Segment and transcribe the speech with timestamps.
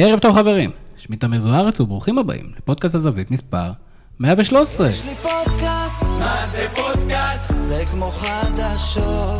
[0.00, 3.72] ערב טוב חברים, שמי תמיר זוארץ וברוכים הבאים לפודקאסט הזווית מספר
[4.20, 4.88] 113.
[4.88, 7.54] יש לי פודקאסט, מה זה פודקאסט?
[7.60, 9.38] זה כמו חדשות.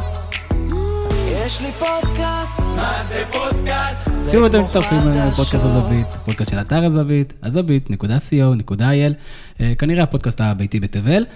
[1.28, 4.10] יש לי פודקאסט, מה זה פודקאסט?
[4.16, 5.64] זה שוב אתם כמו מצטרפים לפודקאסט חדשות.
[5.64, 9.12] הזווית, פודקאסט של אתר הזווית, הזווית.co.il,
[9.60, 11.26] אה, כנראה הפודקאסט הביתי בתבל.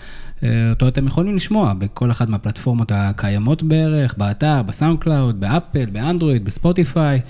[0.42, 6.44] אה, אותו אתם יכולים לשמוע בכל אחת מהפלטפורמות הקיימות בערך, באתר, בסאונד קלאוד, באפל, באנדרואיד,
[6.44, 7.20] בספוטיפיי.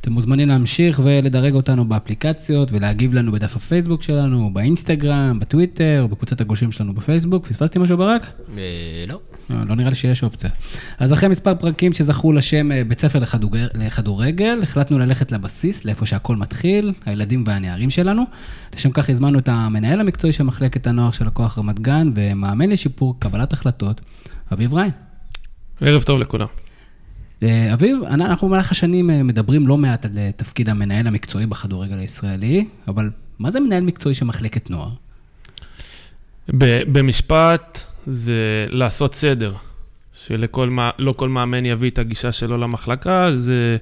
[0.00, 6.72] אתם מוזמנים להמשיך ולדרג אותנו באפליקציות ולהגיב לנו בדף הפייסבוק שלנו, באינסטגרם, בטוויטר, בקבוצת הגולשים
[6.72, 7.46] שלנו בפייסבוק.
[7.46, 8.26] פספסתי משהו ברק?
[8.58, 8.62] אה,
[9.08, 9.20] לא.
[9.50, 10.50] לא, לא נראה לי שיש אופציה.
[10.98, 13.18] אז אחרי מספר פרקים שזכו לשם אה, בית ספר
[13.74, 18.24] לכדורגל, החלטנו ללכת לבסיס, לאיפה שהכל מתחיל, הילדים והנערים שלנו.
[18.74, 23.16] לשם כך הזמנו את המנהל המקצועי של מחלקת הנוער של הכוח רמת גן, ומאמן לשיפור
[23.18, 24.00] קבלת החלטות,
[24.52, 24.90] אביב ריין.
[25.80, 26.69] ערב טוב לכולם.
[27.42, 31.46] אה, אביב, אנ- אנחנו במהלך השנים אה, מדברים לא מעט על אה, תפקיד המנהל המקצועי
[31.46, 34.90] בכדורגל הישראלי, אבל מה זה מנהל מקצועי של מחלקת נוער?
[36.92, 39.54] במשפט זה לעשות סדר,
[40.12, 43.76] שלכל לא כל מאמן יביא את הגישה שלו למחלקה, זה,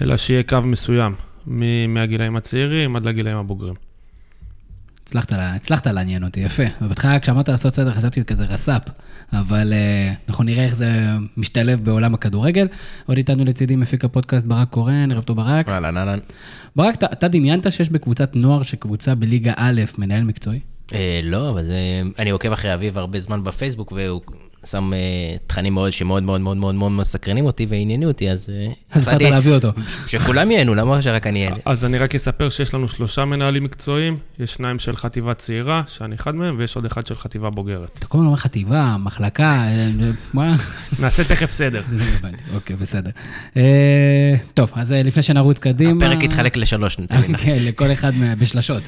[0.00, 1.14] אלא שיהיה קו מסוים,
[1.88, 3.74] מהגילאים הצעירים עד לגילאים הבוגרים.
[5.04, 6.62] הצלחת, לה, הצלחת לעניין אותי, יפה.
[6.82, 8.82] ובהתחלה כשאמרת לעשות סדר חשבתי כזה רס"פ,
[9.32, 10.90] אבל אה, אנחנו נראה איך זה
[11.36, 12.68] משתלב בעולם הכדורגל.
[13.06, 15.68] עוד איתנו לצידי מפיק הפודקאסט ברק קורן, ערב טוב ברק.
[15.68, 16.18] אהלן, אהלן.
[16.76, 20.60] ברק, אתה, אתה דמיינת שיש בקבוצת נוער שקבוצה בליגה א' מנהל מקצועי?
[20.92, 22.02] אה, לא, אבל זה...
[22.18, 24.20] אני עוקב אחרי אביב הרבה זמן בפייסבוק, והוא
[24.64, 24.98] שם אה,
[25.46, 28.50] תכנים מאוד שמאוד מאוד מאוד מאוד מאוד מסקרנים אותי ועניינו אותי, אז...
[28.50, 29.72] אה, אז החלטת להביא אותו.
[30.06, 31.56] שכולם ייהנו, למה שרק אני אהנה?
[31.64, 36.14] אז אני רק אספר שיש לנו שלושה מנהלים מקצועיים, יש שניים של חטיבה צעירה, שאני
[36.14, 37.90] אחד מהם, ויש עוד אחד של חטיבה בוגרת.
[37.98, 39.90] אתה כל הזמן אומר חטיבה, מחלקה, אה,
[40.34, 40.54] מה?
[41.00, 41.82] נעשה תכף סדר.
[42.22, 43.10] לא אוקיי, בסדר.
[44.54, 46.06] טוב, אז לפני שנרוץ קדימה...
[46.06, 48.82] הפרק יתחלק לשלוש, ניתן לי כן, לכל אחד מה- בשלשות.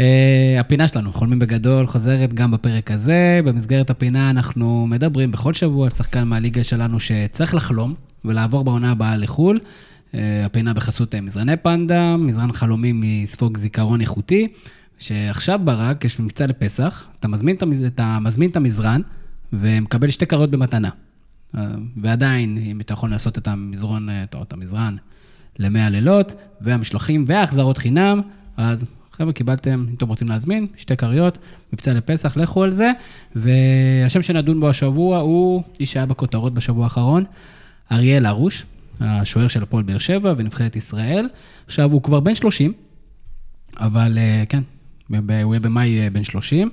[0.00, 3.40] אה, הפינה שלנו, חולמים בגדול, חוזרת גם בפרק הזה.
[3.44, 7.94] במסגרת הפינה אנחנו מדברים בכל שבוע על שחקן מהליגה שלנו שצריך לחלום
[8.24, 9.60] ולעבור בעונה הבאה לחו"ל.
[10.14, 14.48] אה, הפינה בחסות אה, מזרני פנדה, מזרן חלומים מספוג זיכרון איכותי,
[14.98, 17.84] שעכשיו ברק, יש מבצע לפסח, אתה מזמין את, המז...
[17.84, 19.00] אתה מזמין את המזרן
[19.52, 20.90] ומקבל שתי כריות במתנה.
[21.96, 24.08] ועדיין, אם אתה יכול לעשות את המזרון,
[24.42, 24.96] את המזרן
[25.58, 28.20] למאה לילות, והמשלוחים וההחזרות חינם,
[28.56, 28.86] אז
[29.20, 31.38] חבר'ה, קיבלתם, אם אתם רוצים להזמין, שתי כריות,
[31.72, 32.90] מבצע לפסח, לכו על זה.
[33.36, 37.24] והשם שנדון בו השבוע הוא איש שהיה בכותרות בשבוע האחרון,
[37.92, 38.64] אריאל הרוש,
[39.00, 41.28] השוער של הפועל באר שבע ונבחרת ישראל.
[41.66, 42.72] עכשיו, הוא כבר בן 30,
[43.76, 44.62] אבל אה, כן,
[45.08, 46.70] הוא יהיה במאי אה, בן 30,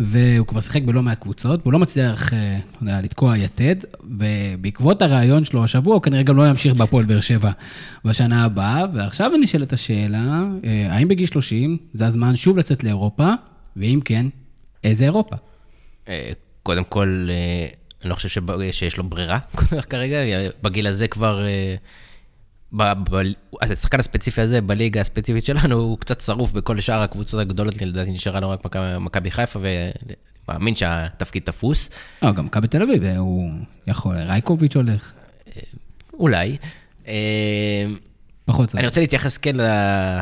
[0.00, 3.76] והוא כבר שיחק בלא מעט קבוצות, והוא לא מצליח, אה, אתה יודע, לתקוע יתד,
[4.18, 7.50] ובעקבות הרעיון שלו השבוע, הוא כנראה גם לא ימשיך בהפועל באר שבע
[8.04, 13.28] בשנה הבאה, ועכשיו נשאלת השאלה, אה, האם בגיל 30 זה הזמן שוב לצאת לאירופה,
[13.76, 14.26] ואם כן,
[14.84, 15.36] איזה אירופה?
[16.08, 16.30] אה,
[16.62, 17.66] קודם כל, אה,
[18.02, 19.38] אני לא חושב שב- שיש לו ברירה
[19.90, 20.16] כרגע,
[20.62, 21.44] בגיל הזה כבר...
[22.76, 23.22] ב- ב-
[23.60, 28.10] אז השחקן הספציפי הזה, בליגה הספציפית שלנו, הוא קצת שרוף בכל שאר הקבוצות הגדולות, לדעתי
[28.10, 28.60] נשארה לו רק
[29.00, 29.60] מכבי- חיפה,
[30.48, 31.90] ומאמין שהתפקיד תפוס.
[32.22, 33.50] לא, גם מכבי תל אביב, אה, הוא
[33.86, 35.12] יכול, רייקוביץ' הולך,
[36.12, 36.56] אולי.
[37.08, 37.84] אה,
[38.44, 38.78] פחות זה.
[38.78, 40.20] אני רוצה להתייחס כן ל-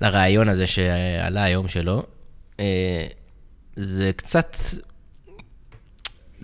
[0.00, 2.02] לרעיון הזה שעלה היום שלו.
[3.76, 4.56] זה קצת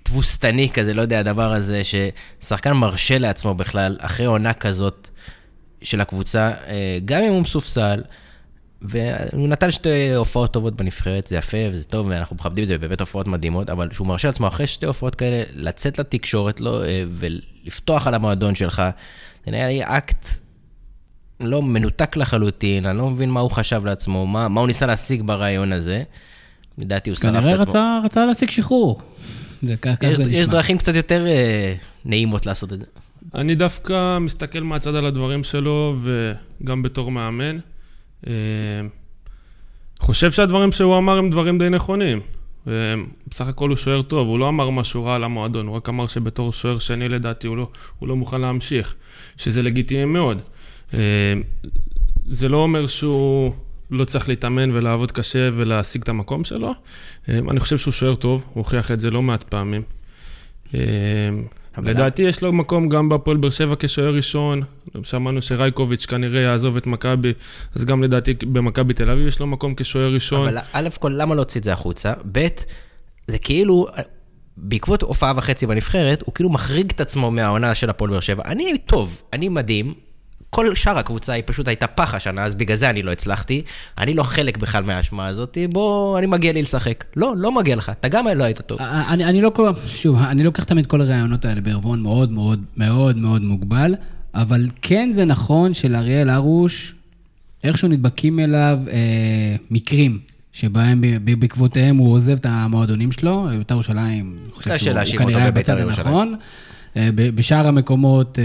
[0.09, 5.09] תבוסתני כזה, לא יודע, הדבר הזה, ששחקן מרשה לעצמו בכלל, אחרי עונה כזאת
[5.83, 8.03] של הקבוצה, אה, גם אם הוא מסופסל,
[8.83, 13.01] והוא נתן שתי הופעות טובות בנבחרת, זה יפה וזה טוב, ואנחנו מכבדים את זה, באמת
[13.01, 18.07] הופעות מדהימות, אבל שהוא מרשה לעצמו אחרי שתי הופעות כאלה, לצאת לתקשורת לא, אה, ולפתוח
[18.07, 18.83] על המועדון שלך,
[19.47, 20.29] זה נראה לי אקט
[21.41, 25.23] לא מנותק לחלוטין, אני לא מבין מה הוא חשב לעצמו, מה, מה הוא ניסה להשיג
[25.23, 26.03] ברעיון הזה.
[26.79, 27.63] לדעתי הוא שרף את כנראה עצמו.
[27.63, 29.01] רצה, רצה להשיג שחרור.
[29.63, 30.49] זה ככה יש.
[30.49, 31.75] דרכים קצת יותר אה,
[32.05, 32.85] נעימות לעשות את זה.
[33.35, 37.59] אני דווקא מסתכל מהצד על הדברים שלו, וגם בתור מאמן.
[38.27, 38.33] אה,
[40.01, 42.21] חושב שהדברים שהוא אמר הם דברים די נכונים.
[42.69, 42.73] אה,
[43.31, 46.07] בסך הכל הוא שוער טוב, הוא לא אמר משהו רע על המועדון, הוא רק אמר
[46.07, 48.95] שבתור שוער שני לדעתי הוא לא, הוא לא מוכן להמשיך,
[49.37, 50.41] שזה לגיטימי מאוד.
[52.27, 53.53] זה לא אומר שהוא
[53.91, 56.75] לא צריך להתאמן ולעבוד קשה ולהשיג את המקום שלו.
[57.29, 59.83] אה, אני חושב שהוא שוער טוב, הוא הוכיח את זה לא מעט פעמים.
[60.75, 60.81] אה,
[61.83, 64.63] לדעתי יש לו מקום גם בהפועל באר שבע כשוער ראשון.
[65.03, 67.33] שמענו שרייקוביץ' כנראה יעזוב את מכבי,
[67.75, 70.49] אז גם לדעתי במכבי תל אביב יש לו מקום כשוער ראשון.
[70.49, 72.13] אבל א' כל, למה להוציא את זה החוצה?
[72.33, 72.47] ב',
[73.27, 73.87] זה כאילו,
[74.57, 78.43] בעקבות הופעה וחצי בנבחרת, הוא כאילו מחריג את עצמו מהעונה של הפועל באר שבע.
[78.47, 79.95] אני טוב, אני מדהים,
[80.51, 83.63] כל שאר הקבוצה היא פשוט הייתה פח השנה, אז בגלל זה אני לא הצלחתי.
[83.99, 87.05] אני לא חלק בכלל מהאשמה הזאת, בוא, אני מגיע לי לשחק.
[87.17, 88.79] לא, לא מגיע לך, אתה גם לא היית טוב.
[88.81, 89.53] אני, אני לא,
[89.87, 93.95] שוב, אני לוקח תמיד כל הרעיונות האלה בערבון מאוד מאוד מאוד מאוד מוגבל,
[94.35, 96.95] אבל כן זה נכון שלאריאל הרוש,
[97.65, 100.19] איכשהו נדבקים אליו אה, מקרים.
[100.53, 101.05] שבהם
[101.39, 106.35] בעקבותיהם הוא עוזב את המועדונים שלו, בית"ר ירושלים, אני חושב שהוא כנראה בצד הנכון.
[106.97, 108.45] אה, בשאר המקומות, אה,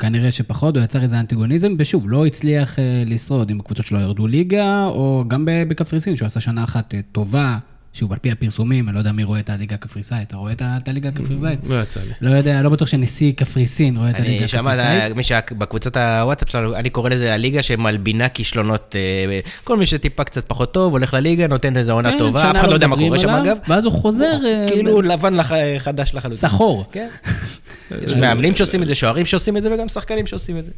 [0.00, 4.26] כנראה שפחות, הוא יצר איזה אנטיגוניזם, ושוב, לא הצליח אה, לשרוד אם הקבוצות שלו ירדו
[4.26, 7.58] ליגה, או גם בקפריסין, שהוא עשה שנה אחת טובה,
[7.92, 10.28] שוב, על פי הפרסומים, אני לא יודע מי רואה את הליגה הקפריסאית.
[10.28, 11.60] אתה רואה את הליגה הקפריסאית?
[11.66, 12.12] לא יצא לי.
[12.20, 14.78] לא יודע, לא בטוח שנשיא קפריסין רואה את הליגה הקפריסאית.
[14.78, 18.96] אני שמע, מי שבקבוצת הוואטסאפ שלנו, אני קורא לזה הליגה שמלבינה כישלונות.
[18.98, 22.56] אה, כל מי שטיפה קצת פחות טוב, הולך לליגה, נותן איזה עונה כן, טובה, אף
[22.56, 23.56] אחד לא יודע מה קורה שם אגב.
[23.68, 24.38] ואז הוא חוזר...
[24.68, 25.36] כאילו לבן
[25.78, 26.48] חדש לחלוטין.
[26.48, 26.84] סחור.
[28.02, 30.70] יש מאמנים שעושים את זה, שוערים שעושים את זה, וגם שחקנים שעושים את זה.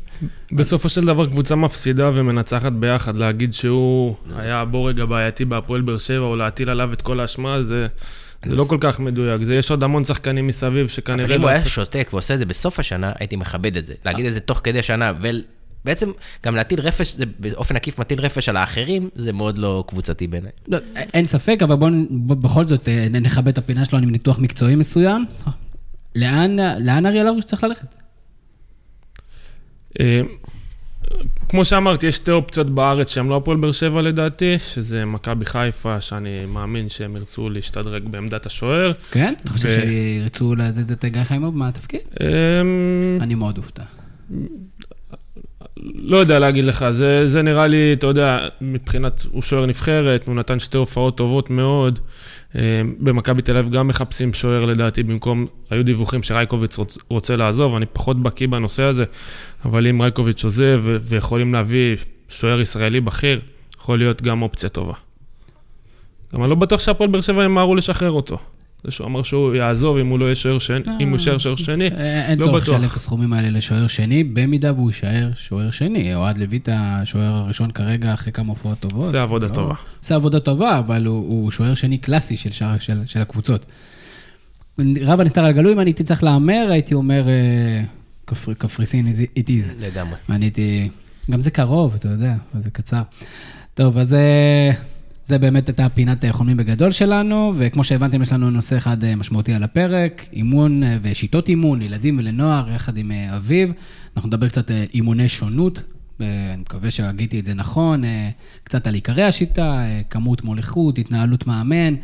[0.53, 3.17] בסופו של דבר, קבוצה מפסידה ומנצחת ביחד.
[3.17, 7.87] להגיד שהוא היה הבורג הבעייתי בהפועל באר שבע, או להטיל עליו את כל האשמה, זה...
[8.47, 11.25] זה לא כל כך מדויק, זה יש עוד המון שחקנים מסביב שכנראה...
[11.25, 13.94] אבל אם הוא היה שותק ועושה את זה בסוף השנה, הייתי מכבד את זה.
[14.05, 16.11] להגיד את זה תוך כדי שנה, ובעצם
[16.47, 20.50] גם להטיל רפש, זה באופן עקיף מטיל רפש על האחרים, זה מאוד לא קבוצתי בעיניי.
[20.69, 20.79] לא,
[21.14, 21.91] אין ספק, אבל בואו
[22.41, 25.26] בכל זאת אה, נכבד את הפינה שלנו עם ניתוח מקצועי מסוים.
[26.17, 27.94] לאן, לאן אריאל הרוש צריך ללכת?
[30.00, 30.23] אה,
[31.49, 36.00] כמו שאמרתי, יש שתי אופציות בארץ שהן לא הפועל באר שבע לדעתי, שזה מכבי חיפה,
[36.00, 38.93] שאני מאמין שהם ירצו להשתדרג בעמדת השוער.
[39.11, 39.35] כן?
[39.43, 42.00] אתה חושב שירצו להזיז את גיא חיימוב מהתפקיד?
[42.20, 43.82] אמ, אני מאוד אופתע.
[45.94, 50.35] לא יודע להגיד לך, זה, זה נראה לי, אתה יודע, מבחינת, הוא שוער נבחרת, הוא
[50.35, 51.99] נתן שתי הופעות טובות מאוד.
[52.56, 57.75] אה, במכבי תל אביב גם מחפשים שוער לדעתי, במקום, היו דיווחים שרייקוביץ' רוצ, רוצה לעזוב,
[57.75, 59.04] אני פחות בקיא בנושא הזה,
[59.64, 61.96] אבל אם רייקוביץ' עוזב ויכולים להביא
[62.28, 63.40] שוער ישראלי בכיר,
[63.78, 64.94] יכול להיות גם אופציה טובה.
[66.34, 68.38] גם אני לא בטוח שהפועל באר שבע ימהרו לשחרר אותו.
[68.84, 71.56] זה שהוא אמר שהוא יעזוב אם הוא לא יהיה שוער שני, אם הוא יישאר שוער
[71.56, 72.00] שני, לא בטוח.
[72.29, 76.14] אין צורך לשלם את הסכומים האלה לשוער שני, במידה והוא יישאר שוער שני.
[76.14, 79.05] אוהד לויטה, השוער הראשון כרגע, אחרי כמה הופעות טובות.
[79.05, 79.75] עושה עבודה לא- טובה.
[80.02, 83.67] עושה עבודה טובה, אבל הוא שוער שני קלאסי של הקבוצות.
[84.79, 87.82] רב הנסתר הגלוי, אם אני הייתי צריך להמר, הייתי אומר, אה,
[88.58, 89.75] קפריסין, it is.
[89.81, 90.14] לגמרי.
[90.28, 90.88] ואני הייתי,
[91.31, 93.02] גם זה קרוב, אתה יודע, זה קצר.
[93.75, 94.17] טוב, אז...
[95.24, 99.52] זה באמת הייתה פינת חולמים בגדול שלנו, וכמו שהבנתם, יש לנו נושא אחד אה, משמעותי
[99.54, 103.72] על הפרק, אימון אה, ושיטות אימון לילדים ולנוער, יחד עם אה, אביב.
[104.16, 105.82] אנחנו נדבר קצת אימוני שונות,
[106.20, 108.02] אני מקווה שהגיתי את זה נכון,
[108.64, 111.94] קצת על עיקרי השיטה, כמות מול איכות, התנהלות מאמן,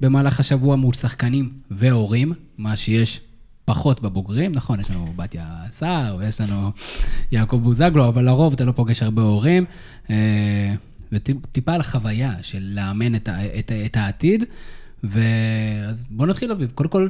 [0.00, 3.20] במהלך השבוע מול שחקנים והורים, מה שיש
[3.64, 6.70] פחות בבוגרים, נכון, יש לנו בתיה סער ויש לנו
[7.32, 9.64] יעקב בוזגלו, אבל לרוב אתה לא פוגש הרבה הורים.
[11.14, 13.28] וטיפה על החוויה של לאמן את,
[13.58, 14.44] את, את העתיד.
[15.04, 16.70] ואז בוא נתחיל, אביב.
[16.74, 17.08] קודם כל,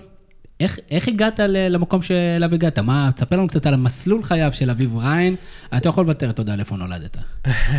[0.61, 2.79] איך, איך הגעת למקום שאליו הגעת?
[2.79, 5.37] מה, תספר לנו קצת על המסלול חייו של אביב ריין.
[5.77, 7.17] אתה יכול לוותר, תודה, לאיפה נולדת.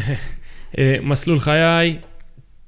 [0.77, 1.97] אה, מסלול חיי,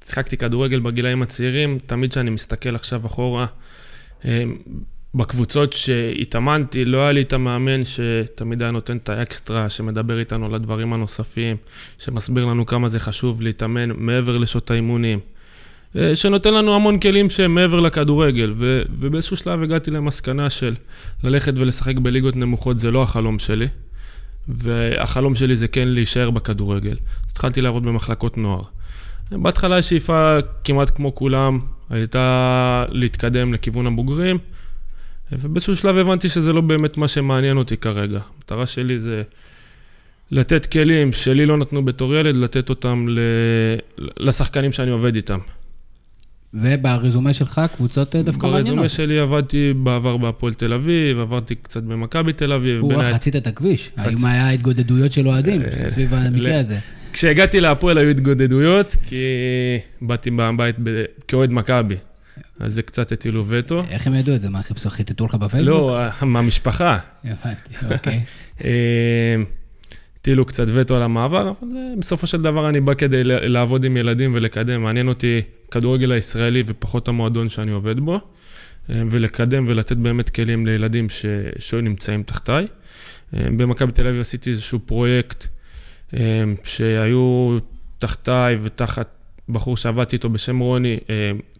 [0.04, 3.45] שיחקתי כדורגל בגילאים הצעירים, תמיד כשאני מסתכל עכשיו אחורה,
[4.25, 4.44] אה,
[5.17, 10.55] בקבוצות שהתאמנתי, לא היה לי את המאמן שתמיד היה נותן את האקסטרה, שמדבר איתנו על
[10.55, 11.57] הדברים הנוספים,
[11.99, 15.19] שמסביר לנו כמה זה חשוב להתאמן מעבר לשעות האימונים,
[15.95, 20.75] אה, שנותן לנו המון כלים שהם מעבר לכדורגל, ו- ובאיזשהו שלב הגעתי למסקנה של
[21.23, 23.68] ללכת ולשחק בליגות נמוכות זה לא החלום שלי,
[24.47, 26.95] והחלום שלי זה כן להישאר בכדורגל.
[27.25, 28.61] אז התחלתי לעבוד במחלקות נוער.
[29.31, 34.37] בהתחלה השאיפה, כמעט כמו כולם, הייתה להתקדם לכיוון הבוגרים.
[35.31, 38.19] ובאיזשהו שלב הבנתי שזה לא באמת מה שמעניין אותי כרגע.
[38.35, 39.23] המטרה שלי זה
[40.31, 43.19] לתת כלים שלי לא נתנו בתור ילד, לתת אותם ל...
[44.17, 45.39] לשחקנים שאני עובד איתם.
[46.53, 48.65] וברזומה שלך, קבוצות אה, דווקא מעניינות.
[48.65, 52.81] ברזומה שלי עבדתי בעבר בהפועל תל אביב, עברתי קצת במכבי תל אביב.
[52.81, 53.91] הוא חצית את הכביש.
[53.97, 56.77] האם היה התגודדויות של אוהדים אה, סביב המקרה הזה?
[57.13, 59.25] כשהגעתי להפועל היו התגודדויות, כי
[60.01, 60.75] באתי בבית
[61.27, 61.95] כאוהד מכבי.
[62.59, 63.83] אז זה קצת הטילו וטו.
[63.90, 64.49] איך הם ידעו את זה?
[64.49, 65.69] מה, חיפשו, חיטטו לך בפייסבוק?
[65.69, 66.97] לא, מהמשפחה.
[67.23, 68.23] הבנתי, אוקיי.
[68.64, 69.35] אה,
[70.19, 73.97] הטילו קצת וטו על המעבר, אבל זה, בסופו של דבר אני בא כדי לעבוד עם
[73.97, 74.83] ילדים ולקדם.
[74.83, 78.19] מעניין אותי כדורגל הישראלי ופחות המועדון שאני עובד בו,
[78.90, 81.26] אה, ולקדם ולתת באמת כלים לילדים ש...
[81.59, 82.68] שנמצאים תחתיי.
[83.33, 85.45] אה, במכבי תל אביב עשיתי איזשהו פרויקט
[86.64, 87.57] שהיו
[87.99, 89.09] תחתיי ותחת
[89.49, 90.97] בחור שעבדתי איתו בשם רוני,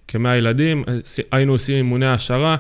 [0.08, 0.84] כמאה ילדים,
[1.32, 2.58] היינו עושים אימוני העשרה,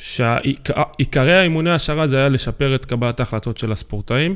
[0.00, 4.34] שעיקרי האימוני השערה זה היה לשפר את קבלת ההחלטות של הספורטאים,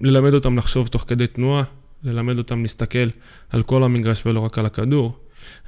[0.00, 1.62] ללמד אותם לחשוב תוך כדי תנועה,
[2.04, 3.08] ללמד אותם להסתכל
[3.50, 5.18] על כל המגרש ולא רק על הכדור,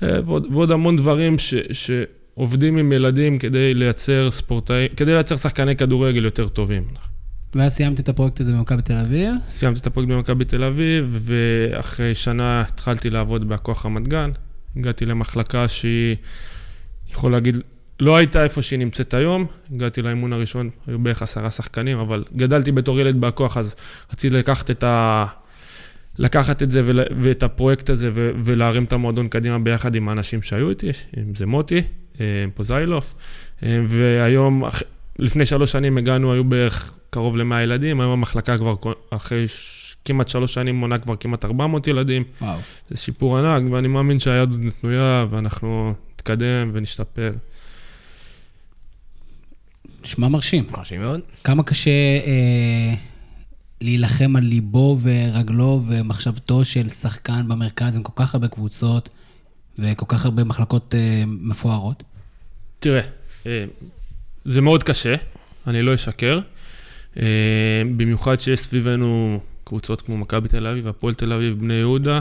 [0.03, 6.25] ועוד, ועוד המון דברים ש, שעובדים עם ילדים כדי לייצר ספורטאים, כדי לייצר שחקני כדורגל
[6.25, 6.85] יותר טובים.
[7.54, 9.35] ואז סיימת את הפרויקט הזה במכבי תל אביב?
[9.49, 14.30] סיימתי את הפרויקט במכבי תל אביב, ואחרי שנה התחלתי לעבוד בהכוח רמת גן.
[14.76, 16.16] הגעתי למחלקה שהיא,
[17.11, 17.59] יכול להגיד,
[18.00, 19.47] לא הייתה איפה שהיא נמצאת היום.
[19.75, 23.76] הגעתי לאימון הראשון, היו בערך עשרה שחקנים, אבל גדלתי בתור ילד בהכוח, אז
[24.12, 25.26] רציתי לקחת את, ה...
[26.19, 27.00] לקחת את זה ול...
[27.23, 28.30] ואת הפרויקט הזה ו...
[28.37, 31.83] ולהרים את המועדון קדימה ביחד עם האנשים שהיו איתי, אם זה מוטי,
[32.21, 33.14] אה, פוזיילוף,
[33.62, 34.64] אה, והיום,
[35.21, 38.75] לפני שלוש שנים הגענו, היו בערך קרוב ל-100 ילדים, היום המחלקה כבר
[39.11, 39.47] אחרי
[40.05, 42.25] כמעט שלוש שנים מונה כבר כמעט 400 ילדים.
[42.41, 42.59] וואו.
[42.91, 47.33] זה שיפור ענק, ואני מאמין שהיד עוד נתנויה, ואנחנו נתקדם ונשתפר.
[50.05, 50.65] נשמע מרשים.
[50.71, 51.21] מרשים מאוד.
[51.45, 52.95] כמה קשה אה,
[53.81, 59.09] להילחם על ליבו ורגלו ומחשבתו של שחקן במרכז עם כל כך הרבה קבוצות
[59.79, 62.03] וכל כך הרבה מחלקות אה, מפוארות?
[62.79, 63.03] תראה,
[63.47, 63.65] אה,
[64.45, 65.15] זה מאוד קשה,
[65.67, 66.41] אני לא אשקר.
[67.17, 67.23] אה,
[67.97, 72.21] במיוחד שיש סביבנו קבוצות כמו מכבי תל אביב, הפועל תל אביב, בני יהודה,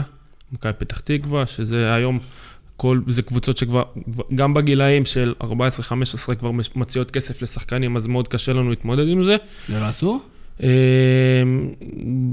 [0.52, 2.18] מכבי פתח תקווה, שזה היום,
[2.76, 3.82] כל, זה קבוצות שכבר,
[4.34, 5.46] גם בגילאים של 14-15
[6.38, 9.36] כבר מציעות כסף לשחקנים, אז מאוד קשה לנו להתמודד עם זה.
[9.68, 10.20] זה לא אסור?
[10.62, 10.68] אה,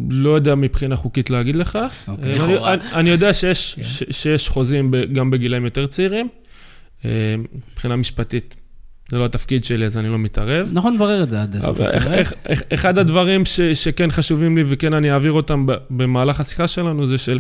[0.10, 1.80] לא יודע מבחינה חוקית להגיד לך.
[2.08, 2.40] אוקיי.
[2.40, 3.76] אה, אני יודע שיש
[4.24, 4.36] כן.
[4.48, 6.28] חוזים גם בגילאים יותר צעירים.
[7.74, 8.56] מבחינה משפטית,
[9.12, 10.70] זה לא התפקיד שלי, אז אני לא מתערב.
[10.74, 11.78] נכון, נברר את זה עד הסוף.
[12.74, 17.40] אחד הדברים ש, שכן חשובים לי, וכן אני אעביר אותם במהלך השיחה שלנו, זה של...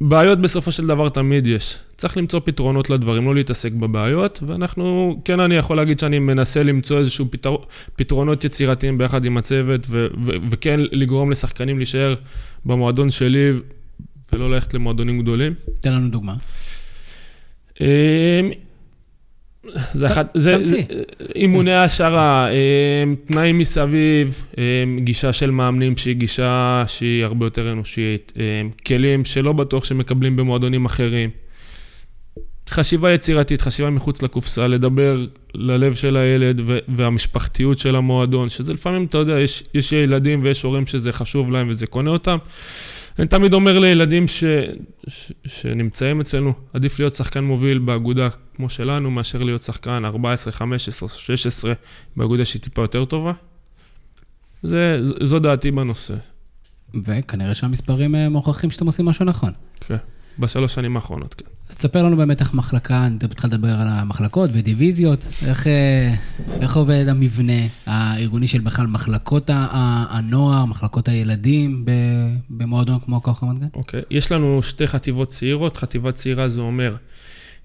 [0.00, 1.78] בעיות בסופו של דבר תמיד יש.
[1.96, 6.98] צריך למצוא פתרונות לדברים, לא להתעסק בבעיות, ואנחנו, כן אני יכול להגיד שאני מנסה למצוא
[6.98, 7.56] איזשהו פתר,
[7.96, 12.14] פתרונות יצירתיים ביחד עם הצוות, ו, ו, וכן לגרום לשחקנים להישאר
[12.64, 13.52] במועדון שלי,
[14.32, 15.54] ולא ללכת למועדונים גדולים.
[15.80, 16.34] תן לנו דוגמה.
[19.94, 20.56] זה אחד, זה
[21.34, 24.64] אימוני העשרה, אה, תנאים מסביב, אה,
[24.98, 28.42] גישה של מאמנים שהיא גישה שהיא הרבה יותר אנושית, אה,
[28.86, 31.30] כלים שלא בטוח שמקבלים במועדונים אחרים.
[32.68, 39.18] חשיבה יצירתית, חשיבה מחוץ לקופסה, לדבר ללב של הילד והמשפחתיות של המועדון, שזה לפעמים, אתה
[39.18, 42.38] יודע, יש, יש ילדים ויש הורים שזה חשוב להם וזה קונה אותם.
[43.18, 44.44] אני תמיד אומר לילדים ש,
[45.06, 51.08] ש, שנמצאים אצלנו, עדיף להיות שחקן מוביל באגודה כמו שלנו, מאשר להיות שחקן 14, 15,
[51.08, 51.72] 16
[52.16, 53.32] באגודה שהיא טיפה יותר טובה.
[54.62, 56.14] זה, זו דעתי בנושא.
[57.04, 59.52] וכנראה שהמספרים אה, מוכיחים שאתם עושים משהו נכון.
[59.80, 59.96] כן.
[60.38, 61.44] בשלוש שנים האחרונות, כן.
[61.70, 66.14] אז תספר לנו באמת איך מחלקה, אני התחלת לדבר על המחלקות ודיוויזיות, איך, אה,
[66.60, 71.84] איך עובד המבנה הארגוני של בכלל מחלקות הנוער, מחלקות הילדים
[72.56, 73.68] במועדון כמו כוח רמת גן?
[73.74, 74.04] אוקיי, okay.
[74.10, 76.96] יש לנו שתי חטיבות צעירות, חטיבה צעירה זה אומר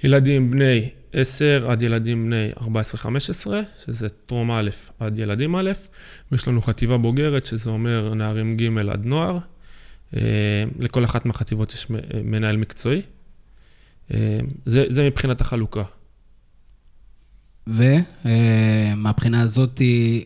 [0.04, 3.48] ילדים בני 10 עד ילדים בני 14-15,
[3.86, 5.72] שזה טרום א' עד ילדים א',
[6.32, 9.38] ויש לנו חטיבה בוגרת, שזה אומר נערים ג' עד נוער.
[10.16, 10.22] אה,
[10.80, 11.88] לכל אחת מהחטיבות יש
[12.24, 13.02] מנהל מקצועי.
[14.14, 15.84] אה, זה, זה מבחינת החלוקה.
[17.68, 19.82] ומהבחינה הזאת,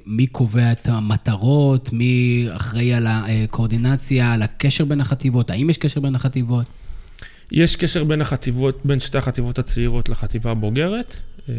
[0.05, 5.99] מי קובע את המטרות, מי אחראי על הקואורדינציה, על הקשר בין החטיבות, האם יש קשר
[5.99, 6.65] בין החטיבות?
[7.51, 11.15] יש קשר בין החטיבות, בין שתי החטיבות הצעירות לחטיבה הבוגרת.
[11.49, 11.53] אה,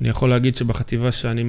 [0.00, 1.44] אני יכול להגיד שבחטיבה שאני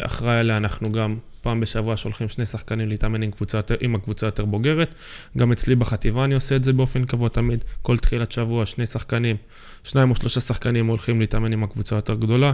[0.00, 4.44] אחראי עליה, אנחנו גם פעם בשבוע שולחים שני שחקנים להתאמן עם, קבוצה, עם הקבוצה יותר
[4.44, 4.94] בוגרת.
[5.38, 7.64] גם אצלי בחטיבה אני עושה את זה באופן קבוע תמיד.
[7.82, 9.36] כל תחילת שבוע שני שחקנים,
[9.84, 12.52] שניים או שלושה שחקנים הולכים להתאמן עם הקבוצה יותר גדולה,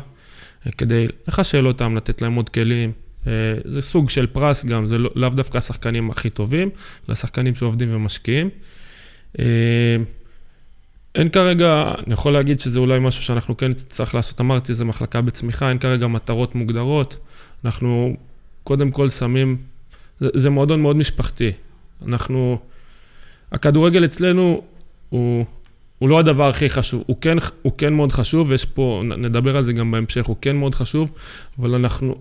[0.66, 2.92] אה, כדי לחשל אותם, לתת להם עוד כלים.
[3.26, 3.32] אה,
[3.64, 6.70] זה סוג של פרס גם, זה לא, לאו דווקא השחקנים הכי טובים,
[7.08, 8.50] אלא שחקנים שעובדים ומשקיעים.
[9.38, 9.44] אה,
[11.14, 15.20] אין כרגע, אני יכול להגיד שזה אולי משהו שאנחנו כן צריך לעשות, אמרתי, זה מחלקה
[15.20, 17.16] בצמיחה, אין כרגע מטרות מוגדרות.
[17.64, 18.16] אנחנו
[18.68, 19.56] קודם כל שמים,
[20.18, 21.50] זה, זה מועדון מאוד משפחתי.
[22.06, 22.58] אנחנו,
[23.52, 24.62] הכדורגל אצלנו
[25.08, 25.44] הוא,
[25.98, 29.64] הוא לא הדבר הכי חשוב, הוא כן, הוא כן מאוד חשוב, ויש פה, נדבר על
[29.64, 31.12] זה גם בהמשך, הוא כן מאוד חשוב,
[31.58, 32.14] אבל אנחנו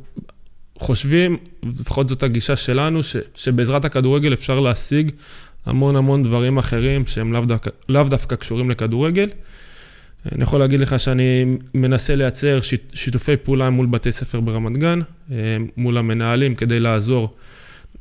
[0.80, 5.12] חושבים, לפחות זאת הגישה שלנו, ש, שבעזרת הכדורגל אפשר להשיג
[5.66, 9.30] המון המון דברים אחרים שהם לאו דווקא, לאו דווקא קשורים לכדורגל.
[10.32, 12.60] אני יכול להגיד לך שאני מנסה לייצר
[12.94, 15.00] שיתופי פעולה מול בתי ספר ברמת גן,
[15.32, 17.36] אה, מול המנהלים, כדי לעזור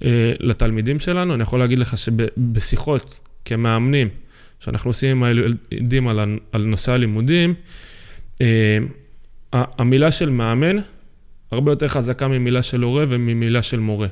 [0.04, 1.34] אה, לתלמידים שלנו.
[1.34, 4.08] אני יכול להגיד לך שבשיחות כמאמנים,
[4.60, 5.22] שאנחנו עושים עם
[5.70, 7.54] הילדים על, על נושא הלימודים,
[8.40, 8.78] אה,
[9.52, 10.76] המילה של מאמן
[11.50, 14.08] הרבה יותר חזקה ממילה של הורה וממילה של מורה.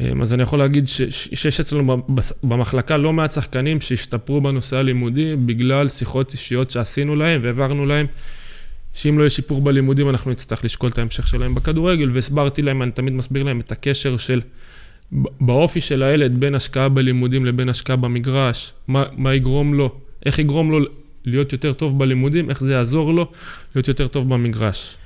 [0.00, 2.02] אה, אז אני יכול להגיד שיש אצלנו
[2.42, 8.06] במחלקה לא מעט שחקנים שהשתפרו בנושא הלימודי בגלל שיחות אישיות שעשינו להם והעברנו להם
[8.94, 12.90] שאם לא יהיה שיפור בלימודים אנחנו נצטרך לשקול את ההמשך שלהם בכדורגל והסברתי להם, אני
[12.90, 14.40] תמיד מסביר להם את הקשר של
[15.40, 19.94] באופי של הילד בין השקעה בלימודים לבין השקעה במגרש, מה, מה יגרום לו,
[20.26, 20.78] איך יגרום לו
[21.24, 23.30] להיות יותר טוב בלימודים, איך זה יעזור לו
[23.74, 24.96] להיות יותר טוב במגרש.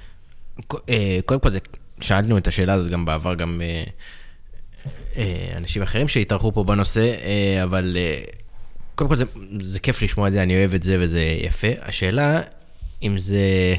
[0.88, 1.48] אה, קודם כל,
[2.00, 3.84] שאלנו את השאלה הזאת גם בעבר, גם אה,
[5.56, 7.14] אנשים אחרים שהתארחו פה בנושא,
[7.62, 7.96] אבל
[8.94, 9.24] קודם כל זה,
[9.60, 11.68] זה כיף לשמוע את זה, אני אוהב את זה וזה יפה.
[11.82, 12.40] השאלה,
[13.02, 13.74] אם זה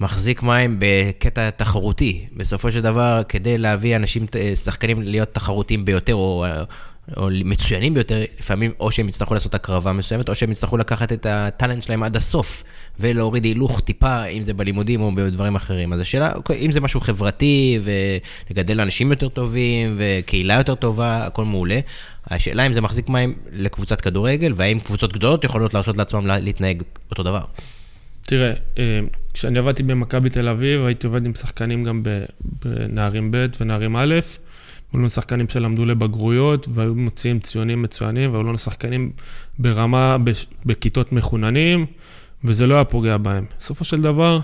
[0.00, 2.26] מחזיק מים בקטע תחרותי.
[2.36, 4.26] בסופו של דבר, כדי להביא אנשים,
[4.64, 6.46] שחקנים להיות תחרותיים ביותר, או,
[7.16, 11.26] או מצוינים ביותר, לפעמים או שהם יצטרכו לעשות הקרבה מסוימת, או שהם יצטרכו לקחת את
[11.26, 12.64] הטאלנט שלהם עד הסוף,
[13.00, 15.92] ולהוריד הילוך טיפה, אם זה בלימודים או בדברים אחרים.
[15.92, 21.44] אז השאלה, אוקיי, אם זה משהו חברתי, ולגדל אנשים יותר טובים, וקהילה יותר טובה, הכל
[21.44, 21.80] מעולה.
[22.26, 27.22] השאלה אם זה מחזיק מים לקבוצת כדורגל, והאם קבוצות גדולות יכולות להרשות לעצמם להתנהג אותו
[27.22, 27.42] דבר.
[28.22, 29.00] תראה, אה,
[29.34, 32.02] כשאני עבדתי במכבי תל אביב, הייתי עובד עם שחקנים גם
[32.64, 34.14] בנערים ב' ונערים א',
[34.92, 39.12] היו לנו שחקנים שלמדו לבגרויות והיו מוציאים ציונים מצוינים, והיו לנו שחקנים
[39.58, 40.16] ברמה,
[40.66, 41.86] בכיתות מחוננים,
[42.44, 43.44] וזה לא היה פוגע בהם.
[43.58, 44.40] בסופו של דבר,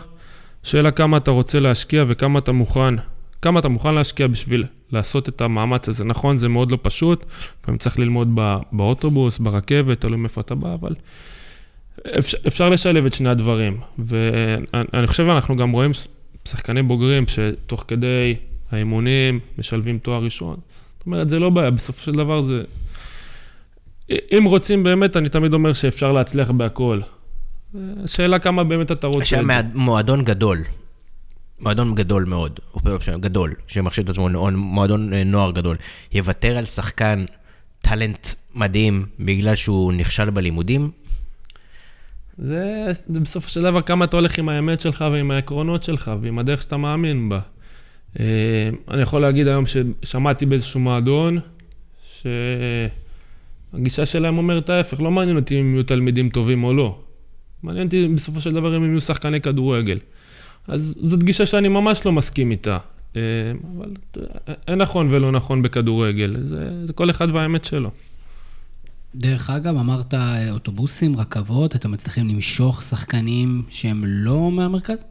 [0.62, 2.95] שאלה כמה אתה רוצה להשקיע וכמה אתה מוכן,
[3.43, 6.05] כמה אתה מוכן להשקיע בשביל לעשות את המאמץ הזה.
[6.05, 7.25] נכון, זה מאוד לא פשוט,
[7.62, 8.38] לפעמים צריך ללמוד
[8.73, 10.95] באוטובוס, ברכבת, תלוי מאיפה אתה בא, אבל
[12.19, 13.76] אפשר, אפשר לשלב את שני הדברים.
[13.99, 15.90] ואני חושב שאנחנו גם רואים
[16.45, 18.37] שחקני בוגרים שתוך כדי
[18.70, 20.56] האימונים משלבים תואר ראשון.
[20.98, 22.62] זאת אומרת, זה לא בעיה, בסופו של דבר זה...
[24.10, 27.00] אם רוצים באמת, אני תמיד אומר שאפשר להצליח בהכל.
[28.04, 29.22] השאלה כמה באמת אתה רוצה.
[29.22, 30.62] השאלה מועדון גדול.
[31.60, 32.60] מועדון גדול מאוד,
[33.20, 35.76] גדול, שמחשיב את עצמו מועדון אה, נוער גדול,
[36.12, 37.25] יוותר על שחקן
[37.80, 40.90] טאלנט מדהים בגלל שהוא נכשל בלימודים?
[42.38, 46.38] זה, זה בסופו של דבר כמה אתה הולך עם האמת שלך ועם העקרונות שלך ועם
[46.38, 47.40] הדרך שאתה מאמין בה.
[48.21, 48.25] אה,
[48.90, 51.38] אני יכול להגיד היום ששמעתי באיזשהו מועדון,
[53.73, 56.99] שהגישה שלהם אומרת ההפך, לא מעניין אותי אם יהיו תלמידים טובים או לא.
[57.62, 59.99] מעניין אותי בסופו של דבר אם הם יהיו שחקני כדורגל.
[60.68, 62.79] אז זאת גישה שאני ממש לא מסכים איתה.
[63.16, 63.23] אה,
[63.79, 63.94] אבל
[64.68, 67.90] אין נכון ולא נכון בכדורגל, זה, זה כל אחד והאמת שלו.
[69.14, 75.05] דרך אגב, אמרת אה, אוטובוסים, רכבות, אתם מצליחים למשוך שחקנים שהם לא מהמרכז?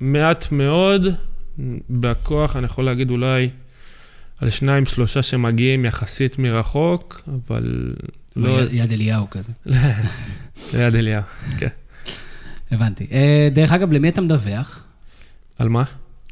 [0.00, 1.06] מעט מאוד,
[1.90, 3.50] בכוח אני יכול להגיד אולי
[4.38, 7.94] על שניים, שלושה שמגיעים יחסית מרחוק, אבל
[8.36, 8.58] לא...
[8.70, 9.52] יד אליהו כזה.
[10.74, 11.22] ליד אליהו,
[11.58, 11.68] כן.
[12.70, 13.06] הבנתי.
[13.12, 14.84] אה, דרך אגב, למי אתה מדווח?
[15.58, 15.82] על מה?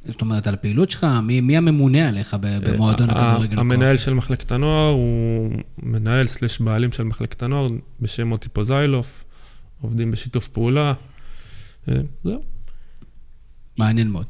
[0.06, 3.58] זאת אומרת, על הפעילות שלך, מי, מי הממונה עליך במועדון אה, הכדורגל?
[3.58, 5.50] המנהל של מחלקת הנוער הוא
[5.82, 7.68] מנהל סלש בעלים של מחלקת הנוער
[8.00, 9.24] בשם מוטי פוזיילוף,
[9.80, 10.92] עובדים בשיתוף פעולה,
[11.88, 12.57] אה, זהו.
[13.78, 14.26] מעניין מאוד.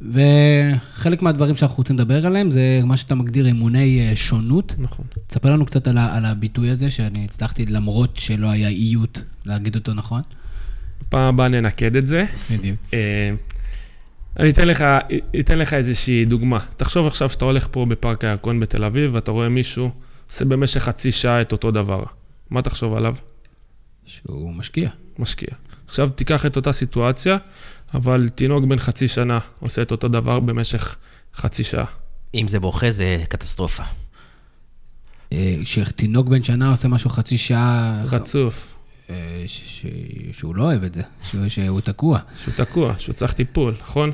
[0.00, 4.74] וחלק מהדברים שאנחנו רוצים לדבר עליהם זה מה שאתה מגדיר אימוני אה, שונות.
[4.78, 5.06] נכון.
[5.26, 9.94] תספר לנו קצת על, על הביטוי הזה, שאני הצלחתי, למרות שלא היה איות, להגיד אותו
[9.94, 10.22] נכון.
[11.08, 12.24] פעם הבאה ננקד את זה.
[12.50, 12.78] בדיוק.
[14.38, 14.84] אני אתן לך,
[15.40, 16.58] אתן לך איזושהי דוגמה.
[16.76, 19.90] תחשוב עכשיו שאתה הולך פה בפארק הירקון בתל אביב, ואתה רואה מישהו
[20.30, 22.04] עושה במשך חצי שעה את אותו דבר.
[22.50, 23.14] מה תחשוב עליו?
[24.06, 24.90] שהוא משקיע.
[25.18, 25.48] משקיע.
[25.86, 27.36] עכשיו תיקח את אותה סיטואציה,
[27.94, 30.96] אבל תינוק בן חצי שנה עושה את אותו דבר במשך
[31.34, 31.84] חצי שעה.
[32.34, 33.82] אם זה בוכה, זה קטסטרופה.
[35.32, 38.02] אה, שתינוק בן שנה עושה משהו חצי שעה...
[38.10, 38.74] רצוף.
[39.10, 39.44] אה,
[40.32, 41.02] שהוא לא אוהב את זה,
[41.48, 42.18] שהוא תקוע.
[42.36, 44.12] שהוא תקוע, שהוא צריך טיפול, נכון?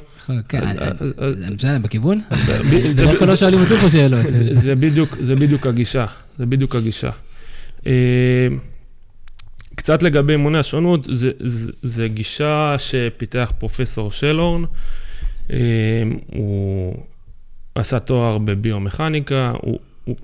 [0.49, 2.21] כן, אני בסדר, בכיוון?
[2.93, 4.27] זה לא כולו שואלים אותי פה שאלות.
[5.21, 6.07] זה בדיוק הגישה,
[6.39, 7.11] זה בדיוק הגישה.
[9.75, 11.09] אה, קצת לגבי אימוני השונות,
[11.83, 14.65] זה גישה שפיתח פרופסור שלורן.
[15.53, 15.57] אה,
[16.27, 16.95] הוא
[17.75, 20.17] עשה תואר בביומכניקה, הוא הוא,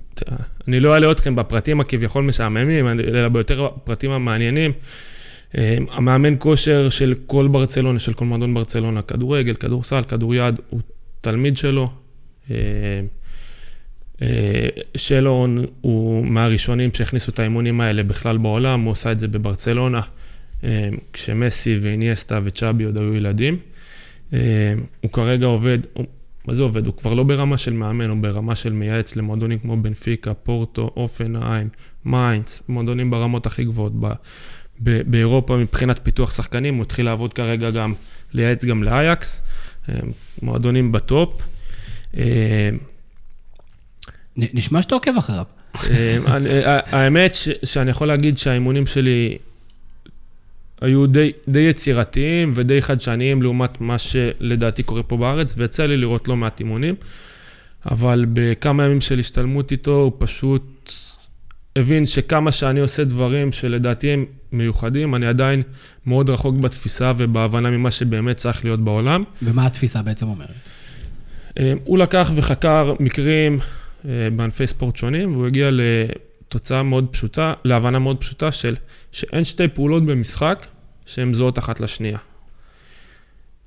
[0.67, 4.71] אני לא אעלה אתכם בפרטים הכביכול משעממים, אלא ביותר הפרטים המעניינים.
[5.57, 10.79] אה, המאמן כושר של כל ברצלונה, של כל מועדון ברצלונה, כדורגל, כדורסל, כדוריד, הוא
[11.21, 11.91] תלמיד שלו.
[14.21, 19.27] אה, אה, שלון הוא מהראשונים שהכניסו את האימונים האלה בכלל בעולם, הוא עשה את זה
[19.27, 20.01] בברצלונה,
[21.13, 23.57] כשמסי ואיניאסטה וצ'אבי עוד היו ילדים.
[25.01, 25.79] הוא כרגע עובד,
[26.47, 26.85] מה זה עובד?
[26.85, 31.69] הוא כבר לא ברמה של מאמן, הוא ברמה של מייעץ למועדונים כמו בנפיקה, פורטו, הופנהיים,
[32.05, 33.93] מיינץ, מועדונים ברמות הכי גבוהות
[34.79, 37.93] באירופה מבחינת פיתוח שחקנים, הוא התחיל לעבוד כרגע גם,
[38.33, 39.41] לייעץ גם לאייאקס,
[40.41, 41.41] מועדונים בטופ.
[44.37, 45.43] נשמע שאתה עוקב אחריו.
[46.91, 49.37] האמת שאני יכול להגיד שהאימונים שלי
[50.81, 56.27] היו די, די יצירתיים ודי חדשניים לעומת מה שלדעתי קורה פה בארץ, ויצא לי לראות
[56.27, 56.95] לא מעט אימונים,
[57.91, 60.93] אבל בכמה ימים של השתלמות איתו, הוא פשוט
[61.75, 65.63] הבין שכמה שאני עושה דברים שלדעתי הם מיוחדים, אני עדיין
[66.05, 69.23] מאוד רחוק בתפיסה ובהבנה ממה שבאמת צריך להיות בעולם.
[69.41, 70.49] ומה התפיסה בעצם אומרת?
[71.59, 73.80] אה, הוא לקח וחקר מקרים אה,
[74.35, 78.75] בענפי ספורט שונים, והוא הגיע לתוצאה מאוד פשוטה, להבנה מאוד פשוטה של
[79.11, 80.65] שאין שתי פעולות במשחק
[81.05, 82.17] שהן זהות אחת לשנייה.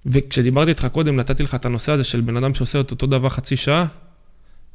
[0.06, 3.28] וכשדיברתי איתך קודם, נתתי לך את הנושא הזה של בן אדם שעושה את אותו דבר
[3.28, 3.86] חצי שעה,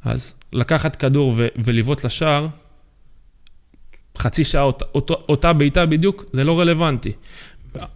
[0.04, 2.46] אז לקחת כדור ו- ולבעוט לשער,
[4.18, 7.12] חצי שעה, אות- אות- אותה בעיטה בדיוק, זה לא רלוונטי.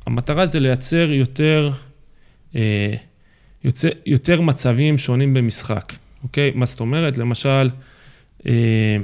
[0.07, 1.71] המטרה זה לייצר יותר,
[2.57, 2.95] אה,
[3.65, 5.93] יוצא, יותר מצבים שונים במשחק,
[6.25, 6.53] אוקיי?
[6.55, 7.19] מה זאת אומרת?
[7.19, 7.71] למשל,
[8.47, 8.97] אה,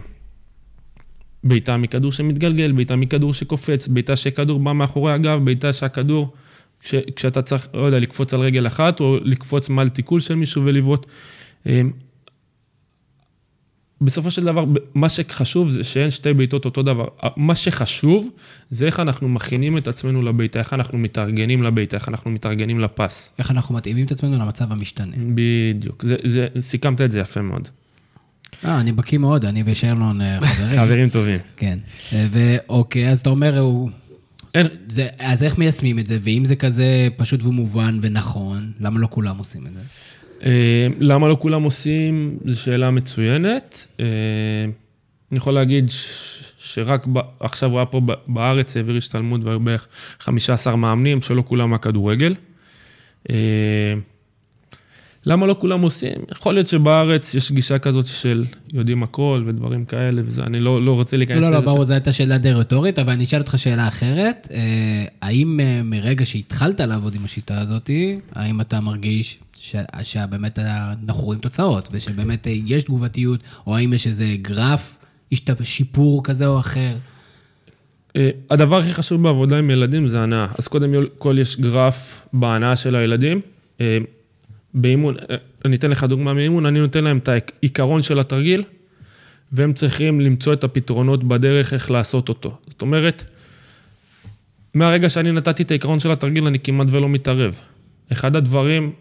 [1.45, 6.33] בעיטה מכדור שמתגלגל, בעיטה מכדור שקופץ, בעיטה שכדור בא מאחורי הגב, בעיטה שהכדור,
[6.81, 10.65] כש, כשאתה צריך, לא יודע, לקפוץ על רגל אחת, או לקפוץ מעל תיקול של מישהו
[10.65, 11.07] ולבעוט.
[14.01, 17.05] בסופו של דבר, מה שחשוב זה שאין שתי בעיטות אותו דבר.
[17.37, 18.31] מה שחשוב
[18.71, 23.33] זה איך אנחנו מכינים את עצמנו לבעיטה, איך אנחנו מתארגנים לבעיטה, איך אנחנו מתארגנים לפס.
[23.39, 25.17] איך אנחנו מתאימים את עצמנו למצב המשתנה.
[25.35, 27.69] בדיוק, זה, זה, סיכמת את זה יפה מאוד.
[28.65, 30.81] אה, אני בקיא מאוד, אני ושרלון אה, חברים.
[30.81, 31.39] חברים טובים.
[31.57, 31.79] כן.
[32.13, 33.91] אה, ואוקיי, אז אתה אומר, הוא...
[34.55, 34.67] אין.
[34.89, 36.19] זה, אז איך מיישמים את זה?
[36.23, 39.81] ואם זה כזה פשוט ומובן ונכון, למה לא כולם עושים את זה?
[40.45, 42.39] אה, למה לא כולם עושים?
[42.45, 43.87] זו שאלה מצוינת.
[45.31, 45.87] אני יכול להגיד
[46.59, 47.07] שרק
[47.41, 49.87] עכשיו הוא היה פה בארץ, העביר השתלמות והיו בערך
[50.21, 52.35] 15 מאמנים, שלא כולם מהכדורגל.
[55.27, 56.17] למה לא כולם עושים?
[56.33, 60.95] יכול להיות שבארץ יש גישה כזאת של יודעים הכל ודברים כאלה, וזה, אני לא, לא
[60.95, 61.51] רוצה להיכנס לזה.
[61.51, 64.49] לא, לא, ברור, זו הייתה שאלה די רטורית, אבל אני אשאל אותך שאלה אחרת.
[64.51, 67.91] אה, האם אה, מרגע שהתחלת לעבוד עם השיטה הזאת,
[68.33, 69.77] האם אתה מרגיש ש...
[70.03, 74.99] שבאמת אנחנו רואים תוצאות, ושבאמת אה, יש תגובתיות, או האם יש איזה גרף,
[75.63, 76.97] שיפור כזה או אחר?
[78.51, 80.47] הדבר הכי חשוב בעבודה עם ילדים זה הנאה.
[80.59, 83.41] אז קודם כל יש גרף בהנאה של הילדים.
[84.75, 88.63] באימון, אה, אני אתן לך דוגמה מאימון, אני נותן להם את העיקרון של התרגיל,
[89.53, 92.57] והם צריכים למצוא את הפתרונות בדרך איך לעשות אותו.
[92.69, 93.25] זאת אומרת,
[94.75, 97.59] מהרגע שאני נתתי את העיקרון של התרגיל, אני כמעט ולא מתערב.
[98.13, 98.93] אחד הדברים,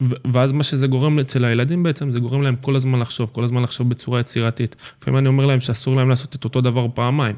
[0.00, 3.62] ואז מה שזה גורם אצל הילדים בעצם, זה גורם להם כל הזמן לחשוב, כל הזמן
[3.62, 4.76] לחשוב בצורה יצירתית.
[5.00, 7.36] לפעמים אני אומר להם שאסור להם לעשות את אותו דבר פעמיים.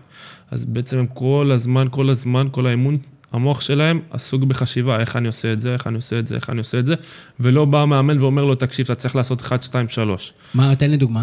[0.50, 2.98] אז בעצם הם כל הזמן, כל הזמן, כל האימון
[3.32, 6.50] המוח שלהם עסוק בחשיבה, איך אני עושה את זה, איך אני עושה את זה, איך
[6.50, 6.94] אני עושה את זה,
[7.40, 10.32] ולא בא המאמן ואומר לו, תקשיב, אתה צריך לעשות 1, 2, 3.
[10.54, 11.22] מה, תן לי דוגמה.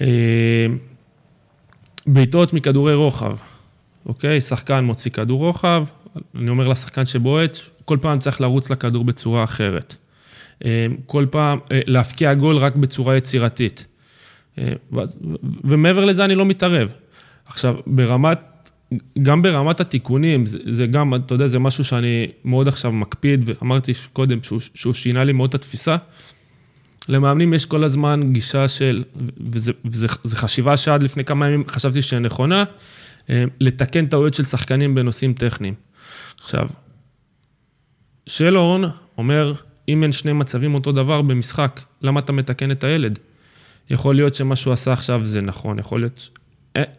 [0.00, 0.66] אה,
[2.06, 3.36] בעיטות מכדורי רוחב,
[4.06, 4.40] אוקיי?
[4.40, 5.84] שחקן מוציא כדור רוחב,
[6.34, 9.94] אני אומר לשחקן שבועט, כל פעם צריך לרוץ לכדור בצורה אחרת.
[10.64, 13.86] אה, כל פעם, אה, להפקיע גול רק בצורה יצירתית.
[15.64, 16.92] ומעבר לזה אני לא מתערב.
[17.46, 18.38] עכשיו, ברמת
[19.22, 23.92] גם ברמת התיקונים, זה, זה גם, אתה יודע, זה משהו שאני מאוד עכשיו מקפיד, ואמרתי
[24.12, 25.96] קודם שהוא, שהוא שינה לי מאוד את התפיסה.
[27.08, 29.04] למאמנים יש כל הזמן גישה של,
[29.84, 32.64] וזו חשיבה שעד לפני כמה ימים חשבתי שהיא נכונה,
[33.30, 35.74] אה, לתקן טעויות של שחקנים בנושאים טכניים.
[36.42, 36.68] עכשיו,
[38.26, 38.82] שלורן
[39.18, 39.54] אומר,
[39.88, 43.18] אם אין שני מצבים אותו דבר במשחק, למה אתה מתקן את הילד?
[43.90, 46.28] יכול להיות שמה שהוא עשה עכשיו זה נכון, יכול להיות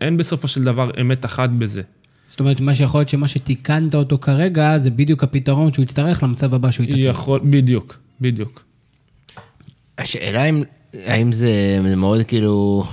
[0.02, 1.82] אין בסופו של דבר אמת אחת בזה.
[2.28, 6.54] זאת אומרת, מה שיכול להיות שמה שתיקנת אותו כרגע, זה בדיוק הפתרון שהוא יצטרך למצב
[6.54, 7.00] הבא שהוא יתקן.
[7.00, 8.64] יכול, בדיוק, בדיוק.
[9.98, 10.64] השאלה אם,
[11.06, 12.86] האם זה מאוד כאילו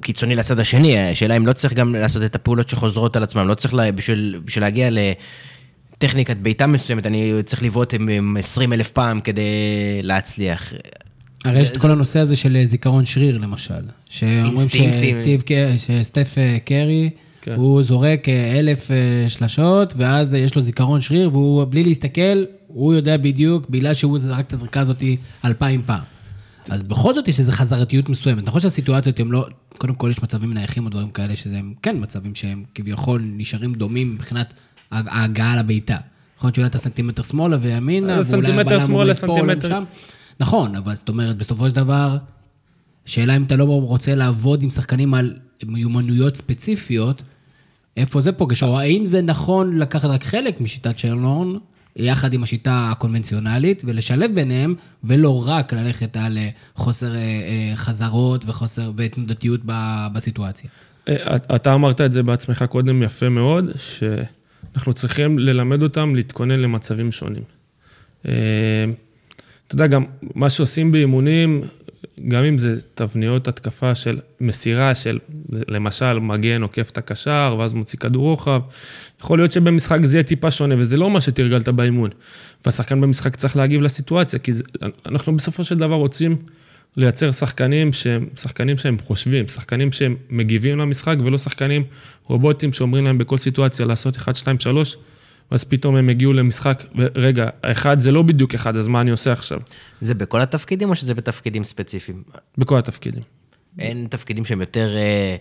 [0.00, 3.54] קיצוני לצד השני, השאלה אם לא צריך גם לעשות את הפעולות שחוזרות על עצמם, לא
[3.54, 4.88] צריך לה, בשביל, בשביל להגיע
[6.04, 9.42] לטכניקת בעיטה מסוימת, אני צריך לבעוט עם 20 אלף פעם כדי
[10.02, 10.72] להצליח.
[11.44, 13.74] הרי יש את כל הנושא הזה של אה, זיכרון שריר, למשל.
[14.10, 14.68] שאומרים
[15.76, 17.10] שסטף אה, קרי,
[17.42, 17.54] כן.
[17.54, 18.90] הוא זורק אה, אלף
[19.28, 24.46] שלשות, ואז יש לו זיכרון שריר, והוא, בלי להסתכל, הוא יודע בדיוק, בגלל שהוא זרק
[24.46, 25.02] את הזריקה הזאת
[25.44, 26.02] אלפיים פעם.
[26.70, 28.46] אז בכל זאת יש איזו חזרתיות מסוימת.
[28.46, 29.46] נכון שהסיטואציות הן לא,
[29.78, 34.14] קודם כל יש מצבים נייחים או דברים כאלה, שהם כן מצבים שהם כביכול נשארים דומים
[34.14, 34.54] מבחינת
[34.94, 35.96] ההגעה לבעיטה.
[36.36, 39.80] יכול להיות שאולי אתה סנטימטר שמאלה וימינה, ואולי הבעלה שמאלה, סנטימטר.
[40.40, 42.16] נכון, אבל זאת אומרת, בסופו של דבר,
[43.06, 47.22] שאלה אם אתה לא רוצה לעבוד עם שחקנים על מיומנויות ספציפיות,
[47.96, 51.48] איפה זה פוגש, או האם זה נכון לקחת רק חלק משיטת שרלורן,
[51.96, 58.44] יחד עם השיטה הקונבנציונלית, ולשלב ביניהם, ולא רק ללכת על אה, חוסר אה, אה, חזרות
[58.46, 59.60] וחוסר ותנודתיות
[60.12, 60.70] בסיטואציה.
[61.08, 63.64] אה, אתה אמרת את זה בעצמך קודם יפה מאוד,
[64.74, 67.42] שאנחנו צריכים ללמד אותם להתכונן למצבים שונים.
[68.28, 68.32] אה,
[69.66, 71.62] אתה יודע, גם מה שעושים באימונים,
[72.28, 75.18] גם אם זה תבניות התקפה של מסירה של,
[75.50, 78.60] למשל, מגן עוקף את הקשר, ואז מוציא כדור רוחב,
[79.20, 82.10] יכול להיות שבמשחק זה יהיה טיפה שונה, וזה לא מה שתרגלת באימון.
[82.66, 84.64] והשחקן במשחק צריך להגיב לסיטואציה, כי זה,
[85.06, 86.36] אנחנו בסופו של דבר רוצים
[86.96, 91.84] לייצר שחקנים שהם, שחקנים שהם חושבים, שחקנים שהם מגיבים למשחק, ולא שחקנים
[92.24, 94.96] רובוטים שאומרים להם בכל סיטואציה לעשות 1, 2, 3,
[95.50, 99.32] ואז פתאום הם הגיעו למשחק, ורגע, אחד זה לא בדיוק אחד, אז מה אני עושה
[99.32, 99.60] עכשיו?
[100.00, 102.22] זה בכל התפקידים או שזה בתפקידים ספציפיים?
[102.58, 103.22] בכל התפקידים.
[103.78, 105.36] אין תפקידים שהם יותר אה,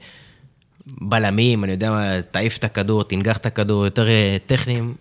[0.87, 4.93] בלמים, אני יודע מה, תעיף את הכדור, תנגח את הכדור, יותר אה, טכניים.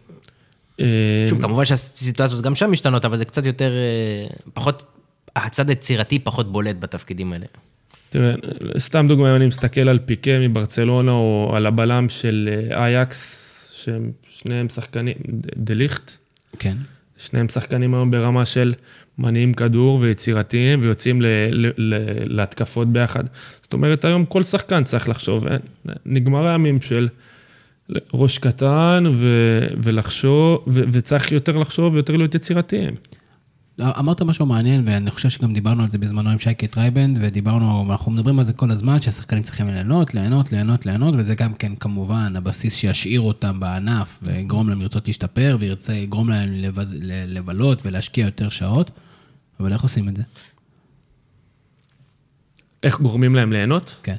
[0.81, 0.87] אה,
[1.29, 4.85] שוב, כמובן שהסיטואציות גם שם משתנות, אבל זה קצת יותר, אה, פחות,
[5.37, 7.47] הצד היצירתי פחות בולט בתפקידים האלה.
[8.11, 8.35] תראה,
[8.79, 14.12] סתם דוגמא, אם אני מסתכל על פיקה מברצלונה, או על הבלם של אה, אייקס, שהם
[14.29, 15.14] שניהם שחקנים,
[15.57, 16.11] דליכט,
[16.59, 16.77] כן.
[17.18, 18.75] שניהם שחקנים היום ברמה של
[19.18, 21.95] מניעים כדור ויצירתיים ויוצאים ל, ל, ל,
[22.37, 23.25] להתקפות ביחד.
[23.62, 25.61] זאת אומרת, היום כל שחקן צריך לחשוב, אין,
[26.07, 27.09] נגמר הימים של
[28.14, 29.27] ראש קטן ו,
[29.77, 32.95] ולחשוב, ו, וצריך יותר לחשוב ויותר להיות יצירתיים.
[33.80, 38.12] אמרת משהו מעניין, ואני חושב שגם דיברנו על זה בזמנו עם שייקה טרייבנד, ודיברנו, אנחנו
[38.12, 42.37] מדברים על זה כל הזמן, שהשחקנים צריכים ליהנות, ליהנות, ליהנות, ליהנות, וזה גם כן כמובן
[42.37, 46.94] הבסיס שישאיר אותם בענף, ויגרום להם לרצות להשתפר, וירצה, יגרום להם לבז,
[47.26, 48.90] לבלות ולהשקיע יותר שעות,
[49.61, 50.22] אבל איך עושים את זה?
[52.82, 54.00] איך גורמים להם ליהנות?
[54.02, 54.16] כן.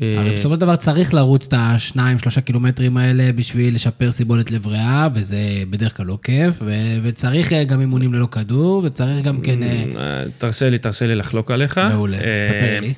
[0.00, 4.66] הרי בסופו של דבר צריך לרוץ את השניים, שלושה קילומטרים האלה בשביל לשפר סיבולת לב
[4.66, 9.40] ריאה, וזה בדרך כלל לא כיף, ו- וצריך אה, גם אימונים ללא כדור, וצריך גם
[9.40, 9.62] כן...
[9.62, 11.78] אה, תרשה לי, תרשה לי לחלוק עליך.
[11.78, 12.94] מעולה, אה, ספר לי.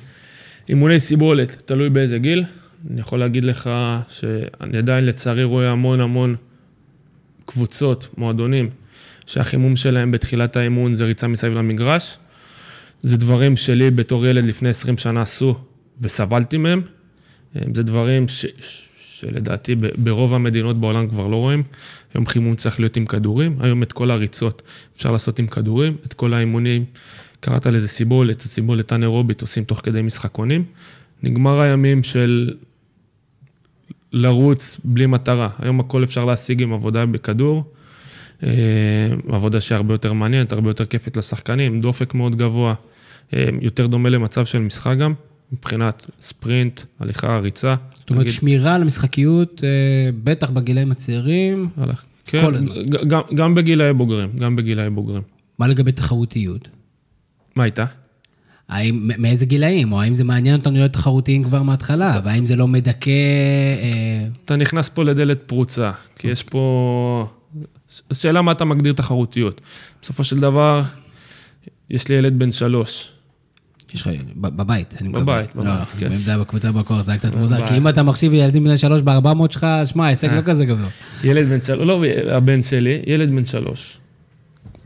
[0.69, 2.43] אימוני סיבולת, תלוי באיזה גיל.
[2.91, 3.69] אני יכול להגיד לך
[4.09, 6.35] שאני עדיין לצערי רואה המון המון
[7.45, 8.69] קבוצות, מועדונים,
[9.25, 12.17] שהחימום שלהם בתחילת האימון זה ריצה מסביב למגרש.
[13.03, 15.55] זה דברים שלי בתור ילד לפני 20 שנה עשו
[16.01, 16.81] וסבלתי מהם.
[17.73, 18.45] זה דברים ש,
[18.99, 21.63] שלדעתי ברוב המדינות בעולם כבר לא רואים.
[22.13, 24.61] היום חימום צריך להיות עם כדורים, היום את כל הריצות
[24.95, 26.85] אפשר לעשות עם כדורים, את כל האימונים,
[27.39, 30.63] קראת לזה סיבולת, סיבולת אנאירובית עושים תוך כדי משחקונים.
[31.23, 32.53] נגמר הימים של
[34.13, 35.49] לרוץ בלי מטרה.
[35.59, 37.73] היום הכל אפשר להשיג עם עבודה בכדור.
[38.43, 38.49] אה,
[39.27, 42.73] עבודה שהרבה יותר מעניינת, הרבה יותר כיפית לשחקנים, דופק מאוד גבוה,
[43.33, 45.13] אה, יותר דומה למצב של משחק גם,
[45.51, 47.75] מבחינת ספרינט, הליכה, ריצה.
[47.93, 49.69] זאת אומרת, נגיד, שמירה על המשחקיות, אה,
[50.23, 51.69] בטח בגילאים הצעירים.
[51.77, 52.05] הלך.
[52.25, 52.55] כן, כל
[53.07, 55.21] גם, גם בגילאי בוגרים, גם בגילאי בוגרים.
[55.59, 56.67] מה לגבי תחרותיות?
[57.55, 57.85] מה הייתה?
[58.69, 59.93] האם, מאיזה גילאים?
[59.93, 62.21] או האם זה מעניין אותנו להיות תחרותיים כבר מההתחלה?
[62.23, 63.09] והאם זה לא מדכא...
[63.09, 67.27] אה, אתה נכנס פה לדלת פרוצה, כי יש פה...
[68.11, 69.61] השאלה מה אתה מגדיר תחרותיות.
[70.01, 70.81] בסופו של דבר,
[71.89, 73.11] יש לי ילד בן שלוש.
[73.93, 75.23] יש לך, בבית, אני מקווה.
[75.23, 76.11] בבית, בבית, לא, כן.
[76.11, 77.67] אם זה היה בקבוצה בקור, זה היה קצת מוזר.
[77.67, 80.35] כי אם אתה מחשיב ילדים בני שלוש ב-400 שלך, שמע, ההישג אה.
[80.35, 80.89] לא כזה גבוה.
[81.23, 83.97] ילד בן שלוש, לא הבן שלי, ילד בן שלוש.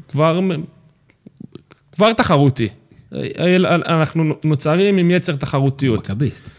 [0.09, 0.39] כבר,
[1.91, 2.67] כבר תחרותי.
[3.87, 5.99] אנחנו נוצרים עם יצר תחרותיות.
[6.09, 6.49] מכביסט.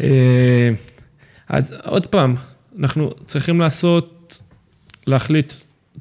[0.00, 0.70] אה,
[1.48, 2.34] אז עוד פעם,
[2.78, 4.42] אנחנו צריכים לעשות,
[5.06, 5.52] להחליט,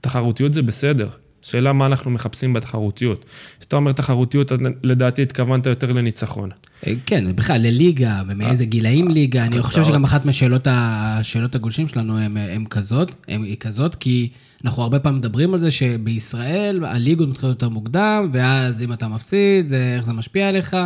[0.01, 1.09] תחרותיות זה בסדר.
[1.45, 3.25] שאלה מה אנחנו מחפשים בתחרותיות.
[3.59, 4.51] כשאתה אומר תחרותיות,
[4.83, 6.49] לדעתי התכוונת יותר לניצחון.
[6.87, 9.45] אה, כן, בכלל, לליגה, ומאיזה גילאים ליגה.
[9.45, 14.29] אני חושב שגם אחת מהשאלות הגולשים שלנו הם, הם כזאת, היא כזאת, כי
[14.65, 19.67] אנחנו הרבה פעמים מדברים על זה שבישראל הליגות מתחילות יותר מוקדם, ואז אם אתה מפסיד,
[19.67, 20.77] זה, איך זה משפיע עליך,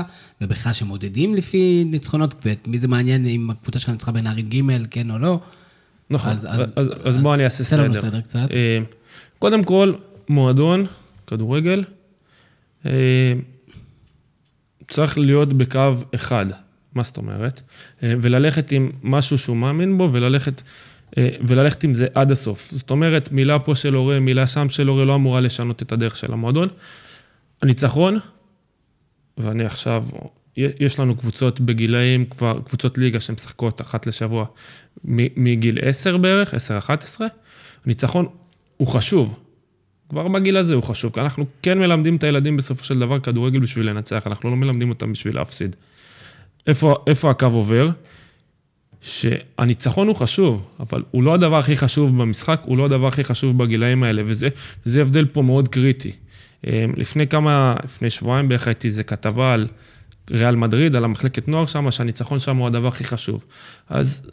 [0.41, 5.11] ובכלל שמודדים לפי ניצחונות, ואת מי זה מעניין אם הקבוצה שלך ניצחה בנערים ג', כן
[5.11, 5.39] או לא.
[6.09, 8.01] נכון, אז- אז, אז- אז, אז, אז בוא אני אעשה סדר.
[8.01, 8.47] סדר קצת.
[8.51, 8.79] אה,
[9.39, 9.93] קודם כל,
[10.29, 10.85] מועדון,
[11.27, 11.83] כדורגל,
[12.85, 13.33] אה,
[14.87, 16.45] צריך להיות בקו אחד,
[16.93, 17.61] מה זאת אומרת?
[18.03, 20.61] אה, וללכת עם משהו שהוא מאמין בו, וללכת,
[21.17, 22.71] אה, וללכת עם זה עד הסוף.
[22.71, 26.17] זאת אומרת, מילה פה של הורה, מילה שם של הורה, לא אמורה לשנות את הדרך
[26.17, 26.67] של המועדון.
[27.61, 28.17] הניצחון,
[29.37, 30.05] ואני עכשיו,
[30.57, 34.45] יש לנו קבוצות בגילאים, כבר, קבוצות ליגה שמשחקות אחת לשבוע
[35.03, 37.21] מגיל 10 בערך, 10-11,
[37.85, 38.27] ניצחון
[38.77, 39.39] הוא חשוב.
[40.09, 43.59] כבר בגיל הזה הוא חשוב, כי אנחנו כן מלמדים את הילדים בסופו של דבר כדורגל
[43.59, 45.75] בשביל לנצח, אנחנו לא מלמדים אותם בשביל להפסיד.
[46.67, 47.89] איפה, איפה הקו עובר?
[49.01, 53.57] שהניצחון הוא חשוב, אבל הוא לא הדבר הכי חשוב במשחק, הוא לא הדבר הכי חשוב
[53.57, 56.11] בגילאים האלה, וזה, הבדל פה מאוד קריטי.
[56.67, 59.67] אה, לפני כמה, לפני שבועיים בערך הייתי איזה כתבה על
[60.31, 63.45] ריאל מדריד, על המחלקת נוער שם, שהניצחון שם הוא הדבר הכי חשוב.
[63.89, 64.31] אז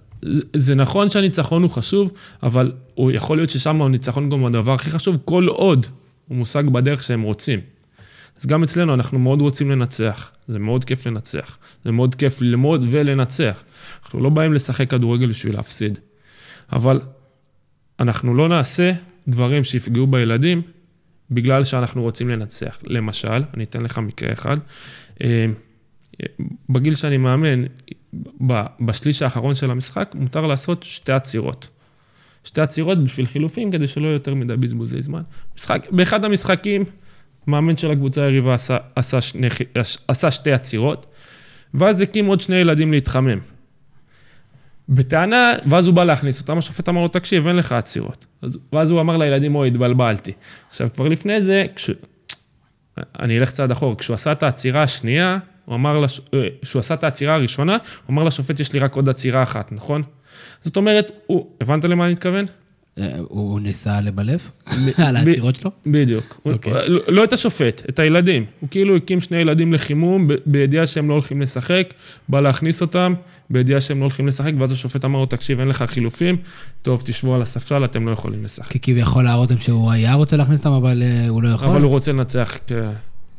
[0.57, 4.91] זה נכון שהניצחון הוא חשוב, אבל הוא יכול להיות ששם הניצחון גם הוא הדבר הכי
[4.91, 5.87] חשוב, כל עוד
[6.29, 7.61] הוא מושג בדרך שהם רוצים.
[8.39, 12.85] אז גם אצלנו אנחנו מאוד רוצים לנצח, זה מאוד כיף לנצח, זה מאוד כיף ללמוד
[12.91, 13.63] ולנצח.
[14.05, 15.99] אנחנו לא באים לשחק כדורגל בשביל להפסיד,
[16.73, 17.01] אבל
[18.01, 18.93] אנחנו לא נעשה
[19.29, 20.63] דברים שיפגעו בילדים
[21.31, 22.79] בגלל שאנחנו רוצים לנצח.
[22.87, 24.57] למשל, אני אתן לך מקרה אחד,
[25.25, 25.47] אה,
[26.69, 27.65] בגיל שאני מאמן,
[28.81, 31.69] בשליש האחרון של המשחק, מותר לעשות שתי עצירות.
[32.45, 35.23] שתי עצירות בשביל חילופים, כדי שלא יהיה יותר מדי בזבוזי זמן.
[35.57, 36.85] משחק, באחד המשחקים,
[37.47, 39.49] מאמן של הקבוצה היריבה עשה, עשה, שני,
[40.09, 41.07] עשה שתי עצירות,
[41.75, 43.39] ואז הקים עוד שני ילדים להתחמם.
[44.89, 48.27] בטענה, ואז הוא בא להכניס אותם, השופט אמר לו, תקשיב, אין לך עצירות.
[48.43, 50.33] אז, ואז הוא אמר לילדים, אוי, התבלבלתי.
[50.69, 51.91] עכשיו, כבר לפני זה, כש...
[53.19, 56.21] אני אלך צעד אחורה, כשהוא עשה את העצירה השנייה, הוא אמר, לש...
[56.35, 57.73] אה, כשהוא עשה את העצירה הראשונה,
[58.07, 60.03] הוא אמר לשופט, יש לי רק עוד עצירה אחת, נכון?
[60.61, 62.47] זאת אומרת, הוא, הבנת למה אני מתכוון?
[62.99, 64.51] אה, הוא ניסה לבלב
[65.07, 65.71] על העצירות שלו?
[65.87, 66.41] בדיוק.
[66.45, 66.73] אוקיי.
[66.89, 68.45] לא, לא את השופט, את הילדים.
[68.61, 71.95] הוא כאילו הקים שני ילדים לחימום, בידיעה שהם לא הולכים לשחק,
[72.29, 73.15] בא להכניס אותם,
[73.51, 76.37] בידיעה שהם לא הולכים לשחק, ואז השופט אמר לו, תקשיב, אין לך חילופים,
[76.83, 78.73] טוב, תשבו על הספסל, אתם לא יכולים לשחק.
[78.73, 81.69] כי כביכול להראות להם שהוא היה רוצה להכניס אותם, אבל אה, הוא לא יכול.
[81.69, 82.59] אבל הוא רוצה לנצח.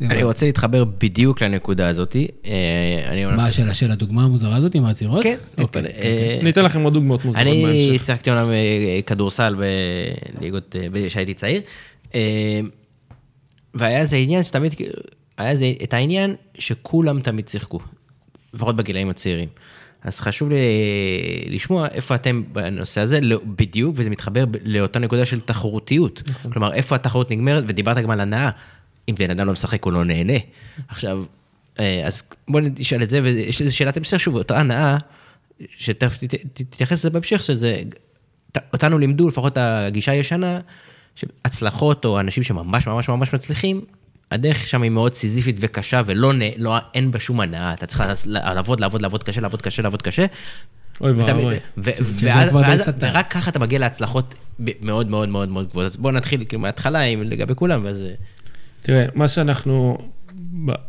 [0.01, 2.15] אני רוצה להתחבר בדיוק לנקודה הזאת.
[2.45, 5.23] אה, מה, של הדוגמה המוזרה הזאת עם העצירות?
[5.23, 5.37] כן.
[5.57, 7.69] אוקיי, אה, אני אתן לכם עוד דוגמאות מוזרות בהמשך.
[7.69, 9.55] אני שיחקתי אומנם אה, כדורסל
[10.39, 10.75] בליגות,
[11.07, 11.61] כשהייתי צעיר,
[13.73, 14.75] והיה איזה עניין שתמיד,
[15.37, 17.79] היה איזה את העניין שכולם תמיד שיחקו,
[18.53, 19.49] לפחות בגילאים הצעירים.
[20.03, 20.57] אז חשוב לי
[21.49, 26.21] לשמוע איפה אתם בנושא הזה, לא, בדיוק, וזה מתחבר לאותה נקודה של תחרותיות.
[26.29, 26.51] נכון.
[26.51, 28.49] כלומר, איפה התחרות נגמרת, ודיברת גם על הנאה.
[29.09, 30.37] אם בן אדם לא משחק, הוא לא נהנה.
[30.87, 31.23] עכשיו,
[31.79, 34.97] אה, אז בוא נשאל את זה, ויש איזו שאלת המשך, שוב, אותה הנאה,
[35.77, 36.17] שתכף
[36.53, 37.81] תתייחס לזה בהמשך, שזה,
[38.73, 40.59] אותנו לימדו, לפחות הגישה הישנה,
[41.15, 43.81] שהצלחות או אנשים שממש ממש ממש מצליחים,
[44.31, 48.79] הדרך שם היא מאוד סיזיפית וקשה, ולא, לא, אין בה שום הנאה, אתה צריך לעבוד,
[48.79, 50.25] לעבוד, לעבוד קשה, לעבוד קשה, לעבוד קשה.
[51.01, 51.55] אוי ואבוי.
[52.99, 55.91] ורק ככה אתה מגיע להצלחות מאוד מאוד מאוד מאוד גבוהות.
[55.91, 58.03] אז בואו נתחיל כאילו מההתחלה לגבי כולם, ואז...
[58.81, 59.97] תראה, מה שאנחנו,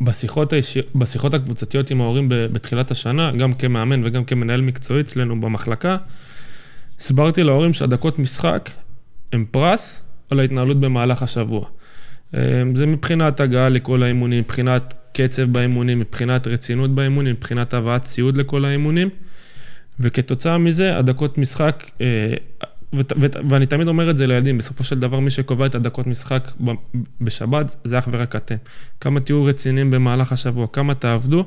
[0.01, 5.97] בשיחות, הישיר, בשיחות הקבוצתיות עם ההורים בתחילת השנה, גם כמאמן וגם כמנהל מקצועי אצלנו במחלקה,
[6.99, 8.69] הסברתי להורים שהדקות משחק
[9.33, 11.65] הם פרס על ההתנהלות במהלך השבוע.
[12.35, 18.37] אה, זה מבחינת הגעה לכל האימונים, מבחינת קצב באימונים, מבחינת רצינות באימונים, מבחינת הבאת ציוד
[18.37, 19.09] לכל האימונים,
[19.99, 22.33] וכתוצאה מזה הדקות משחק אה,
[23.49, 26.51] ואני תמיד אומר את זה לילדים, בסופו של דבר מי שקובע את הדקות משחק
[27.21, 28.55] בשבת זה אך ורק אתם.
[29.01, 31.45] כמה תהיו רציניים במהלך השבוע, כמה תעבדו,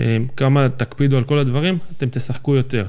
[0.00, 2.86] אה, כמה תקפידו על כל הדברים, אתם תשחקו יותר.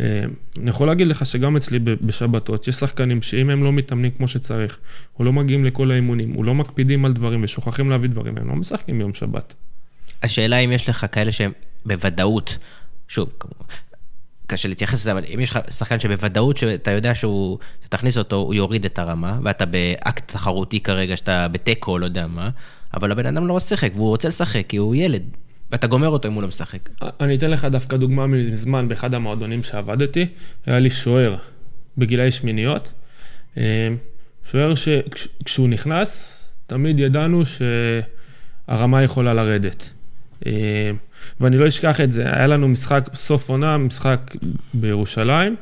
[0.00, 0.24] אה,
[0.58, 4.78] אני יכול להגיד לך שגם אצלי בשבתות, יש שחקנים שאם הם לא מתאמנים כמו שצריך,
[5.18, 8.54] או לא מגיעים לכל האימונים, או לא מקפידים על דברים ושוכחים להביא דברים, הם לא
[8.54, 9.54] משחקים ביום שבת.
[10.22, 11.52] השאלה אם יש לך כאלה שהם
[11.86, 12.58] בוודאות,
[13.08, 13.28] שוב,
[14.46, 18.54] קשה להתייחס לזה, אבל אם יש לך שחקן שבוודאות שאתה יודע שהוא, תכניס אותו, הוא
[18.54, 22.50] יוריד את הרמה, ואתה באקט תחרותי כרגע, שאתה בתיקו, לא יודע מה,
[22.94, 25.22] אבל הבן אדם לא רוצה לשחק, והוא רוצה לשחק, כי הוא ילד,
[25.70, 26.88] ואתה גומר אותו אם הוא לא משחק.
[27.20, 30.26] אני אתן לך דווקא דוגמה מזמן, באחד המועדונים שעבדתי,
[30.66, 31.36] היה לי שוער
[31.98, 32.92] בגילאי שמיניות,
[33.58, 33.88] אה,
[34.50, 37.42] שוער שכשהוא נכנס, תמיד ידענו
[38.68, 39.90] שהרמה יכולה לרדת.
[40.46, 40.90] אה,
[41.40, 44.34] ואני לא אשכח את זה, היה לנו משחק סוף עונה, משחק
[44.74, 45.56] בירושלים,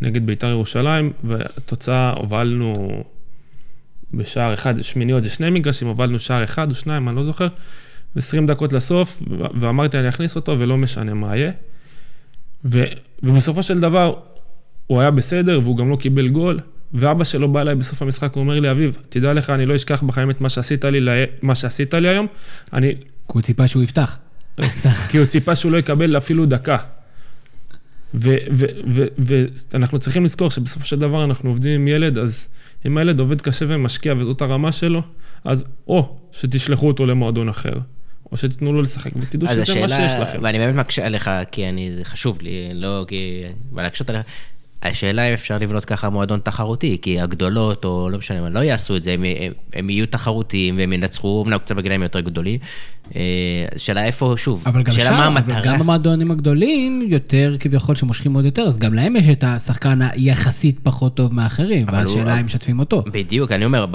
[0.00, 3.02] נגד בית"ר ירושלים, והתוצאה הובלנו
[4.14, 7.48] בשער אחד, שמיניות זה שני מגרשים, הובלנו שער אחד או שניים, אני לא זוכר,
[8.16, 9.22] 20 דקות לסוף,
[9.54, 11.52] ואמרתי אני אכניס אותו ולא משנה מה יהיה.
[12.64, 12.84] ו,
[13.22, 14.14] ובסופו של דבר,
[14.86, 16.60] הוא היה בסדר והוא גם לא קיבל גול,
[16.92, 20.02] ואבא שלו בא אליי בסוף המשחק, הוא אומר לי, אביב, תדע לך, אני לא אשכח
[20.02, 22.26] בחיים את מה שעשית לי, מה שעשית לי היום.
[22.72, 22.94] אני...
[23.28, 24.18] כי הוא ציפה שהוא יפתח.
[25.10, 26.76] כי הוא ציפה שהוא לא יקבל אפילו דקה.
[28.14, 32.48] ואנחנו צריכים לזכור שבסופו של דבר אנחנו עובדים עם ילד, אז
[32.86, 35.02] אם הילד עובד קשה ומשקיע וזאת הרמה שלו,
[35.44, 37.74] אז או שתשלחו אותו למועדון אחר,
[38.32, 40.38] או שתיתנו לו לשחק, ותדעו שזה השאלה, מה שיש לכם.
[40.42, 43.42] ואני באמת מקשה עליך, כי אני, זה חשוב לי, לא כי...
[43.72, 44.22] ולהקשות עליך.
[44.82, 48.96] השאלה אם אפשר לבנות ככה מועדון תחרותי, כי הגדולות, או לא משנה מה, לא יעשו
[48.96, 52.58] את זה, הם, הם, הם יהיו תחרותיים והם ינצחו, אמנם קצת בגילאים יותר גדולים.
[53.16, 53.20] אה,
[53.74, 55.60] השאלה איפה, שוב, אבל גם השאלה שם, מה אבל המטרה.
[55.60, 60.78] גם המועדונים הגדולים, יותר כביכול שמושכים עוד יותר, אז גם להם יש את השחקן היחסית
[60.82, 63.02] פחות טוב מאחרים, אבל ואז הוא- שאלה אם משתפים אותו.
[63.12, 63.86] בדיוק, אני אומר,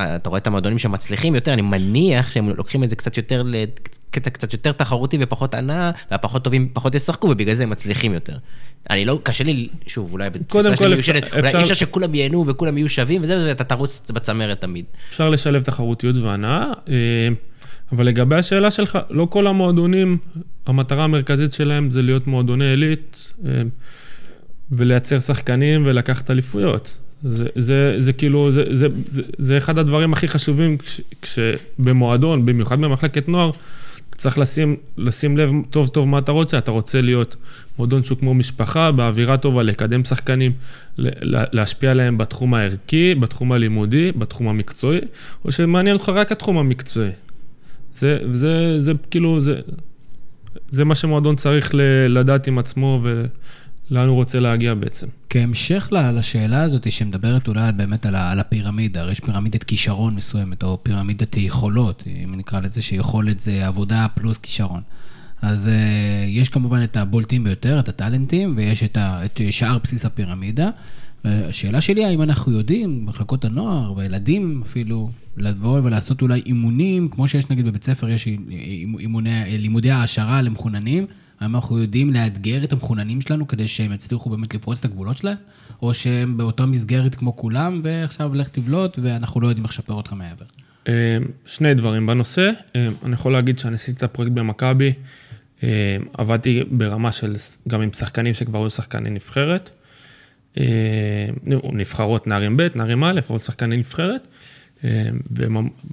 [0.00, 4.30] אתה רואה את המועדונים שמצליחים יותר, אני מניח שהם לוקחים את זה קצת יותר לקטע
[4.30, 8.36] קצת יותר תחרותי ופחות הנאה, והפחות טובים פחות ישחקו, ובגלל זה הם מצליחים יותר.
[8.90, 12.46] אני לא, קשה לי, שוב, אולי בתפיסה שלי מיושנת, אפשר- אולי אי אפשר שכולם ייהנו
[12.46, 14.84] וכולם יהיו שווים וזה, ואתה תרוץ בצמרת תמיד.
[15.08, 16.94] אפשר לשלב תחרותיות והנאה, אה,
[17.92, 20.18] אבל לגבי השאלה שלך, לא כל המועדונים,
[20.66, 23.62] המטרה המרכזית שלהם זה להיות מועדוני עילית אה,
[24.72, 26.96] ולייצר שחקנים ולקחת אליפויות.
[27.22, 32.80] זה, זה, זה כאילו, זה, זה, זה, זה אחד הדברים הכי חשובים כש, כשבמועדון, במיוחד
[32.80, 33.50] במחלקת נוער,
[34.16, 36.58] צריך לשים, לשים לב טוב טוב מה אתה רוצה.
[36.58, 37.36] אתה רוצה להיות
[37.78, 40.52] מועדון שהוא כמו משפחה, באווירה טובה, לקדם שחקנים,
[41.52, 45.00] להשפיע עליהם בתחום הערכי, בתחום הלימודי, בתחום המקצועי,
[45.44, 47.10] או שמעניין אותך רק התחום המקצועי.
[47.94, 49.60] זה, זה, זה כאילו, זה,
[50.70, 51.70] זה מה שמועדון צריך
[52.08, 53.00] לדעת עם עצמו
[53.90, 55.06] ולאן הוא רוצה להגיע בעצם.
[55.30, 60.78] כהמשך לשאלה הזאת, שמדברת אולי באמת על, על הפירמידה, הרי יש פירמידת כישרון מסוימת, או
[60.82, 64.80] פירמידת יכולות, אם נקרא לזה שיכולת זה עבודה פלוס כישרון.
[65.42, 65.70] אז uh,
[66.28, 70.70] יש כמובן את הבולטים ביותר, את הטאלנטים, ויש את, ה, את שאר בסיס הפירמידה.
[71.24, 77.50] השאלה שלי, האם אנחנו יודעים, מחלקות הנוער והילדים אפילו, לבוא ולעשות אולי אימונים, כמו שיש
[77.50, 78.26] נגיד בבית ספר, יש
[78.98, 81.06] אימוני, לימודי העשרה למחוננים,
[81.40, 85.36] האם אנחנו יודעים לאתגר את המחוננים שלנו כדי שהם יצליחו באמת לפרוץ את הגבולות שלהם?
[85.82, 90.12] או שהם באותה מסגרת כמו כולם, ועכשיו לך תבלוט, ואנחנו לא יודעים איך לשפר אותך
[90.12, 90.44] מעבר?
[90.88, 92.50] אה, שני דברים בנושא.
[92.76, 94.92] אה, אני יכול להגיד שאני עשיתי את הפרויקט במכבי,
[95.62, 97.34] אה, עבדתי ברמה של,
[97.68, 99.70] גם עם שחקנים שכבר היו שחקני נבחרת.
[101.72, 104.28] נבחרות נערים ב', נערים א', אבל שחקני נבחרת.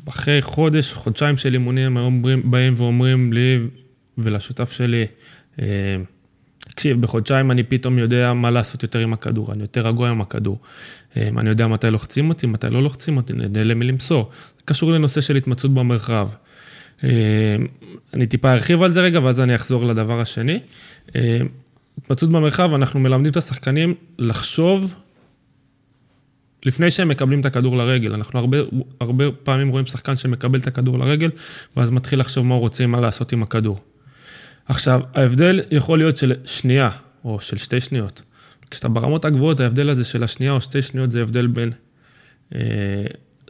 [0.06, 3.60] ואחרי חודש, חודשיים של אימונים, הם אומרים, באים ואומרים לי
[4.18, 5.06] ולשותף שלי,
[6.60, 10.60] תקשיב, בחודשיים אני פתאום יודע מה לעשות יותר עם הכדור, אני יותר רגוע עם הכדור.
[11.18, 14.30] אה, אני יודע מתי לוחצים אותי, מתי לא לוחצים אותי, אני יודע למי למסור.
[14.58, 16.30] זה קשור לנושא של התמצאות במרחב.
[17.03, 17.10] אה,
[18.14, 20.60] אני טיפה ארחיב על זה רגע, ואז אני אחזור לדבר השני.
[21.16, 21.39] אה,
[21.97, 24.95] התמצאות במרחב, אנחנו מלמדים את השחקנים לחשוב
[26.66, 28.14] לפני שהם מקבלים את הכדור לרגל.
[28.14, 28.58] אנחנו הרבה,
[29.01, 31.30] הרבה פעמים רואים שחקן שמקבל את הכדור לרגל,
[31.78, 33.80] ואז מתחיל לחשוב מה הוא רוצה, מה לעשות עם הכדור.
[34.68, 36.89] עכשיו, ההבדל יכול להיות של שנייה,
[37.24, 38.22] או של שתי שניות.
[38.72, 41.72] כשאתה ברמות הגבוהות, ההבדל הזה של השנייה או שתי שניות זה הבדל בין,
[42.55, 42.59] אה,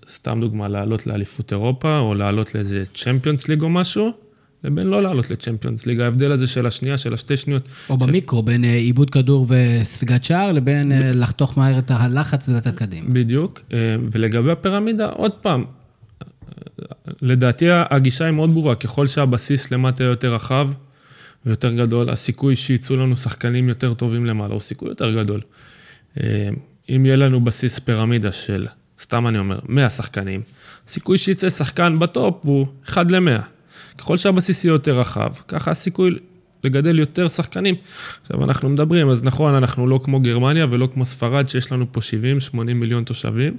[0.09, 4.11] סתם דוגמה, לעלות לאליפות אירופה, או לעלות לאיזה צ'מפיונס ליג או משהו,
[4.63, 5.99] לבין לא לעלות לצ'מפיונס ליג.
[5.99, 7.67] ההבדל הזה של השנייה, של השתי שניות.
[7.89, 12.75] או במיקרו, בין אה, עיבוד כדור וספיגת שער, לבין אה, לחתוך מהר את הלחץ ולצאת
[12.75, 13.09] קדימה.
[13.09, 13.61] בדיוק.
[13.73, 15.65] אה, ולגבי הפירמידה, עוד פעם,
[17.21, 20.69] לדעתי הגישה היא מאוד ברורה, ככל שהבסיס למטה יותר רחב
[21.45, 25.41] ויותר גדול, הסיכוי שייצאו לנו שחקנים יותר טובים למעלה הוא סיכוי יותר גדול.
[26.19, 26.49] אה,
[26.89, 28.67] אם יהיה לנו בסיס פירמידה של,
[28.99, 30.41] סתם אני אומר, 100 שחקנים,
[30.87, 33.41] הסיכוי שיצא שחקן בטופ הוא 1 ל-100.
[33.97, 36.19] ככל שהבסיס יהיה יותר רחב, ככה הסיכוי
[36.63, 37.75] לגדל יותר שחקנים.
[38.21, 42.01] עכשיו אנחנו מדברים, אז נכון, אנחנו לא כמו גרמניה ולא כמו ספרד, שיש לנו פה
[42.51, 43.57] 70-80 מיליון תושבים,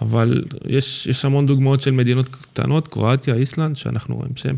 [0.00, 4.56] אבל יש, יש המון דוגמאות של מדינות קטנות, קרואטיה, איסלנד, שאנחנו רואים שהם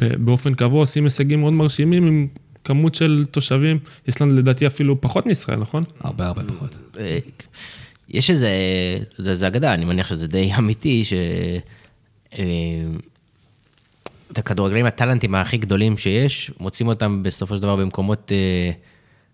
[0.00, 2.26] באופן קבוע עושים הישגים מאוד מרשימים עם
[2.64, 3.78] כמות של תושבים.
[4.06, 5.84] איסלנד לדעתי אפילו פחות מישראל, נכון?
[6.00, 6.70] הרבה הרבה פחות.
[6.98, 7.18] אה,
[8.08, 8.50] יש איזה,
[9.18, 11.12] זה, זה אגדה, אני מניח שזה די אמיתי, ש...
[12.38, 12.44] אה,
[14.32, 18.70] את הכדורגלנים הטאלנטים הכי גדולים שיש, מוצאים אותם בסופו של דבר במקומות אה,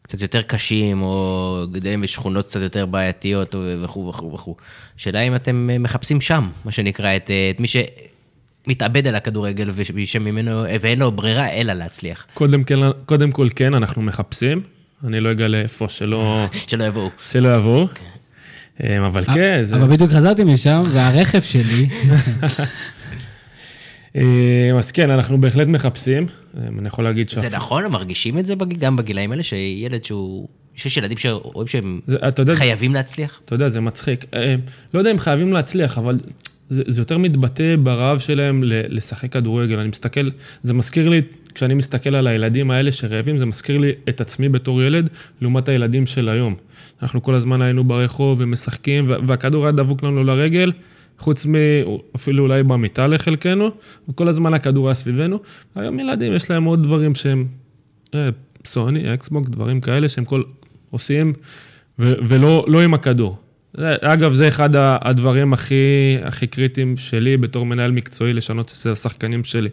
[0.02, 4.56] קצת יותר קשים, או גדלים בשכונות קצת יותר בעייתיות, וכו' וכו' וכו'.
[4.96, 7.66] השאלה אם אתם אה, מחפשים שם, מה שנקרא, את, את מי
[8.66, 12.26] שמתאבד על הכדורגל ושממנו, ואין לו ברירה אלא להצליח.
[12.34, 14.62] קודם, כן, קודם כל כן, אנחנו מחפשים.
[15.04, 17.10] אני לא אגלה איפה שלא, שלא יבואו.
[17.30, 17.86] שלא יבואו.
[18.84, 19.76] אה, אבל כן, זה...
[19.76, 21.88] אבל בדיוק חזרתי משם, והרכב שלי,
[24.16, 26.26] אה, אז כן, אנחנו בהחלט מחפשים.
[26.58, 27.34] אה, אני יכול להגיד ש...
[27.34, 30.48] זה נכון, מרגישים את זה גם בגילאים האלה, שילד שהוא...
[30.76, 33.40] שיש ילדים שרואים שהם זה- אתה יודע, חייבים להצליח?
[33.44, 34.24] אתה יודע, זה מצחיק.
[34.94, 36.16] לא יודע אם חייבים להצליח, אבל
[36.70, 39.78] זה, יותר מתבטא ברעב שלהם לשחק כדורגל.
[39.78, 40.28] אני מסתכל,
[40.62, 41.22] זה מזכיר לי,
[41.54, 45.10] כשאני מסתכל על הילדים האלה שרעבים, זה מזכיר לי את עצמי בתור ילד,
[45.40, 46.54] לעומת הילדים של היום.
[47.02, 50.72] אנחנו כל הזמן היינו ברחוב ומשחקים, וה- והכדור היה דבוק לנו לרגל,
[51.18, 53.68] חוץ מאפילו אולי במיטה לחלקנו,
[54.08, 55.38] וכל הזמן הכדור היה סביבנו.
[55.74, 57.46] היום ילדים, יש להם עוד דברים שהם,
[58.14, 58.28] אה,
[58.66, 60.42] סוני, אקסבוק, דברים כאלה שהם כל,
[60.90, 61.32] עושים
[61.98, 63.38] ו- ולא לא עם הכדור.
[63.76, 69.44] זה, אגב, זה אחד הדברים הכי, הכי קריטיים שלי בתור מנהל מקצועי, לשנות אצל השחקנים
[69.44, 69.68] שלי.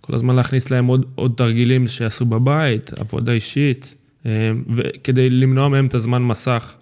[0.00, 3.94] כל הזמן להכניס להם עוד, עוד תרגילים שיעשו בבית, עבודה אישית,
[4.26, 6.76] אה, וכדי למנוע מהם את הזמן מסך.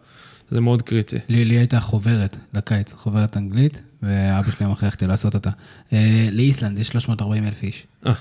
[0.51, 1.17] זה מאוד קריטי.
[1.29, 5.51] לי, לי הייתה חוברת לקיץ, חוברת אנגלית, ואבא שלי מכריח אותי לעשות אותה.
[5.93, 7.87] אה, לאיסלנד יש 340 אלף איש.
[8.07, 8.13] אה,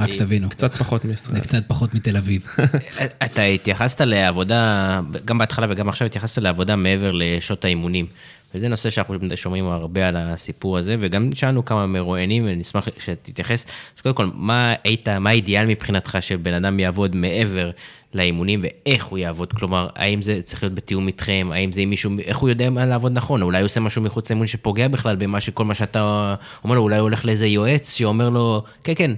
[0.00, 0.48] רק שתבינו.
[0.48, 1.40] קצת פחות מישראל.
[1.40, 2.46] קצת פחות מתל אביב.
[3.24, 8.06] אתה התייחסת לעבודה, גם בהתחלה וגם עכשיו התייחסת לעבודה מעבר לשעות האימונים.
[8.54, 13.66] וזה נושא שאנחנו שומעים הרבה על הסיפור הזה, וגם שאלנו כמה מרואיינים, ונשמח שתתייחס.
[13.96, 17.70] אז קודם כל, מה היית, מה האידיאל מבחינתך שבן אדם יעבוד מעבר
[18.14, 19.52] לאימונים, ואיך הוא יעבוד?
[19.52, 22.86] כלומר, האם זה צריך להיות בתיאום איתכם, האם זה עם מישהו, איך הוא יודע מה
[22.86, 23.42] לעבוד נכון?
[23.42, 26.34] אולי הוא עושה משהו מחוץ לאימון שפוגע בכלל במה שכל מה שאתה
[26.64, 29.10] אומר לו, אולי הוא הולך לאיזה יועץ שאומר לו, כן, כן,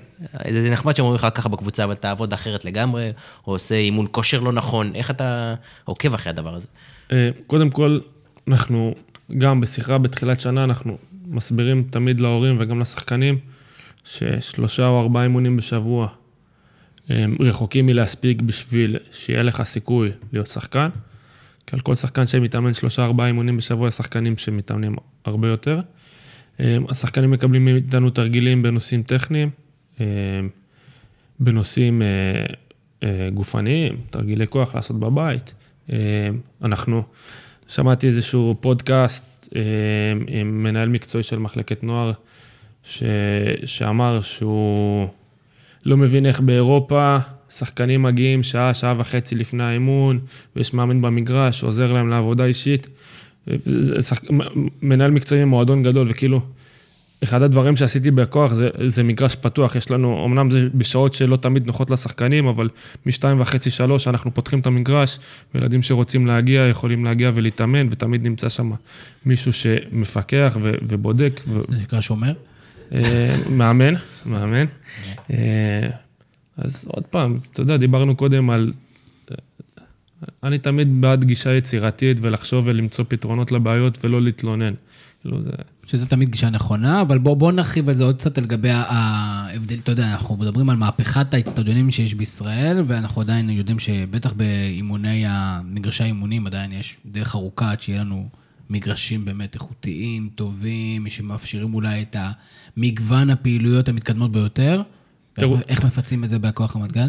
[0.50, 3.12] זה נחמד שאומרים לך ככה בקבוצה, אבל תעבוד אחרת לגמרי,
[3.46, 6.66] או עושה אימון כושר לא נכון, איך אתה עוקב אחרי הדבר הזה?
[7.12, 7.98] אה, קודם כל,
[8.48, 8.94] אנחנו
[9.38, 13.38] גם בשיחה בתחילת שנה, אנחנו מסבירים תמיד להורים וגם לשחקנים,
[14.04, 16.08] ששלושה או ארבעה אימונים בשבוע
[17.08, 20.88] הם רחוקים מלהספיק בשביל שיהיה לך סיכוי להיות שחקן.
[21.66, 25.80] כי על כל שחקן שמתאמן שלושה ארבעה אימונים בשבוע, יש שחקנים שמתאמנים הרבה יותר.
[26.60, 29.50] השחקנים מקבלים מאיתנו תרגילים בנושאים טכניים,
[31.40, 32.06] בנושאים אה,
[33.02, 35.54] אה, גופניים, תרגילי כוח לעשות בבית.
[36.62, 37.02] אנחנו...
[37.68, 39.60] שמעתי איזשהו פודקאסט אה,
[40.28, 42.12] עם מנהל מקצועי של מחלקת נוער,
[42.84, 43.02] ש...
[43.64, 45.08] שאמר שהוא
[45.86, 47.16] לא מבין איך באירופה
[47.50, 50.18] שחקנים מגיעים שעה, שעה וחצי לפני האימון,
[50.56, 52.88] ויש מאמן במגרש שעוזר להם לעבודה אישית.
[54.00, 54.20] שח...
[54.82, 56.40] מנהל מקצועי ממועדון גדול, וכאילו,
[57.22, 61.66] אחד הדברים שעשיתי בכוח זה, זה מגרש פתוח, יש לנו, אמנם זה בשעות שלא תמיד
[61.66, 62.68] נוחות לשחקנים, אבל
[63.06, 65.18] משתיים וחצי, שלוש, אנחנו פותחים את המגרש,
[65.54, 68.70] וילדים שרוצים להגיע יכולים להגיע ולהתאמן, ותמיד נמצא שם
[69.26, 71.40] מישהו שמפקח ו, ובודק.
[71.48, 71.60] ו...
[71.68, 72.32] זה נקרא שומר?
[72.92, 73.94] אה, מאמן,
[74.26, 74.66] מאמן.
[75.30, 75.88] אה,
[76.56, 78.72] אז עוד פעם, אתה יודע, דיברנו קודם על...
[80.42, 84.72] אני תמיד בעד גישה יצירתית ולחשוב ולמצוא פתרונות לבעיות ולא להתלונן.
[85.26, 85.50] כאילו זה...
[85.86, 89.92] שזה תמיד גישה נכונה, אבל בואו בוא נרחיב על זה עוד קצת לגבי ההבדל, אתה
[89.92, 96.46] יודע, אנחנו מדברים על מהפכת האצטדיונים שיש בישראל, ואנחנו עדיין יודעים שבטח באימוני, המגרשי האימונים
[96.46, 98.28] עדיין יש דרך ארוכה עד שיהיה לנו
[98.70, 102.16] מגרשים באמת איכותיים, טובים, שמאפשרים אולי את
[102.76, 104.82] המגוון הפעילויות המתקדמות ביותר.
[105.32, 105.56] תראו...
[105.68, 107.08] איך מפצים את זה בהכוח רמת גן?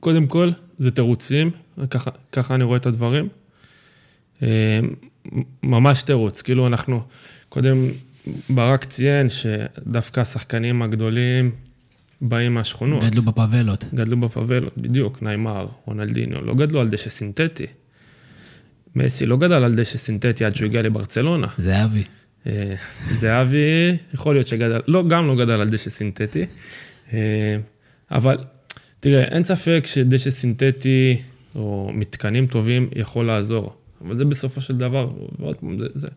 [0.00, 1.50] קודם כל, זה תירוצים,
[1.90, 3.28] ככה, ככה אני רואה את הדברים.
[5.62, 7.02] ממש תירוץ, כאילו אנחנו,
[7.48, 7.76] קודם
[8.50, 11.50] ברק ציין שדווקא השחקנים הגדולים
[12.20, 13.04] באים מהשכונות.
[13.04, 13.84] גדלו בפאבלות.
[13.94, 17.66] גדלו בפאבלות, בדיוק, ניימר, רונלדיניו, לא גדלו על דשא סינתטי.
[18.96, 21.46] מסי לא גדל על דשא סינתטי עד שהוא הגיע לברצלונה.
[21.56, 22.04] זהבי.
[22.46, 22.74] אה,
[23.14, 26.46] זהבי, יכול להיות שגדל, לא, גם לא גדל על דשא סינתטי.
[27.12, 27.56] אה,
[28.10, 28.38] אבל
[29.00, 31.16] תראה, אין ספק שדשא סינתטי
[31.54, 33.76] או מתקנים טובים יכול לעזור.
[34.04, 36.08] אבל זה בסופו של דבר, ועוד פעם, זה, זה,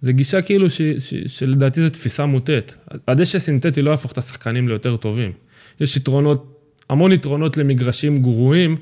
[0.00, 2.76] זה גישה כאילו ש, ש, שלדעתי זו תפיסה מוטית.
[3.08, 5.32] הדשא סינתטי לא יהפוך את השחקנים ליותר טובים.
[5.80, 6.60] יש יתרונות,
[6.90, 8.76] המון יתרונות למגרשים גרועים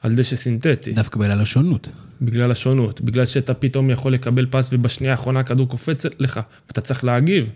[0.00, 0.92] על דשא סינתטי.
[0.92, 1.88] דווקא בגלל השונות.
[2.20, 7.04] בגלל השונות, בגלל שאתה פתאום יכול לקבל פס ובשנייה האחרונה הכדור קופץ לך, ואתה צריך
[7.04, 7.50] להגיב.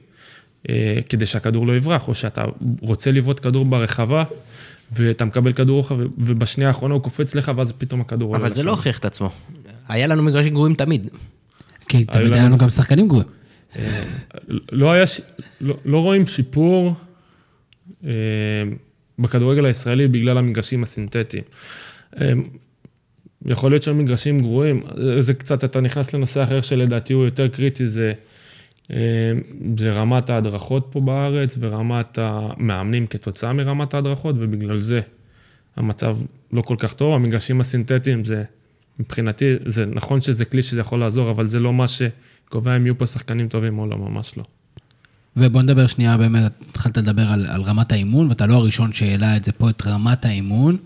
[0.69, 2.45] אה, כדי שהכדור לא יברח, או שאתה
[2.81, 4.25] רוצה לבעוט כדור ברחבה,
[4.93, 8.45] ואתה מקבל כדור רוחב, ובשנייה האחרונה הוא קופץ לך, ואז פתאום הכדור עולה לך.
[8.45, 9.31] אבל זה לא הוכיח את עצמו.
[9.89, 11.09] היה לנו מגרשים גרועים תמיד.
[11.89, 13.29] כי תמיד היה לנו גם שחקנים גרועים.
[13.77, 14.03] אה,
[14.73, 15.05] לא היה,
[15.61, 16.95] לא, לא רואים שיפור
[18.05, 18.11] אה,
[19.19, 21.45] בכדורגל הישראלי בגלל המגרשים הסינתטיים.
[23.47, 24.83] יכול להיות שהם מגרשים גרועים,
[25.19, 28.13] זה קצת, אתה נכנס לנושא אחר שלדעתי הוא יותר קריטי, זה
[28.91, 29.33] אה,
[29.79, 35.01] זה רמת ההדרכות פה בארץ ורמת המאמנים כתוצאה מרמת ההדרכות, ובגלל זה
[35.77, 36.17] המצב
[36.53, 37.15] לא כל כך טוב.
[37.15, 38.45] המגרשים הסינתטיים זה,
[38.99, 42.99] מבחינתי, זה נכון שזה כלי שזה יכול לעזור, אבל זה לא מה שקובע אם יהיו
[42.99, 44.45] פה שחקנים טובים או לא, ממש לא.
[45.37, 49.45] ובוא נדבר שנייה, באמת, התחלת לדבר על, על רמת האימון, ואתה לא הראשון שהעלה את
[49.45, 50.77] זה פה, את רמת האימון.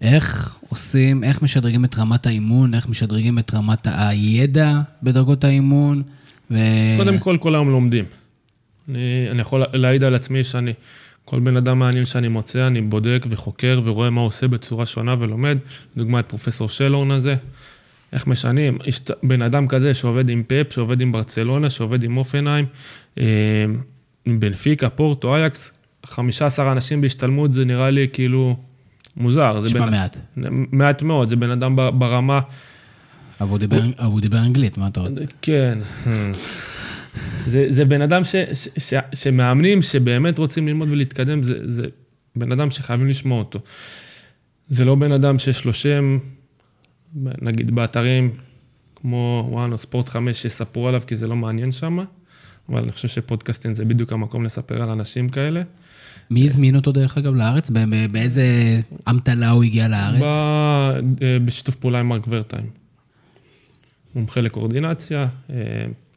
[0.00, 6.02] איך עושים, איך משדרגים את רמת האימון, איך משדרגים את רמת הידע בדרגות האימון.
[6.50, 6.56] ו...
[6.96, 8.04] קודם כל, כל היום לומדים.
[8.88, 10.72] אני, אני יכול להעיד על עצמי שאני,
[11.30, 15.58] כל בן אדם מעניין שאני מוצא, אני בודק וחוקר ורואה מה עושה בצורה שונה ולומד.
[15.96, 17.34] דוגמא את פרופסור שלורן הזה,
[18.12, 18.78] איך משנים.
[18.84, 22.66] יש בן אדם כזה שעובד עם פאפ, שעובד עם ברצלונה, שעובד עם אופנהיים,
[23.18, 23.24] אה,
[24.24, 25.72] עם בנפיקה, פורטו, אייקס,
[26.06, 28.56] 15 אנשים בהשתלמות, זה נראה לי כאילו
[29.16, 29.60] מוזר.
[29.64, 29.90] נשמע בן...
[29.90, 30.16] מעט.
[30.72, 32.40] מעט מאוד, זה בן אדם ברמה...
[33.40, 33.58] אבל
[34.04, 35.24] הוא דיבר אנגלית, מה אתה רוצה?
[35.42, 35.78] כן.
[37.46, 41.86] זה, זה בן אדם ש, ש, ש, שמאמנים, שבאמת רוצים ללמוד ולהתקדם, זה, זה
[42.36, 43.58] בן אדם שחייבים לשמוע אותו.
[44.68, 46.18] זה לא בן אדם שיש לו שם,
[47.42, 48.30] נגיד באתרים
[48.96, 51.98] כמו וואן או ספורט 5, שיספרו עליו כי זה לא מעניין שם,
[52.68, 55.62] אבל אני חושב שפודקאסטים זה בדיוק המקום לספר על אנשים כאלה.
[56.30, 57.70] מי הזמין אותו דרך אגב לארץ?
[58.10, 58.44] באיזה
[59.10, 60.20] אמתלה הוא הגיע לארץ?
[60.20, 60.92] בא
[61.22, 62.66] אה, בשיתוף פעולה עם מרק ורטיים.
[64.14, 65.56] מומחה לקואורדינציה, אה,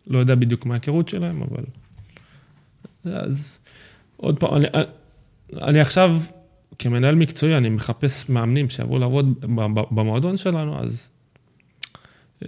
[0.07, 1.63] לא יודע בדיוק מה ההיכרות שלהם, אבל...
[3.05, 3.59] אז
[4.17, 4.67] עוד פעם, אני,
[5.61, 6.15] אני עכשיו,
[6.79, 9.45] כמנהל מקצועי, אני מחפש מאמנים שיבואו לעבוד
[9.91, 11.09] במועדון שלנו, אז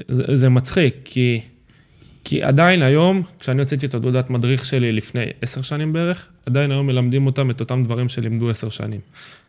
[0.07, 1.41] זה, זה מצחיק, כי,
[2.23, 6.87] כי עדיין היום, כשאני הוצאתי את התעודת מדריך שלי לפני עשר שנים בערך, עדיין היום
[6.87, 8.99] מלמדים אותם את אותם דברים שלימדו עשר שנים.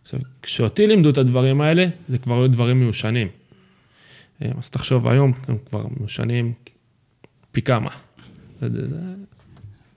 [0.03, 3.29] עכשיו, כשאותי לימדו את הדברים האלה, זה כבר היו דברים מיושנים.
[4.43, 6.53] אה, אז תחשוב, היום הם כבר מיושנים
[7.57, 7.91] פי כמה.
[8.61, 8.97] זה,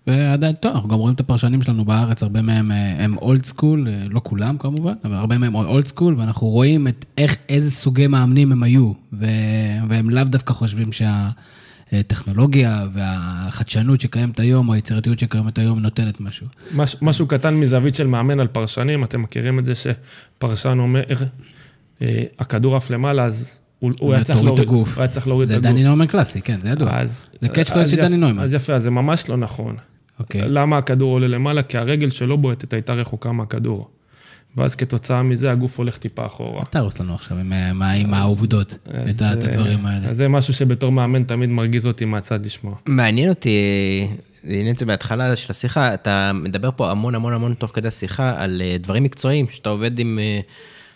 [0.07, 3.87] ועדיין, טוב, אנחנו גם רואים את הפרשנים שלנו בארץ, הרבה מהם אה, הם old school,
[4.09, 8.51] לא כולם כמובן, אבל הרבה מהם old school, ואנחנו רואים את איך, איזה סוגי מאמנים
[8.51, 9.25] הם היו, ו-
[9.89, 16.47] והם לאו דווקא חושבים שהטכנולוגיה והחדשנות שקיימת היום, או היצירתיות שקיימת היום, נותנת משהו.
[16.75, 21.03] מש, משהו קטן מזווית של מאמן על פרשנים, אתם מכירים את זה שפרשן אומר,
[22.01, 24.95] אה, הכדור עף למעלה, אז הוא, הוא היה צריך תוריד את להוריד, הגוף.
[24.95, 25.71] הוא היה צריך להוריד את זה הגוף.
[25.71, 26.89] דני נוימן קלאסי, כן, זה ידוע.
[26.91, 28.43] אז, זה phrase אז של דני נוימן.
[28.43, 29.75] אז יפה, אז זה ממש לא נכון.
[30.19, 30.41] אוקיי.
[30.45, 31.63] למה הכדור עולה למעלה?
[31.63, 33.89] כי הרגל שלו בועטת הייתה רחוקה מהכדור.
[34.57, 36.65] ואז כתוצאה מזה הגוף הולך טיפה אחורה.
[36.65, 37.53] תהרוס לנו עכשיו עם,
[38.13, 38.75] אה, העובדות,
[39.09, 40.09] את הדברים האלה.
[40.09, 42.75] אז זה משהו שבתור מאמן תמיד מרגיז אותי מהצד לשמוע.
[42.85, 43.57] מעניין אותי,
[44.43, 48.61] עניין אותי בהתחלה של השיחה, אתה מדבר פה המון המון המון תוך כדי השיחה על
[48.61, 50.39] אה, דברים מקצועיים, שאתה עובד עם, אה,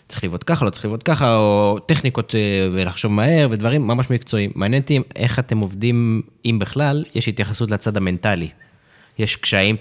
[0.08, 4.50] צריך לבעוט ככה, לא צריך לבעוט ככה, או טכניקות אה, ולחשוב מהר, ודברים ממש מקצועיים.
[4.54, 8.48] מעניין אותי איך אתם עובדים, אם בכלל, יש התייחסות לצד המנטלי.
[9.18, 9.76] יש קשיים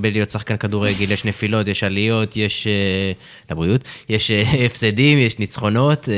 [0.00, 3.12] בלהיות שחקן כדורגל, יש נפילות, יש עליות, יש, אה,
[3.50, 6.14] לבריאות, יש אה, הפסדים, יש ניצחונות, אה,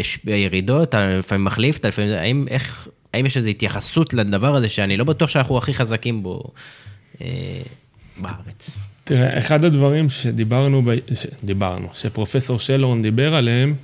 [0.00, 4.68] יש ירידות, אתה לפעמים מחליף, אתה לפעמים, האם, איך, האם יש איזו התייחסות לדבר הזה
[4.68, 6.42] שאני לא בטוח שאנחנו הכי חזקים בו
[7.20, 7.26] אה,
[8.16, 8.78] בארץ?
[9.08, 11.14] תראה, אחד הדברים שדיברנו, ב...
[11.14, 13.74] שדיברנו, שפרופסור שלורן דיבר עליהם,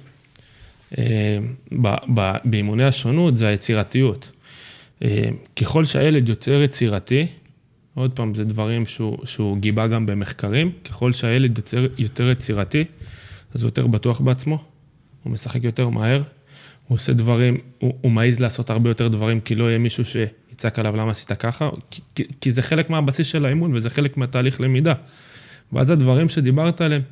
[0.99, 1.39] אה,
[1.83, 1.95] ב...
[2.14, 2.33] ב...
[2.45, 4.31] באימוני השונות, זה היצירתיות.
[5.05, 7.27] אה, ככל שהילד יותר יצירתי,
[7.95, 12.85] עוד פעם, זה דברים שהוא, שהוא גיבה גם במחקרים, ככל שהילד יותר, יותר יצירתי,
[13.55, 14.64] אז הוא יותר בטוח בעצמו,
[15.22, 16.22] הוא משחק יותר מהר,
[16.89, 20.78] הוא עושה דברים, הוא, הוא מעז לעשות הרבה יותר דברים, כי לא יהיה מישהו שיצעק
[20.78, 24.61] עליו למה עשית ככה, כי, כי, כי זה חלק מהבסיס של האימון וזה חלק מהתהליך
[24.61, 24.95] למידה.
[25.72, 27.03] ואז הדברים שדיברת עליהם,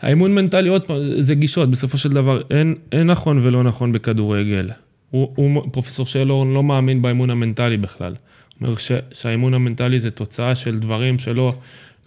[0.00, 4.70] האימון מנטלי, עוד פעם, זה גישות, בסופו של דבר, אין, אין נכון ולא נכון בכדורגל.
[5.10, 8.12] הוא, הוא, פרופסור שלורן לא מאמין באימון המנטלי בכלל.
[8.12, 11.52] הוא אומר ש, שהאימון המנטלי זה תוצאה של דברים שלא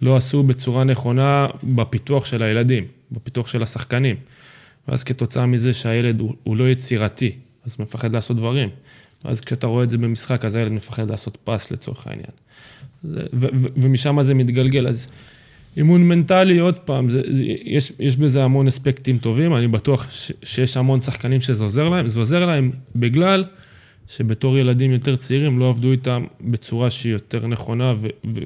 [0.02, 4.16] לא עשו בצורה נכונה בפיתוח של הילדים, בפיתוח של השחקנים.
[4.88, 7.32] ואז כתוצאה מזה שהילד הוא, הוא לא יצירתי,
[7.66, 8.70] אז הוא מפחד לעשות דברים.
[9.26, 12.32] ואז כשאתה רואה את זה במשחק, אז הילד מפחד לעשות פס לצורך העניין.
[13.04, 14.88] זה- ו- ו- ומשם זה מתגלגל.
[14.88, 15.08] אז
[15.78, 17.22] אימון מנטלי, עוד פעם, זה,
[17.64, 22.10] יש, יש בזה המון אספקטים טובים, אני בטוח ש, שיש המון שחקנים שזה עוזר להם,
[22.10, 23.46] זה עוזר להם בגלל
[24.08, 28.40] שבתור ילדים יותר צעירים לא עבדו איתם בצורה שהיא יותר נכונה, ו, ו,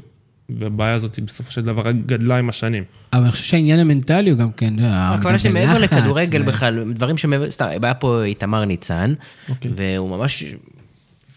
[0.50, 2.84] והבעיה הזאת בסופו של דבר רק גדלה עם השנים.
[3.14, 5.94] אבל אני חושב שהעניין המנטלי הוא גם כן, אתה יודע, הכוונה שלי העמידה מעבר בלחץ,
[5.94, 9.14] לכדורגל בכלל, דברים שמעבר, סתם, היה פה איתמר ניצן,
[9.50, 9.72] אוקיי.
[9.76, 10.44] והוא ממש,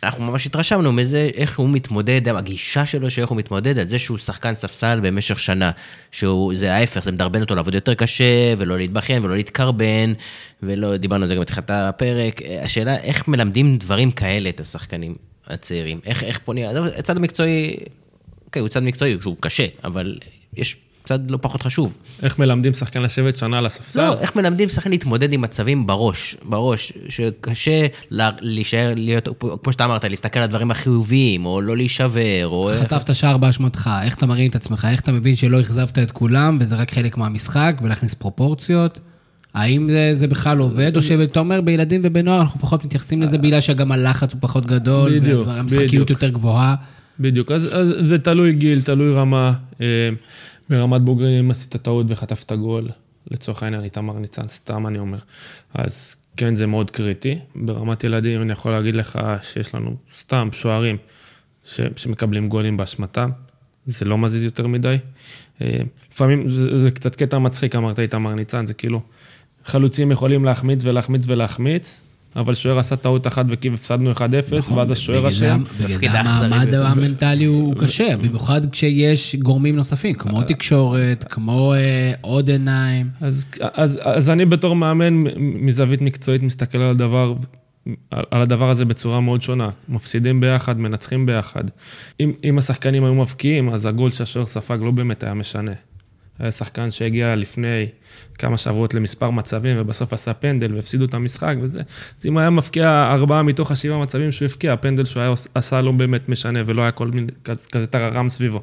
[0.02, 4.18] אנחנו ממש התרשמנו מזה, איך הוא מתמודד, הגישה שלו שאיך הוא מתמודד, על זה שהוא
[4.18, 5.70] שחקן ספסל במשך שנה.
[6.12, 10.12] שהוא, זה ההפך, זה מדרבן אותו לעבוד יותר קשה, ולא להתבכיין, ולא להתקרבן,
[10.62, 12.40] ולא, דיברנו על זה גם בתחילת הפרק.
[12.62, 15.14] השאלה, איך מלמדים דברים כאלה את השחקנים
[15.46, 16.00] הצעירים?
[16.06, 16.66] איך, איך פונים,
[16.98, 17.76] הצד המקצועי,
[18.50, 20.18] אוקיי, הוא צד מקצועי, שהוא קשה, אבל
[20.56, 21.94] יש צד לא פחות חשוב.
[22.22, 24.00] איך מלמדים שחקן לשבת שנה על הספסל?
[24.02, 29.28] לא, איך מלמדים שחקן להתמודד עם מצבים בראש, בראש, שקשה לה- להישאר, להיות,
[29.62, 32.70] כמו שאתה אמרת, להסתכל על הדברים החיוביים, או לא להישבר, או...
[32.80, 36.58] חטפת שער באשמתך, איך אתה מרים את עצמך, איך אתה מבין שלא אכזבת את כולם
[36.60, 38.98] וזה רק חלק מהמשחק ולהכניס פרופורציות?
[39.54, 43.60] האם זה, זה בכלל עובד, או שאתה אומר בילדים ובנוער אנחנו פחות מתייחסים לזה בגלל
[43.60, 46.10] שגם הלחץ הוא פחות גדול, בדיוק, והמשחקיות בדיוק.
[46.10, 46.74] יותר גבוהה?
[47.20, 49.52] בדיוק, אז, אז זה תלוי גיל, תלוי רמה.
[49.80, 50.10] אה,
[50.70, 52.88] ברמת בוגרים עשית טעות וחטפת גול,
[53.30, 55.18] לצורך העניין, איתמר ניצן, סתם אני אומר.
[55.74, 57.38] אז כן, זה מאוד קריטי.
[57.54, 60.96] ברמת ילדים אני יכול להגיד לך שיש לנו סתם שוערים
[61.64, 63.30] ש, שמקבלים גולים באשמתם,
[63.86, 64.96] זה לא מזיז יותר מדי.
[65.62, 65.80] אה,
[66.12, 69.02] לפעמים זה, זה קצת קטע מצחיק, אמרת איתמר ניצן, זה כאילו,
[69.64, 72.00] חלוצים יכולים להחמיץ ולהחמיץ ולהחמיץ,
[72.36, 74.20] אבל שוער עשה טעות אחת וכאילו הפסדנו 1-0,
[74.74, 75.62] ואז השוער נכון, בגלל זה- אשם.
[75.98, 76.74] בגלל זה המעמד.
[76.74, 81.78] המנטלי הוא קשה, במיוחד כשיש גורמים נוספים, כמו תקשורת, כמו אה,
[82.20, 83.08] עוד עיניים.
[83.20, 87.34] אז, אז, אז אני בתור מאמן מזווית מקצועית מסתכל על הדבר,
[88.10, 89.68] על, על הדבר הזה בצורה מאוד שונה.
[89.88, 91.64] מפסידים ביחד, מנצחים ביחד.
[92.20, 95.72] אם, אם השחקנים היו מבקיעים, אז הגול שהשוער ספג לא באמת היה משנה.
[96.40, 97.86] היה שחקן שהגיע לפני
[98.38, 101.82] כמה שבועות למספר מצבים, ובסוף עשה פנדל והפסידו את המשחק וזה.
[102.20, 105.92] אז אם היה מפקיע ארבעה מתוך השבעה מצבים שהוא הפקיע, הפנדל שהוא היה עשה לא
[105.92, 107.26] באמת משנה, ולא היה כל מיני,
[107.70, 108.62] כזה, טררם סביבו.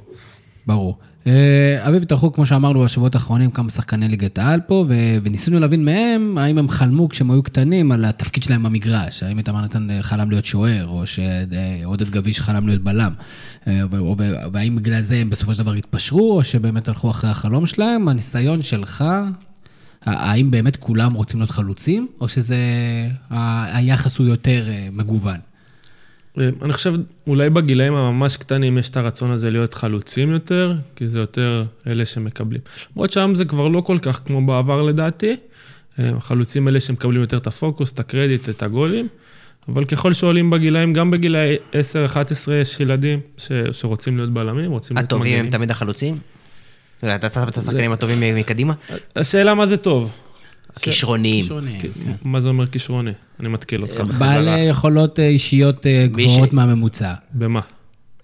[0.67, 0.97] ברור.
[1.27, 5.85] אה, אביב טרחו, כמו שאמרנו בשבועות האחרונים, כמה שחקני ליגת העל פה, ו- וניסינו להבין
[5.85, 10.03] מהם, האם הם חלמו כשהם היו קטנים על התפקיד שלהם במגרש, האם איתמר ניצן אה,
[10.03, 13.13] חלם להיות שוער, או שעודד גביש חלם להיות בלם,
[13.67, 13.81] אה,
[14.53, 18.07] והאם בגלל זה הם בסופו של דבר התפשרו, או שבאמת הלכו אחרי החלום שלהם.
[18.07, 19.05] הניסיון שלך,
[20.05, 22.57] האם באמת כולם רוצים להיות חלוצים, או שזה,
[23.73, 25.37] היחס הוא יותר אה, מגוון?
[26.39, 26.93] אה, אני חושב,
[27.27, 32.05] אולי בגילאים הממש קטנים יש את הרצון הזה להיות חלוצים יותר, כי זה יותר אלה
[32.05, 32.61] שמקבלים.
[32.95, 35.35] למרות שהיום זה כבר לא כל כך כמו בעבר לדעתי.
[35.99, 39.07] אה, החלוצים אלה שמקבלים יותר את הפוקוס, את הקרדיט, את הגולים.
[39.69, 41.75] אבל ככל שעולים בגילאים, גם בגילאי 10-11
[42.61, 45.51] יש ילדים ש, שרוצים להיות בלמים, רוצים להיות הטובים הם מגנים.
[45.51, 46.17] תמיד החלוצים?
[46.99, 48.73] אתה אתה שם את השחקנים הטובים מקדימה?
[49.15, 50.11] השאלה מה זה טוב.
[50.77, 51.43] הכישרוניים.
[51.43, 51.89] שונים, כן.
[52.23, 53.11] מה זה אומר כישרוני?
[53.39, 54.27] אני מתקיל אותך בחזרה.
[54.27, 57.13] בעלי יכולות אה, אישיות אה, גבוהות מהממוצע.
[57.31, 57.61] במה?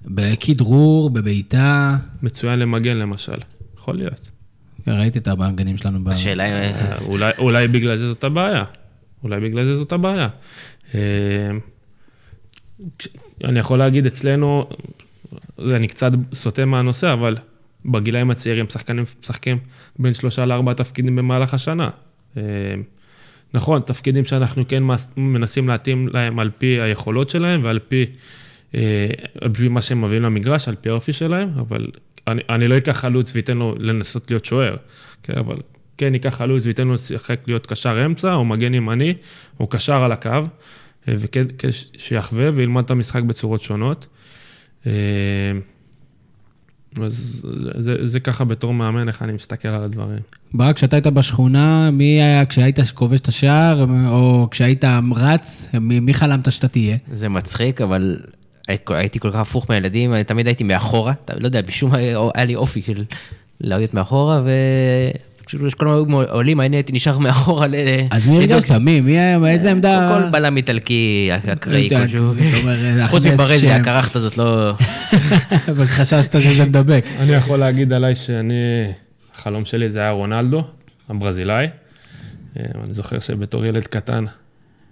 [0.05, 3.37] בכדרור, בבעיטה, מצוין למגן למשל.
[3.77, 4.29] יכול להיות.
[4.87, 6.17] ראיתי את הבגנים שלנו בארץ.
[6.17, 6.73] השאלה היא...
[7.21, 8.63] אה, אולי, בגלל זה זאת הבעיה.
[9.23, 10.27] אולי בגלל זה זאת הבעיה.
[10.95, 10.99] אה,
[13.43, 14.69] אני יכול להגיד, אצלנו,
[15.59, 17.35] אני קצת סוטה מהנושא, אבל
[17.85, 19.57] בגילאים הצעירים שחקנים משחקים
[19.99, 21.89] בין שלושה לארבעה תפקידים במהלך השנה.
[22.37, 22.43] אה,
[23.53, 24.83] נכון, תפקידים שאנחנו כן
[25.17, 28.05] מנסים להתאים להם על פי היכולות שלהם ועל פי,
[28.75, 29.07] אה,
[29.41, 31.87] על פי מה שהם מביאים למגרש, על פי האופי שלהם, אבל
[32.27, 34.75] אני, אני לא אקח חלוץ ואתן לו לנסות להיות שוער,
[35.23, 35.55] כן, אבל
[35.97, 39.13] כן אקח חלוץ ואתן לו לשחק להיות קשר אמצע, או מגן ימני,
[39.59, 44.07] או קשר על הקו, אה, וכן, כן, שיחווה וילמד את המשחק בצורות שונות.
[44.87, 44.91] אה,
[47.01, 47.45] אז
[47.77, 50.19] זה, זה ככה בתור מאמן, איך אני מסתכל על הדברים.
[50.53, 54.83] ברק, כשאתה היית בשכונה, מי היה, כשהיית כובש את השער, או כשהיית
[55.15, 56.97] רץ, מי, מי חלמת שאתה תהיה?
[57.13, 58.17] זה מצחיק, אבל
[58.89, 61.97] הייתי כל כך הפוך מהילדים, אני תמיד הייתי מאחורה, לא יודע, משום מה
[62.35, 63.03] היה לי אופי של
[63.61, 64.41] להיות מאחורה,
[65.43, 67.75] ופשוט כל הזמן היו עולים, אני הייתי נשאר מאחורה ל...
[68.11, 68.71] אז מי הרגשת?
[68.71, 69.01] מי?
[69.01, 70.09] מי היה, באיזה עמדה?
[70.09, 72.33] כל בלם איטלקי אקראי אתה- כלשהו.
[73.07, 73.71] חוץ מברזי.
[73.71, 74.71] הקרחת הזאת לא...
[75.75, 77.05] וחששת שזה מדבק.
[77.19, 78.53] אני יכול להגיד עליי שאני,
[79.43, 80.63] החלום שלי זה היה רונלדו,
[81.09, 81.67] הברזילאי.
[82.59, 84.25] אה, אני זוכר שבתור ילד קטן,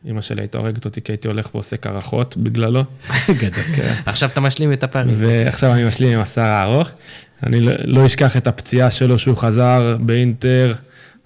[0.05, 2.83] אמא שלי הייתה הורגת אותי כי הייתי הולך ועושה קרחות בגללו,
[3.41, 3.85] גדול.
[4.05, 5.15] עכשיו אתה משלים את הפערים.
[5.17, 6.89] ועכשיו אני משלים עם השיער הארוך.
[7.43, 10.73] אני לא, לא אשכח את הפציעה שלו שהוא חזר באינטר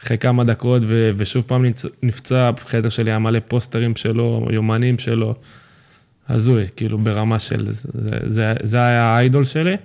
[0.03, 1.65] אחרי כמה דקות, ו, ושוב פעם
[2.03, 5.35] נפצע, בחדר שלי היה מלא פוסטרים שלו, יומנים שלו.
[6.29, 7.89] הזוי, כאילו ברמה של, זה,
[8.27, 9.75] זה, זה היה האיידול שלי.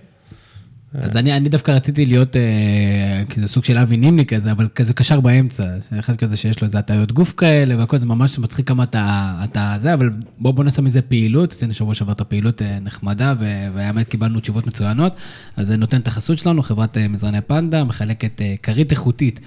[0.95, 4.95] אז אני, אני דווקא רציתי להיות אה, כזה סוג של אבי נימני כזה, אבל כזה
[4.95, 5.64] קשר באמצע.
[5.99, 9.74] אחד כזה שיש לו איזה הטעיות גוף כאלה והכל, זה ממש מצחיק כמה אתה, אתה
[9.78, 11.53] זה, אבל בוא, בוא נעשה מזה פעילות.
[11.53, 13.34] עשינו שבוע שעבר את הפעילות אה, נחמדה,
[13.74, 15.12] והאמת קיבלנו תשובות מצוינות.
[15.57, 19.41] אז זה נותן את החסות שלנו, חברת אה, מזרני פנדה, מחלקת אה, כרית איכותית.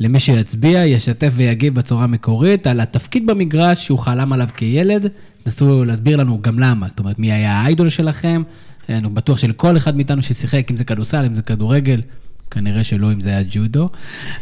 [0.00, 5.06] למי שיצביע, ישתף ויגיב בצורה מקורית על התפקיד במגרש שהוא חלם עליו כילד.
[5.42, 8.42] תנסו להסביר לנו גם למה, זאת אומרת, מי היה האיידול שלכם.
[8.88, 12.00] אני בטוח שלכל אחד מאיתנו ששיחק, אם זה כדורסל, אם זה כדורגל,
[12.50, 13.88] כנראה שלא אם זה היה ג'ודו.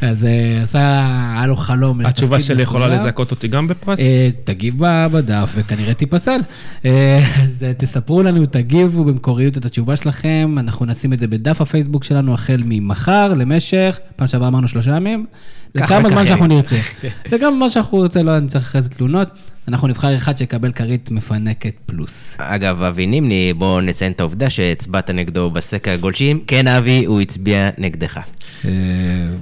[0.03, 2.01] אז אה, עשה, היה לו חלום.
[2.01, 2.89] התשובה שלי יכולה.
[2.89, 4.01] לזכות אותי גם בפרס?
[4.01, 4.74] אה, תגיב
[5.12, 6.41] בדף וכנראה תיפסל.
[6.84, 12.05] אה, אז תספרו לנו, תגיבו במקוריות את התשובה שלכם, אנחנו נשים את זה בדף הפייסבוק
[12.05, 15.26] שלנו החל ממחר למשך, פעם שעברה אמרנו שלושה ימים,
[15.75, 16.47] לכמה זמן שאנחנו.
[16.47, 16.77] נרצה.
[17.33, 19.29] לכמה זמן שאנחנו נרצה, לא נצטרך אחרי זה תלונות,
[19.69, 22.37] אנחנו נבחר אחד שיקבל כרית מפנקת פלוס.
[22.39, 26.41] אגב, אבי נימני, בואו נציין את העובדה שהצבעת נגדו בסקר הגולשים.
[26.47, 28.21] כן, אבי, הוא הצביע נגדך.
[28.64, 28.71] אה,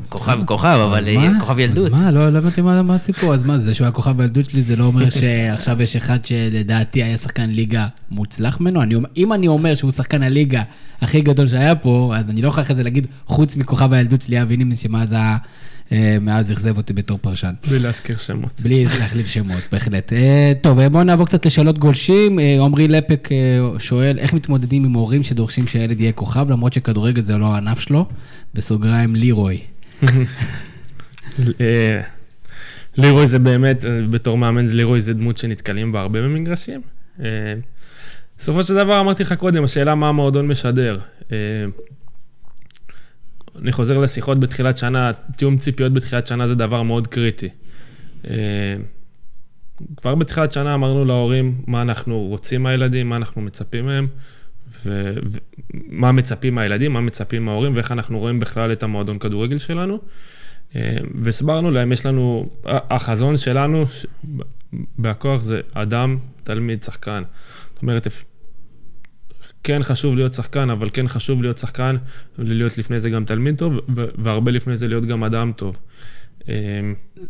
[0.08, 1.28] כוכב כוכב, אבל אה?
[1.40, 1.86] כוכב ילדות.
[1.86, 4.62] אז מה, לא לא הבנתי מה הסיפור, אז מה, זה שהוא היה כוכב בילדות שלי,
[4.62, 8.80] זה לא אומר שעכשיו יש אחד שלדעתי היה שחקן ליגה מוצלח ממנו?
[9.16, 10.62] אם אני אומר שהוא שחקן הליגה
[11.02, 14.42] הכי גדול שהיה פה, אז אני לא יכול אחרי זה להגיד, חוץ מכוכב הילדות שלי,
[14.42, 15.36] אבי נימני, שמאז ה- אה,
[16.20, 17.52] מאז אכזב אותי בתור פרשן.
[17.70, 18.60] בלי להזכיר שמות.
[18.60, 20.12] בלי להחליף שמות, בהחלט.
[20.12, 22.38] אה, טוב, אה, בואו נעבור קצת לשאלות גולשים.
[22.38, 27.22] אה, עמרי לפק אה, שואל, איך מתמודדים עם הורים שדורשים שהילד יהיה כוכב, למרות שכדורגל
[27.22, 28.06] זה לא הענף שלו?
[28.54, 29.60] בסוגריים, לירוי.
[31.60, 32.00] אה,
[32.96, 36.80] לירוי זה באמת, אה, בתור מאמן לירוי זה דמות שנתקלים בה הרבה במגרשים.
[37.20, 37.54] אה,
[38.38, 40.98] בסופו של דבר אמרתי לך קודם, השאלה מה המועדון משדר.
[43.56, 47.48] אה, אני חוזר לשיחות בתחילת שנה, תיאום ציפיות בתחילת שנה זה דבר מאוד קריטי.
[49.96, 54.06] כבר בתחילת שנה אמרנו להורים מה אנחנו רוצים מהילדים, מה אנחנו מצפים מהם,
[54.84, 59.98] ומה מצפים מהילדים, מה מצפים מההורים, ואיך אנחנו רואים בכלל את המועדון כדורגל שלנו.
[61.14, 63.84] והסברנו להם, יש לנו, החזון שלנו
[64.98, 67.22] בכוח זה אדם, תלמיד, שחקן.
[67.74, 68.06] זאת אומרת,
[69.66, 71.96] כן חשוב להיות שחקן, אבל כן חשוב להיות שחקן,
[72.38, 73.80] ולהיות לפני זה גם תלמיד טוב,
[74.18, 75.78] והרבה לפני זה להיות גם אדם טוב.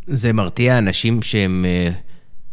[0.07, 1.91] זה מרתיע אנשים שהם אה,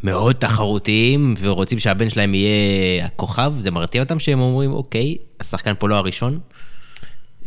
[0.04, 3.54] מאוד תחרותיים ורוצים שהבן שלהם יהיה הכוכב?
[3.60, 6.40] זה מרתיע אותם שהם אומרים, אוקיי, השחקן פה לא הראשון?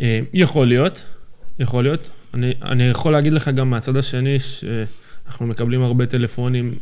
[0.00, 1.02] אה, יכול להיות,
[1.58, 2.10] יכול להיות.
[2.34, 6.74] אני, אני יכול להגיד לך גם מהצד השני, שאנחנו מקבלים הרבה טלפונים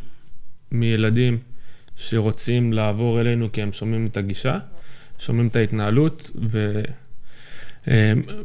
[0.72, 1.38] מילדים
[1.96, 4.58] שרוצים לעבור אלינו כי הם שומעים את הגישה,
[5.18, 6.30] שומעים את ההתנהלות,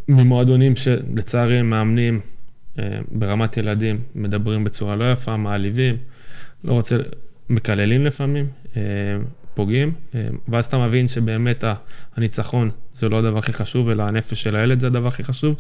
[0.10, 2.20] וממועדונים שלצערי הם מאמנים
[2.80, 5.98] אה, ברמת ילדים, מדברים בצורה לא יפה, מעליבים,
[6.64, 6.98] לא רוצה,
[7.50, 8.48] מקללים לפעמים,
[8.78, 8.82] אה,
[9.54, 11.64] פוגעים, אה, ואז אתה מבין שבאמת
[12.16, 15.56] הניצחון זה לא הדבר הכי חשוב, אלא הנפש של הילד זה הדבר הכי חשוב.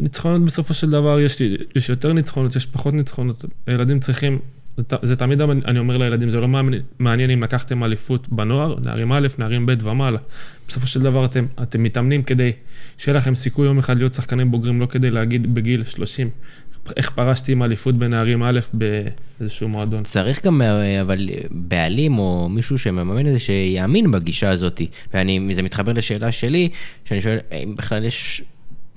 [0.00, 1.40] ניצחונות בסופו של דבר, יש,
[1.76, 3.44] יש יותר ניצחונות, יש פחות ניצחונות.
[3.66, 4.38] הילדים צריכים,
[4.78, 6.48] זה, זה תמיד אני אומר לילדים, זה לא
[6.98, 10.18] מעניין אם לקחתם אליפות בנוער, נערים א', נערים ב' ומעלה.
[10.68, 12.52] בסופו של דבר אתם, אתם מתאמנים כדי
[12.98, 16.30] שיהיה לכם סיכוי יום אחד להיות שחקנים בוגרים, לא כדי להגיד בגיל 30,
[16.96, 20.02] איך פרשתי עם אליפות בנערים א' באיזשהו מועדון.
[20.02, 24.80] צריך גם, אה, אבל בעלים או מישהו שמממן את זה, שיאמין בגישה הזאת.
[25.14, 26.68] ואני, זה מתחבר לשאלה שלי,
[27.04, 28.42] שאני שואל, האם בכלל יש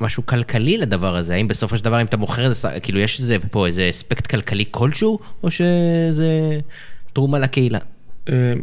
[0.02, 1.34] משהו כלכלי לדבר הזה?
[1.34, 4.28] האם בסופו של דבר, אם אתה מוכר את זה, כאילו, יש איזה, פה איזה אספקט
[4.28, 6.60] כלכלי כלשהו, או שזה
[7.14, 7.80] תרומה לקהילה?
[8.30, 8.54] אה,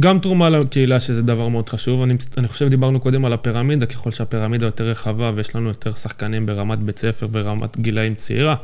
[0.00, 2.02] גם תרומה לקהילה, שזה דבר מאוד חשוב.
[2.02, 6.46] אני, אני חושב, דיברנו קודם על הפירמידה, ככל שהפירמידה יותר רחבה ויש לנו יותר שחקנים
[6.46, 8.56] ברמת בית ספר ורמת גילאים צעירה,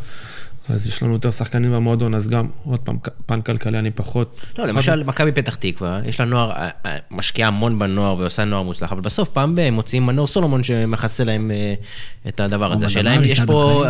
[0.72, 4.40] אז יש לנו יותר שחקנים במועדון, אז גם, עוד פעם, פן כלכלי אני פחות...
[4.58, 8.62] לא, למשל, מכבי פתח תקווה, יש לה נוער, אה, אה, משקיעה המון בנוער ועושה נוער
[8.62, 11.74] מוצלח, אבל בסוף פעם בהם מוציאים מנור סולומון שמכסה להם אה,
[12.28, 12.86] את הדבר הזה.
[12.86, 13.84] השאלה אם יש פה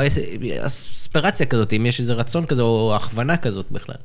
[0.60, 3.96] אספירציה כזאת, אם יש איזה רצון כזה, או הכוונה כזאת בכלל,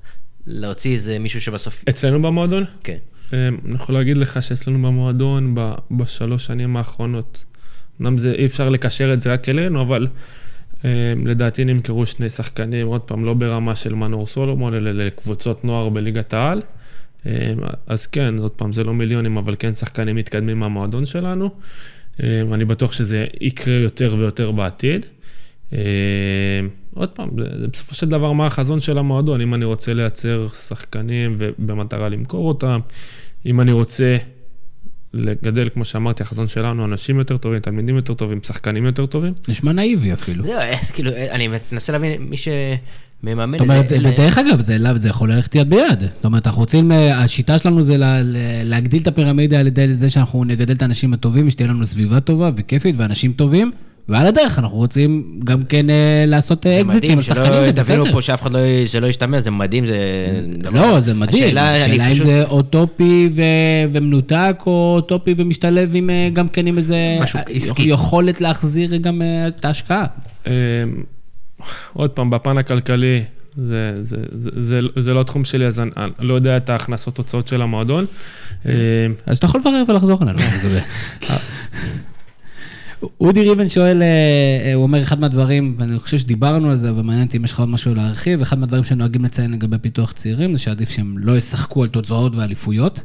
[0.47, 1.83] להוציא איזה מישהו שבסוף...
[1.89, 2.65] אצלנו במועדון?
[2.83, 2.97] כן.
[3.33, 5.55] אני יכול להגיד לך שאצלנו במועדון,
[5.91, 7.43] בשלוש שנים האחרונות,
[8.01, 10.07] אמנם אי אפשר לקשר את זה רק אלינו, אבל...
[10.85, 15.89] אמ, לדעתי נמכרו שני שחקנים, עוד פעם, לא ברמה של מנור סולומון, אלא לקבוצות נוער
[15.89, 16.61] בליגת העל.
[17.25, 17.31] אמ,
[17.87, 21.49] אז כן, עוד פעם, זה לא מיליונים, אבל כן שחקנים מתקדמים מהמועדון שלנו.
[22.23, 25.05] אמ, אני בטוח שזה יקרה יותר ויותר בעתיד.
[26.93, 27.29] עוד פעם,
[27.59, 32.47] זה בסופו של דבר מה החזון של המועדון, אם אני רוצה לייצר שחקנים ובמטרה למכור
[32.47, 32.79] אותם,
[33.45, 34.17] אם אני רוצה
[35.15, 39.33] לגדל, כמו שאמרתי, החזון שלנו, אנשים יותר טובים, תלמידים יותר טובים, שחקנים יותר טובים.
[39.47, 40.45] נשמע נאיבי אפילו.
[40.45, 43.95] זהו, אה, כאילו, אני מנסה להבין, מי שמממן את זה...
[43.95, 44.61] זאת אומרת, דרך אגב,
[44.97, 46.03] זה יכול ללכת יד ביד.
[46.15, 47.95] זאת אומרת, אנחנו רוצים, אה, השיטה שלנו זה
[48.63, 52.51] להגדיל את הפירמידה על ידי זה שאנחנו נגדל את האנשים הטובים, שתהיה לנו סביבה טובה
[52.55, 53.71] וכיפית ואנשים טובים.
[54.09, 57.83] ועל הדרך אנחנו רוצים גם כן אה, לעשות אקזיטים על שחקנים, זה בסדר.
[57.83, 59.97] תבינו פה שאף אחד לא, שלא ישתמע, זה מדהים, זה...
[60.73, 61.57] לא, זה מדהים.
[61.57, 67.17] השאלה אם זה אוטופי ומנותק, או אוטופי ומשתלב עם, אה, גם כן עם איזה...
[67.21, 67.83] משהו עסקי.
[67.83, 70.05] יכולת להחזיר גם אה, את ההשקעה.
[71.93, 73.23] עוד פעם, בפן הכלכלי,
[73.57, 77.47] זה, זה, זה, זה, זה לא התחום שלי, אז אני לא יודע את ההכנסות הוצאות
[77.47, 78.05] של המועדון.
[79.25, 80.39] אז אתה יכול לברר ולחזור אלינו.
[83.21, 84.07] אודי ריבן שואל, אה,
[84.65, 87.59] אה, הוא אומר אחד מהדברים, ואני חושב שדיברנו על זה, ומעניין אותי אם יש לך
[87.59, 91.83] עוד משהו להרחיב, אחד מהדברים שנוהגים לציין לגבי פיתוח צעירים, זה שעדיף שהם לא ישחקו
[91.83, 93.01] על תוצאות ואליפויות.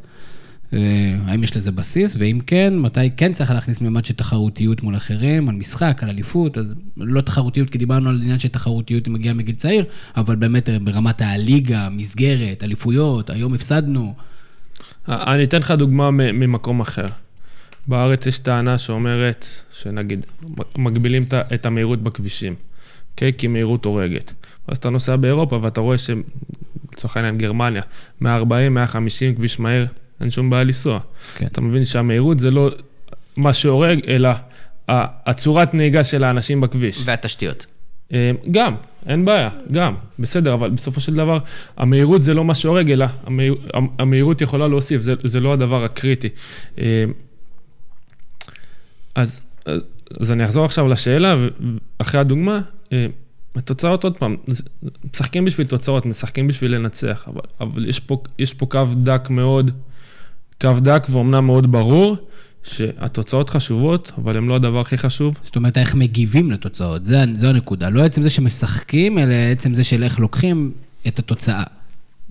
[0.73, 0.79] אה,
[1.27, 5.49] האם יש לזה בסיס, ואם כן, מתי כן צריך להכניס מימד של תחרותיות מול אחרים,
[5.49, 9.55] על משחק, על אליפות, אז לא תחרותיות, כי דיברנו על עניין של תחרותיות מגיעה מגיל
[9.55, 9.85] צעיר,
[10.17, 14.15] אבל באמת ברמת הליגה, מסגרת, אליפויות, היום הפסדנו.
[15.09, 17.07] אני אתן לך דוגמה ממקום אחר.
[17.87, 20.27] בארץ יש טענה שאומרת, שנגיד,
[20.77, 22.55] מגבילים את המהירות בכבישים,
[23.11, 23.33] אוקיי?
[23.39, 24.33] כי מהירות הורגת.
[24.69, 27.83] אז אתה נוסע באירופה ואתה רואה שלצורך העניין גרמניה,
[28.21, 29.87] 140, 150, כביש מהר,
[30.21, 31.01] אין שום בעיה לנסוע.
[31.35, 31.47] כן.
[31.47, 32.71] אתה מבין שהמהירות זה לא
[33.37, 34.31] מה שהורג, אלא
[34.89, 37.03] הצורת נהיגה של האנשים בכביש.
[37.05, 37.67] והתשתיות.
[38.13, 38.75] אה, גם,
[39.07, 41.39] אין בעיה, גם, בסדר, אבל בסופו של דבר,
[41.77, 43.07] המהירות זה לא מה שהורג, אלא
[43.99, 46.29] המהירות יכולה להוסיף, זה, זה לא הדבר הקריטי.
[49.15, 49.43] אז,
[50.21, 51.37] אז אני אחזור עכשיו לשאלה,
[51.99, 52.61] אחרי הדוגמה,
[52.93, 53.07] אה,
[53.57, 54.37] התוצאות, עוד פעם,
[55.13, 59.71] משחקים בשביל תוצאות, משחקים בשביל לנצח, אבל, אבל יש, פה, יש פה קו דק מאוד,
[60.61, 62.17] קו דק ואומנם מאוד ברור,
[62.63, 65.39] שהתוצאות חשובות, אבל הן לא הדבר הכי חשוב.
[65.45, 67.05] זאת אומרת, איך מגיבים לתוצאות,
[67.35, 67.91] זו הנקודה.
[67.91, 70.73] לא עצם זה שמשחקים, אלא עצם זה של איך לוקחים
[71.09, 71.65] את התוצאה.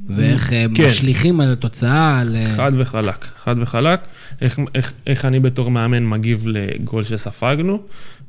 [0.08, 0.86] ואיך אה, כן.
[0.86, 2.20] משליכים על התוצאה.
[2.20, 2.36] על...
[2.56, 4.00] חד וחלק, חד וחלק.
[4.42, 7.84] איך, איך, איך אני בתור מאמן מגיב לגול שספגנו,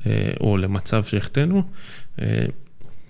[0.07, 1.63] אה, או למצב שהחטאנו.
[2.23, 2.45] אה,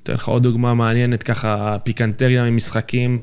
[0.03, 3.19] אתן לך עוד דוגמה מעניינת, ככה פיקנטריה ממשחקים,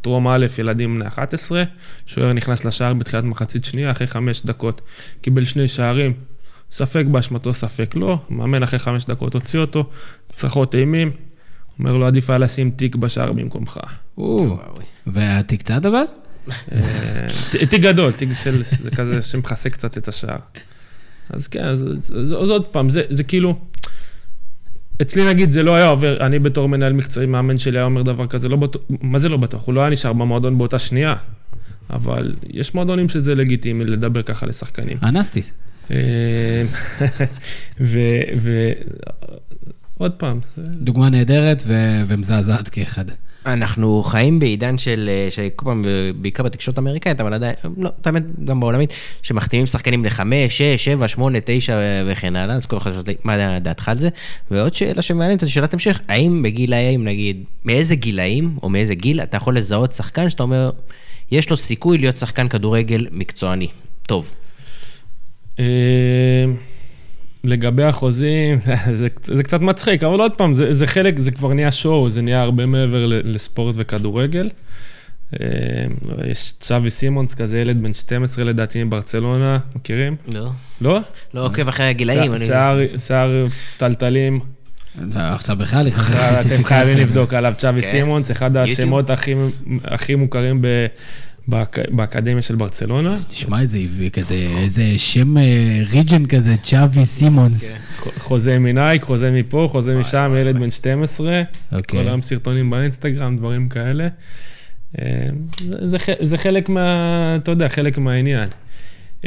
[0.00, 1.62] טרום א', ילדים בני 11,
[2.06, 4.80] שוער נכנס לשער בתחילת מחצית שנייה, אחרי חמש דקות
[5.20, 6.12] קיבל שני שערים,
[6.70, 9.90] ספק באשמתו, ספק לא, מאמן אחרי חמש דקות הוציא אותו,
[10.28, 11.10] צרחות אימים,
[11.78, 13.80] אומר לו, עדיף היה לשים תיק בשער במקומך.
[15.06, 16.04] והתיק צד אבל?
[16.72, 18.62] אה, תיק גדול, תיק של
[18.96, 20.38] כזה שמכסה קצת את השער.
[21.30, 23.58] אז כן, אז עוד פעם, זה כאילו...
[25.02, 28.26] אצלי נגיד זה לא היה עובר, אני בתור מנהל מקצועי, מאמן שלי היה אומר דבר
[28.26, 29.66] כזה, לא בטוח, מה זה לא בטוח?
[29.66, 31.14] הוא לא היה נשאר במועדון באותה שנייה,
[31.90, 34.96] אבל יש מועדונים שזה לגיטימי לדבר ככה לשחקנים.
[35.02, 35.54] אנסטיס.
[35.90, 35.96] אה,
[40.00, 40.40] ועוד פעם.
[40.58, 41.62] דוגמה נהדרת
[42.06, 43.04] ומזעזעת כאחד.
[43.46, 45.84] אנחנו חיים בעידן של, אה, שכל פעם,
[46.20, 48.92] בעיקר בתקשורת האמריקאית, אבל עדיין, לא, האמת, גם בעולמית,
[49.22, 53.88] שמחתימים שחקנים לחמש, שש, שבע, שמונה, תשע וכן הלאה, אז כל אחד חושב, מה דעתך
[53.88, 54.08] על זה?
[54.50, 59.36] ועוד שאלה שמעניינת אותי, שאלת המשך, האם בגילאים, נגיד, מאיזה גילאים, או מאיזה גיל, אתה
[59.36, 60.70] יכול לזהות שחקן שאתה אומר,
[61.30, 63.68] יש לו סיכוי להיות שחקן כדורגל מקצועני,
[64.06, 64.32] טוב.
[67.44, 68.58] לגבי החוזים,
[68.98, 72.22] זה, זה קצת מצחיק, אבל עוד פעם, זה, זה חלק, זה כבר נהיה שואו, זה
[72.22, 74.48] נהיה הרבה מעבר לספורט וכדורגל.
[75.40, 75.46] אה,
[76.26, 80.16] יש צ'אבי סימונס, כזה ילד בן 12 לדעתי מברצלונה, מכירים?
[80.28, 80.50] לא.
[80.80, 81.00] לא?
[81.34, 82.32] לא עוקב אחרי הגילאים.
[82.98, 83.44] שיער
[83.76, 84.40] טלטלים.
[85.14, 85.88] עכשיו בכלל,
[86.46, 87.88] אתם חייבים לבדוק עליו צ'אבי כן.
[87.90, 89.10] סימונס, אחד השמות
[89.84, 90.62] הכי מוכרים
[91.90, 93.18] באקדמיה של ברצלונה.
[93.28, 93.78] תשמע איזה
[94.12, 95.36] כזה, איזה שם
[95.90, 97.70] ריג'ן אה, כזה, צ'אבי סימונס.
[97.70, 98.10] כן.
[98.18, 101.42] חוזה מנייק, חוזה מפה, חוזה משם, ילד בן 12.
[101.72, 102.00] אוקיי.
[102.02, 104.08] כל היום סרטונים באינסטגרם, דברים כאלה.
[104.98, 105.28] אה,
[106.20, 108.48] זה חלק מה, אתה יודע, חלק מהעניין.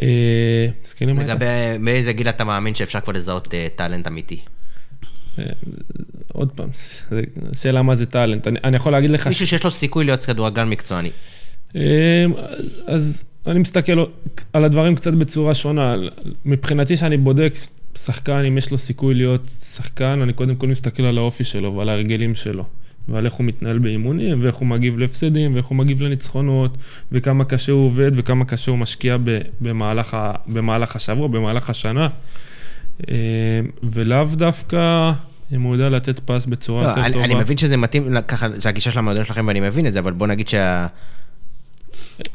[0.02, 0.68] אה,
[1.02, 1.46] לגבי
[1.80, 4.40] מאיזה גיל אתה מאמין שאפשר כבר לזהות טאלנט אמיתי?
[6.34, 6.70] עוד פעם,
[7.54, 8.48] שאלה מה זה טאלנט.
[8.48, 9.28] אני יכול להגיד לך...
[9.28, 11.10] מישהו שיש לו סיכוי להיות כדורגלן מקצועני.
[11.76, 11.82] אמ,
[12.88, 14.06] אז אני מסתכל
[14.54, 15.96] על הדברים קצת בצורה שונה.
[16.46, 17.54] מבחינתי, שאני בודק
[17.96, 21.90] שחקן, אם יש לו סיכוי להיות שחקן, אני קודם כל מסתכל על האופי שלו ועל
[21.90, 22.66] ההרגלים שלו.
[23.08, 26.78] ועל איך הוא מתנהל באימונים, ואיך הוא מגיב להפסדים, ואיך הוא מגיב לניצחונות,
[27.12, 29.18] וכמה קשה הוא עובד, וכמה קשה הוא משקיע
[29.62, 32.08] במהלך, ה, במהלך השבוע, במהלך השנה.
[33.10, 33.16] אמ,
[33.84, 35.12] ולאו דווקא
[35.56, 37.26] אם הוא יודע לתת פס בצורה לא, יותר אני, טובה.
[37.26, 40.12] אני מבין שזה מתאים, ככה, זה הגישה של המועדון שלכם ואני מבין את זה, אבל
[40.12, 40.88] בוא נגיד שה...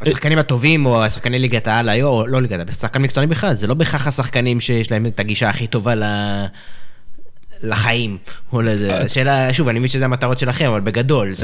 [0.01, 3.67] השחקנים הטובים, או השחקני ליגת העל היום, או לא ליגת העל, שחקן מקצועני בכלל, זה
[3.67, 6.05] לא בהכרח השחקנים שיש להם את הגישה הכי טובה ל...
[7.63, 8.19] לחיים,
[8.53, 8.99] או לזה.
[8.99, 11.35] השאלה, שוב, אני מבין שזה המטרות שלכם, אבל בגדול,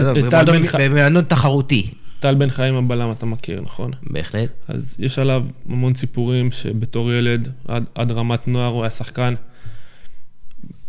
[0.79, 1.91] במענות תחרותי.
[2.21, 3.91] טל בן חיים הבלם אתה מכיר, נכון?
[4.03, 4.51] בהחלט.
[4.69, 9.35] אז יש עליו המון סיפורים שבתור ילד, עד, עד רמת נוער, הוא היה שחקן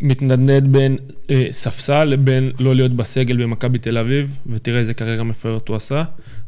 [0.00, 0.96] מתנדנד בין
[1.30, 6.02] אה, ספסל לבין לא להיות בסגל במכבי תל אביב, ותראה איזה קריירה מפוארת הוא עשה.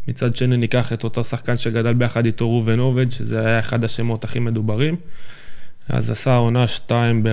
[0.09, 4.24] מצד שני ניקח את אותו שחקן שגדל ביחד איתו ראובן עובד, שזה היה אחד השמות
[4.24, 4.96] הכי מדוברים.
[5.88, 7.26] אז עשה עונה שתיים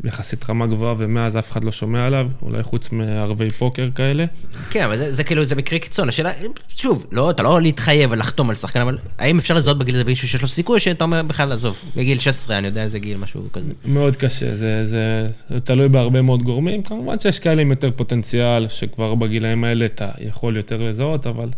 [0.00, 4.24] ביחסית רמה גבוהה, ומאז אף אחד לא שומע עליו, אולי חוץ מערבי פוקר כאלה.
[4.70, 6.08] כן, אבל זה, זה כאילו, זה מקרה קיצון.
[6.08, 6.32] השאלה,
[6.68, 10.28] שוב, לא, אתה לא להתחייב ולחתום על שחקן, אבל האם אפשר לזהות בגיל הזה מישהו
[10.28, 13.42] שיש לו סיכוי, או שאתה אומר בכלל, עזוב, בגיל 16, אני יודע איזה גיל, משהו
[13.52, 13.70] כזה.
[13.84, 16.82] מאוד קשה, זה, זה, זה תלוי בהרבה מאוד גורמים.
[16.82, 21.48] כמובן שיש כאלה עם יותר פוטנציאל, שכבר בגילאים האלה אתה יכול יותר לזהות, אבל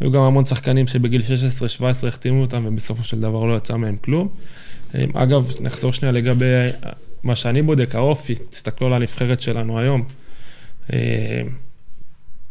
[0.00, 1.22] היו גם המון שחקנים שבגיל
[2.02, 4.28] 16-17 החתימו אותם, ובסופו של דבר לא יצא מהם כלום.
[5.14, 6.44] אגב, נחזור שנייה לגבי
[7.22, 10.04] מה שאני בודק, האופי, תסתכלו על הנבחרת שלנו היום.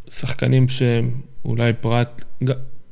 [0.09, 1.11] שחקנים שהם
[1.45, 2.23] אולי פרט,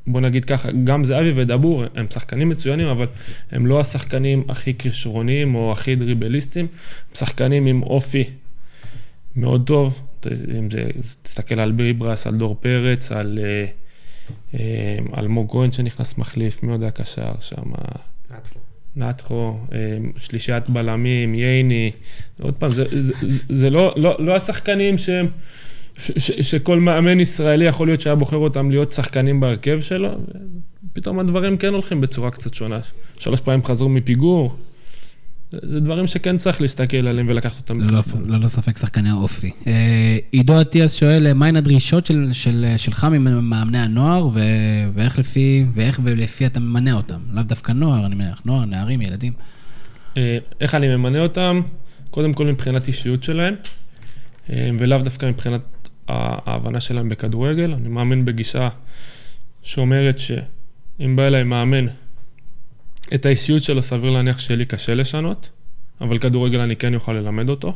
[0.07, 3.07] בוא נגיד ככה, גם זהבי ודבור הם שחקנים מצוינים, אבל
[3.51, 8.23] הם לא השחקנים הכי כישרוניים או הכי דריבליסטים, הם שחקנים עם אופי
[9.35, 10.01] מאוד טוב.
[10.59, 10.83] אם זה,
[11.23, 13.39] תסתכל על ביברס, על דור פרץ, על...
[13.41, 13.82] Uh,
[15.17, 17.71] אלמוג כהן שנכנס מחליף, מי יודע קשר שם?
[18.95, 19.57] נתחו,
[20.17, 21.91] שלישיית בלמים, ייני,
[22.41, 23.13] עוד פעם, זה, זה,
[23.49, 25.27] זה לא, לא, לא השחקנים שהם,
[25.97, 30.09] ש, ש, שכל מאמן ישראלי יכול להיות שהיה בוחר אותם להיות שחקנים בהרכב שלו,
[30.93, 32.79] פתאום הדברים כן הולכים בצורה קצת שונה.
[33.19, 34.55] שלוש פעמים חזרו מפיגור,
[35.61, 38.29] זה דברים שכן צריך להסתכל עליהם ולקחת אותם ללא, בחשבון.
[38.29, 39.51] ללא ספק שחקני אופי.
[39.67, 44.29] אה, עידו אטיאס שואל, אה, מהן הדרישות של, שלך ממאמני הנוער,
[44.93, 47.19] ואיך לפי, ואיך ולפי אתה ממנה אותם?
[47.31, 49.33] לאו דווקא נוער, אני מניח, נוער, נערים, ילדים.
[50.17, 51.61] אה, איך אני ממנה אותם?
[52.09, 53.55] קודם כל מבחינת אישיות שלהם,
[54.49, 55.61] אה, ולאו דווקא מבחינת
[56.07, 57.73] ההבנה שלהם בכדורגל.
[57.73, 58.69] אני מאמין בגישה
[59.61, 61.85] שאומרת שאם בא אליי מאמן,
[63.15, 65.49] את האישיות שלו סביר להניח שלי קשה לשנות,
[66.01, 67.73] אבל כדורגל אני כן אוכל ללמד אותו.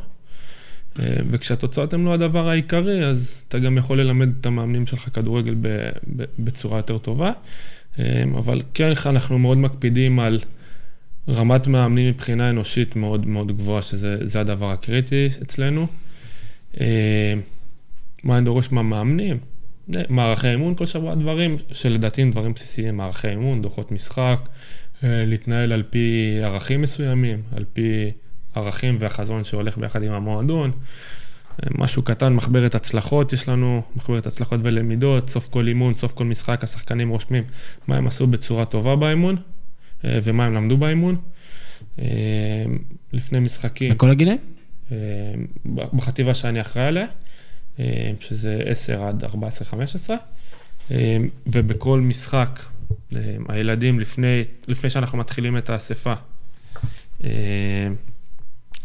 [0.98, 5.54] אה, וכשהתוצאות הן לא הדבר העיקרי, אז אתה גם יכול ללמד את המאמנים שלך כדורגל
[6.38, 7.32] בצורה יותר טובה.
[7.98, 10.40] אה, אבל כן, אנחנו מאוד מקפידים על
[11.28, 15.86] רמת מאמנים מבחינה אנושית מאוד מאוד גבוהה, שזה זה הדבר הקריטי אצלנו.
[16.80, 17.34] אה,
[18.24, 19.38] מה אני דורש מהמאמנים?
[20.08, 24.48] מערכי אימון כל שבוע, דברים שלדעתי הם דברים בסיסיים, מערכי אימון, דוחות משחק,
[25.02, 28.10] להתנהל על פי ערכים מסוימים, על פי
[28.54, 30.70] ערכים והחזון שהולך ביחד עם המועדון.
[31.62, 36.24] אה, משהו קטן, מחברת הצלחות יש לנו, מחברת הצלחות ולמידות, סוף כל אימון, סוף כל
[36.24, 37.44] משחק, השחקנים רושמים
[37.88, 39.36] מה הם עשו בצורה טובה באימון
[40.04, 41.16] אה, ומה הם למדו באימון.
[41.98, 42.04] אה,
[43.12, 44.38] לפני משחקים, בכל הגילאים?
[44.92, 44.96] אה,
[45.66, 47.06] בחטיבה שאני אחראי עליה,
[47.80, 50.10] אה, שזה 10 עד 14-15,
[50.90, 52.77] אה, ובכל משחק, אה,
[53.48, 56.12] הילדים לפני, לפני שאנחנו מתחילים את האספה,
[57.24, 57.30] אה,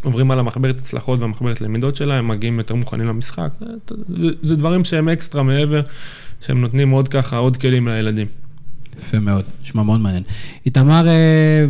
[0.04, 3.50] עוברים על המחברת הצלחות והמחברת למידות שלהם, מגיעים יותר מוכנים למשחק.
[3.60, 5.82] זה, זה, זה דברים שהם אקסטרה מעבר,
[6.42, 8.28] שהם נותנים עוד ככה, עוד כלים לילדים.
[9.04, 10.24] יפה מאוד, נשמע מאוד מעניין.
[10.66, 11.14] איתמר אה,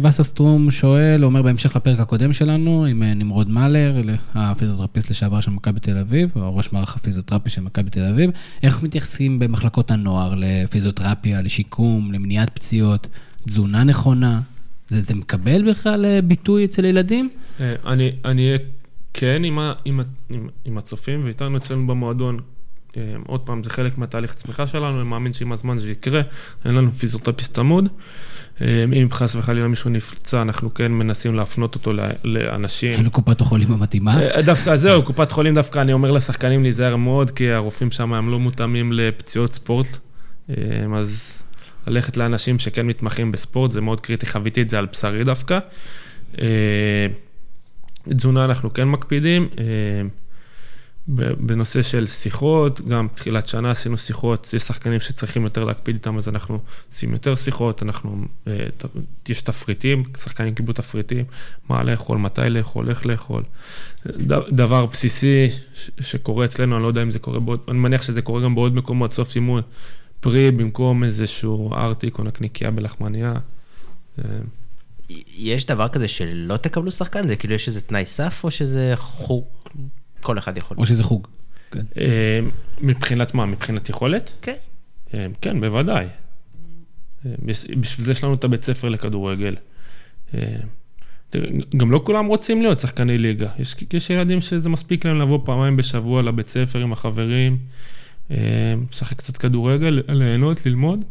[0.03, 4.01] וססטרום שואל, אומר בהמשך לפרק הקודם שלנו, עם אה, נמרוד מאלר,
[4.33, 8.31] הפיזיותרפיסט לשעבר של מכבי תל אביב, או ראש מערך הפיזיותרפי של מכבי תל אביב,
[8.63, 13.07] איך מתייחסים במחלקות הנוער לפיזיותרפיה, לשיקום, למניעת פציעות,
[13.47, 14.41] תזונה נכונה?
[14.87, 17.29] זה, זה מקבל בכלל אה, ביטוי אצל ילדים?
[18.25, 18.57] אני אהיה
[19.13, 22.39] כן עם ה- עם עם- עם הצופים, ואיתנו אצלנו במועדון,
[23.27, 26.21] עוד פעם, זה חלק מהתהליך צמיחה שלנו, אני מאמין שעם הזמן זה יקרה,
[26.65, 27.87] אין לנו פיזיותרפיסט צמוד.
[28.61, 32.93] אה, אם חס וחלילה מישהו נפצע, אנחנו כן מנסים להפנות אותו לאנשים.
[32.93, 34.21] אין לו קופת החולים המתאימה?
[34.21, 38.31] אה, דווקא זהו, קופת חולים דווקא, אני אומר לשחקנים להיזהר מאוד, כי הרופאים שם הם
[38.31, 39.87] לא מותאמים לפציעות ספורט.
[40.49, 40.55] אה,
[40.95, 41.43] אז
[41.87, 45.59] ללכת לאנשים שכן מתמחים בספורט, זה מאוד קריטי, חוויתי את זה על בשרי דווקא.
[48.09, 49.47] תזונה אנחנו כן מקפידים.
[51.07, 56.29] בנושא של שיחות, גם תחילת שנה עשינו שיחות, יש שחקנים שצריכים יותר להקפיד איתם, אז
[56.29, 56.59] אנחנו
[56.91, 58.67] עושים יותר שיחות, אנחנו, אה,
[59.29, 61.25] יש תפריטים, שחקנים קיבלו תפריטים,
[61.69, 63.43] מה לאכול, מתי לאכול, איך לאכול.
[64.51, 65.47] דבר בסיסי
[65.99, 68.75] שקורה אצלנו, אני לא יודע אם זה קורה בעוד, אני מניח שזה קורה גם בעוד
[68.75, 69.61] מקומות, סוף אימון,
[70.19, 73.33] פרי במקום איזשהו ארטיק או נקניקייה בלחמניה.
[74.19, 74.25] אה,
[75.37, 77.27] יש דבר כזה שלא תקבלו שחקן?
[77.27, 79.43] זה כאילו יש איזה תנאי סף, או שזה חוג,
[80.23, 80.77] כל אחד יכול?
[80.77, 81.27] או שזה חוג?
[81.71, 81.83] כן.
[81.97, 82.39] אה,
[82.81, 83.45] מבחינת מה?
[83.45, 84.33] מבחינת יכולת?
[84.41, 84.55] כן.
[85.13, 86.05] אה, כן, בוודאי.
[87.25, 87.31] אה,
[87.79, 89.55] בשביל זה יש לנו את הבית ספר לכדורגל.
[91.77, 93.49] גם לא כולם רוצים להיות שחקני ליגה.
[93.59, 97.57] יש, יש ילדים שזה מספיק להם לבוא פעמיים בשבוע לבית ספר עם החברים,
[98.91, 101.05] לשחק קצת כדורגל, ליהנות, ללמוד,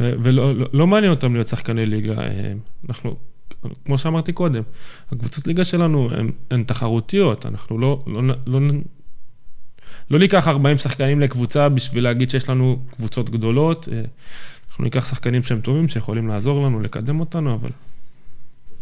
[0.00, 2.14] ו- ולא לא, לא מעניין אותם להיות שחקני ליגה.
[2.88, 3.16] אנחנו,
[3.84, 4.62] כמו שאמרתי קודם,
[5.12, 6.10] הקבוצות ליגה שלנו
[6.50, 8.60] הן, תחרותיות, אנחנו לא, לא, לא, לא
[10.10, 13.88] לא ניקח 40 שחקנים לקבוצה בשביל להגיד שיש לנו קבוצות גדולות.
[13.92, 14.02] אה,
[14.68, 17.70] אנחנו ניקח שחקנים שהם טובים, שיכולים לעזור לנו, לקדם אותנו, אבל...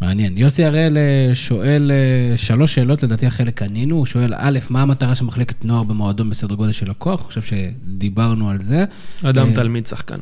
[0.01, 0.39] מעניין.
[0.39, 3.97] יוסי הראל אה, שואל אה, שלוש שאלות, לדעתי החלק ענינו.
[3.97, 7.21] הוא שואל, א', מה המטרה של מחלקת נוער במועדון בסדר גודל של לקוח?
[7.21, 8.85] אני חושב שדיברנו על זה.
[9.23, 10.19] אדם תלמיד שחקן.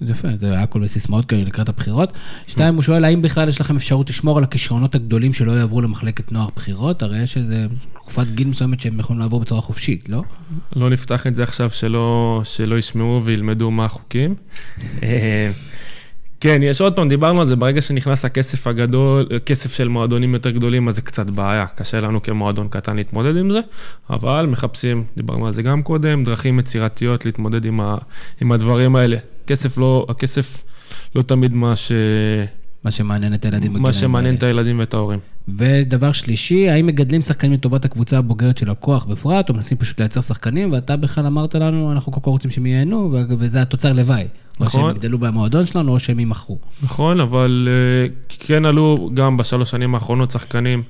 [0.00, 2.12] זה יפה, זה היה כל מיני סיסמאות כאלה לקראת הבחירות.
[2.46, 6.32] שתיים, הוא שואל, האם בכלל יש לכם אפשרות לשמור על הכישרונות הגדולים שלא יעברו למחלקת
[6.32, 7.02] נוער בחירות?
[7.02, 10.22] הרי יש איזה תקופת גיל מסוימת שהם יכולים לעבור בצורה חופשית, לא?
[10.76, 14.34] לא נפתח את זה עכשיו שלא, שלא ישמעו וילמדו מה החוקים.
[16.40, 20.50] כן, יש עוד פעם, דיברנו על זה, ברגע שנכנס הכסף הגדול, כסף של מועדונים יותר
[20.50, 21.66] גדולים, אז זה קצת בעיה.
[21.66, 23.60] קשה לנו כמועדון קטן להתמודד עם זה,
[24.10, 27.96] אבל מחפשים, דיברנו על זה גם קודם, דרכים יצירתיות להתמודד עם, ה,
[28.40, 29.16] עם הדברים האלה.
[29.46, 30.64] כסף לא, הכסף
[31.14, 31.92] לא תמיד מה, ש,
[32.84, 34.42] מה שמעניין את הילדים מה שמעניין את.
[34.42, 35.18] הילדים ואת ההורים.
[35.48, 40.20] ודבר שלישי, האם מגדלים שחקנים לטובת הקבוצה הבוגרת של הכוח בפרט, או מנסים פשוט לייצר
[40.20, 44.24] שחקנים, ואתה בכלל אמרת לנו, אנחנו כל כך רוצים שהם ייהנו, וזה התוצר לוואי.
[44.60, 44.80] או נכון.
[44.80, 46.58] שהם יגדלו במועדון שלנו, או שהם יימכרו.
[46.82, 50.82] נכון, אבל אה, כן עלו גם בשלוש שנים האחרונות שחקנים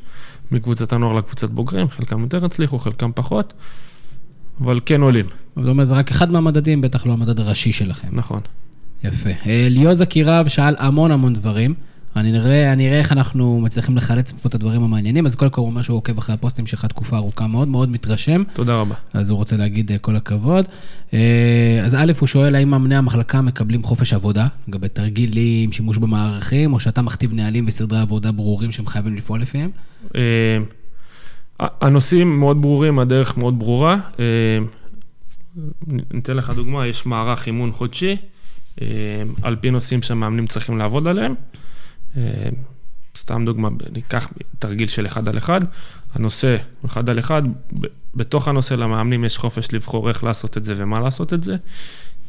[0.51, 3.53] מקבוצת הנוער לקבוצת בוגרים, חלקם יותר הצליחו, חלקם פחות,
[4.61, 5.27] אבל כן עולים,
[5.57, 8.09] אבל זאת אומרת, זה רק אחד מהמדדים, בטח לא המדד הראשי שלכם.
[8.13, 8.41] נכון.
[9.05, 9.31] יפה.
[9.47, 11.75] אה, ליאוז אקירב שאל המון המון דברים.
[12.21, 15.27] אני נראה, אני אראה איך אנחנו מצליחים לחלץ פה את הדברים המעניינים.
[15.27, 18.43] אז קודם כל הוא אומר שהוא עוקב אחרי הפוסטים שלך תקופה ארוכה מאוד, מאוד מתרשם.
[18.53, 18.95] תודה רבה.
[19.15, 20.67] אז הוא רוצה להגיד אה, כל הכבוד.
[21.13, 26.73] אה, אז א', הוא שואל האם מאמני המחלקה מקבלים חופש עבודה, לגבי תרגילים, שימוש במערכים,
[26.73, 29.71] או שאתה מכתיב נהלים וסדרי עבודה ברורים שהם חייבים לפעול לפיהם?
[30.17, 30.59] אה,
[31.59, 33.97] הנושאים מאוד ברורים, הדרך מאוד ברורה.
[36.13, 38.17] ניתן לך דוגמה, יש מערך אימון חודשי,
[39.43, 41.35] על פי נושאים שהמאמנים צריכים לעבוד עליהם.
[42.17, 42.49] אה,
[43.19, 44.29] סתם דוגמה, ניקח
[44.59, 45.61] תרגיל של אחד על אחד,
[46.15, 46.57] הנושא
[46.87, 47.43] אחד על אחד,
[48.15, 51.57] בתוך הנושא למאמנים יש חופש לבחור איך לעשות את זה ומה לעשות את זה.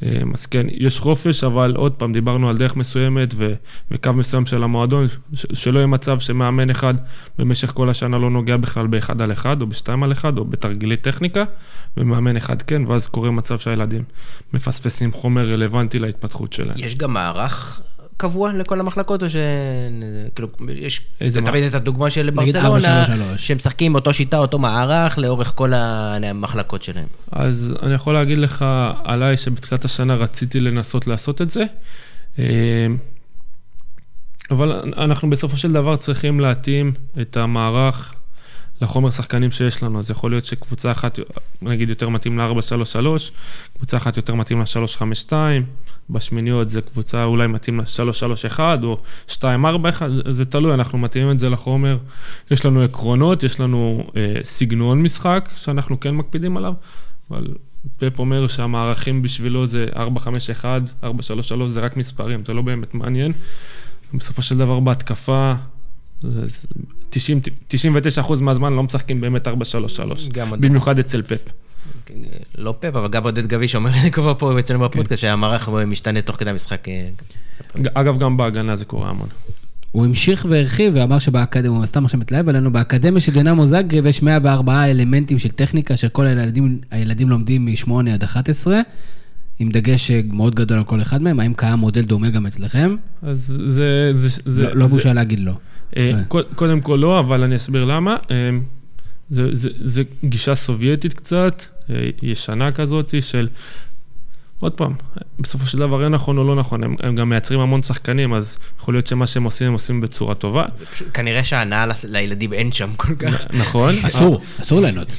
[0.04, 3.54] אה, אז כן, יש חופש, אבל עוד פעם, דיברנו על דרך מסוימת ו-
[3.92, 5.18] וקו מסוים של המועדון, ש-
[5.54, 6.94] שלא יהיה מצב שמאמן אחד
[7.38, 10.98] במשך כל השנה לא נוגע בכלל באחד על אחד, או בשתיים על אחד, או בתרגילי
[10.98, 11.44] טכניקה,
[11.98, 14.04] ומאמן אחד כן, ואז קורה מצב שהילדים
[14.54, 16.78] מפספסים חומר רלוונטי להתפתחות שלהם.
[16.78, 17.82] יש גם מערך
[18.20, 19.36] קבוע לכל המחלקות, או ש...
[20.36, 21.02] כאילו, יש
[21.46, 23.10] תמיד את הדוגמה של ברצלונה, 4-3-3.
[23.38, 27.08] שמשחקים באותו שיטה, אותו מערך, לאורך כל המחלקות שלהם.
[27.32, 28.66] אז אני יכול להגיד לך
[29.04, 31.64] עליי שבתחילת השנה רציתי לנסות לעשות את זה,
[32.40, 32.88] אה,
[34.52, 38.14] אבל אנחנו בסופו של דבר צריכים להתאים את המערך
[38.82, 40.00] לחומר שחקנים שיש לנו.
[40.00, 41.20] אז יכול להיות שקבוצה אחת,
[41.62, 42.98] נגיד, יותר מתאים ל-4-3-3,
[43.78, 45.34] קבוצה אחת יותר מתאים ל-3-5-2,
[46.10, 48.98] בשמיניות זה קבוצה אולי מתאים ל-3-3-1 או
[49.28, 49.42] 2-4-1,
[50.30, 51.98] זה- תלוי, אנחנו מתאימים את זה לחומר.
[52.52, 56.74] יש לנו עקרונות, יש לנו אה, סגנון משחק שאנחנו כן מקפידים עליו,
[57.32, 57.48] אבל
[57.98, 60.00] פפ אומר שהמערכים בשבילו זה 4-5-1,
[61.04, 61.08] 4-3-3,
[61.68, 63.32] זה רק מספרים, זה לא באמת מעניין.
[64.14, 65.54] בסופו של דבר בהתקפה,
[67.10, 67.40] 90,
[67.70, 67.80] 99%
[68.42, 69.52] מהזמן לא משחקים באמת 4-3-3,
[70.34, 71.50] גם עוד- במיוחד אצל פפ.
[72.58, 76.22] לא פפ, אבל גם עודד גביש אומר את זה כבר פה אצלנו בפודקאסט, שהמערך משתנה
[76.22, 76.88] תוך כדי המשחק.
[76.90, 77.10] אה,
[77.94, 79.28] אגב, גם בהגנה זה קורה המון.
[79.92, 84.22] הוא המשיך והרחיב ואמר שבאקדמיה, הוא סתם עכשיו מתלהב עלינו, באקדמיה של דינמו זאגרב יש
[84.24, 88.80] 104 אלמנטים של טכניקה שכל הילדים, הילדים לומדים מ-8 עד 11,
[89.60, 91.40] עם דגש מאוד גדול על כל אחד מהם.
[91.40, 92.88] האם קיים מודל דומה גם אצלכם?
[93.22, 94.12] אז זה...
[94.14, 95.52] זה, זה לא, לא זה- בושה להגיד לא.
[95.98, 96.12] אה.
[96.28, 98.18] קוד- קודם כל לא, אבל אני אסביר למה.
[98.32, 98.50] אה,
[99.30, 103.48] זה, זה, זה גישה סובייטית קצת, אה, ישנה כזאת של...
[104.60, 104.94] עוד פעם,
[105.40, 108.58] בסופו של דבר אין נכון או לא נכון, הם, הם גם מייצרים המון שחקנים, אז
[108.80, 110.66] יכול להיות שמה שהם עושים, הם עושים בצורה טובה.
[110.94, 113.42] פשוט- כנראה שההנאה לילדים אין שם כל כך.
[113.54, 113.94] נכון?
[114.06, 115.08] אסור, אסור ליהנות.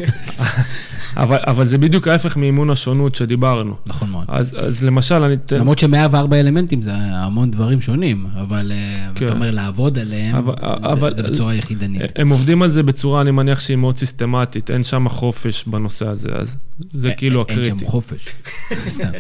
[1.17, 3.77] אבל, אבל זה בדיוק ההפך מאימון השונות שדיברנו.
[3.87, 4.25] נכון מאוד.
[4.29, 5.57] אז, אז למשל, אני אתן...
[5.59, 5.95] למרות ש-104
[6.35, 9.27] אלמנטים זה המון דברים שונים, אבל אה, כן.
[9.27, 12.03] אתה אומר לעבוד עליהם, אבל- אבל- זה בצורה יחידנית.
[12.17, 16.29] הם עובדים על זה בצורה, אני מניח שהיא מאוד סיסטמטית, אין שם חופש בנושא הזה,
[16.33, 16.57] אז
[16.95, 17.79] זה כאילו אין הקריטי.
[17.81, 18.25] שם חופש,
[18.89, 19.11] סתם.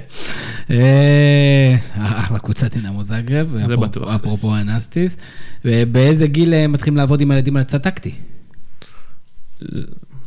[0.70, 4.14] אה, אחלה קבוצת דינמו זאגרב, זה בטוח.
[4.14, 5.16] אפרופו אנסטיס.
[5.64, 8.10] ובאיזה גיל אה, מתחילים לעבוד עם הילדים על הצד טקטי?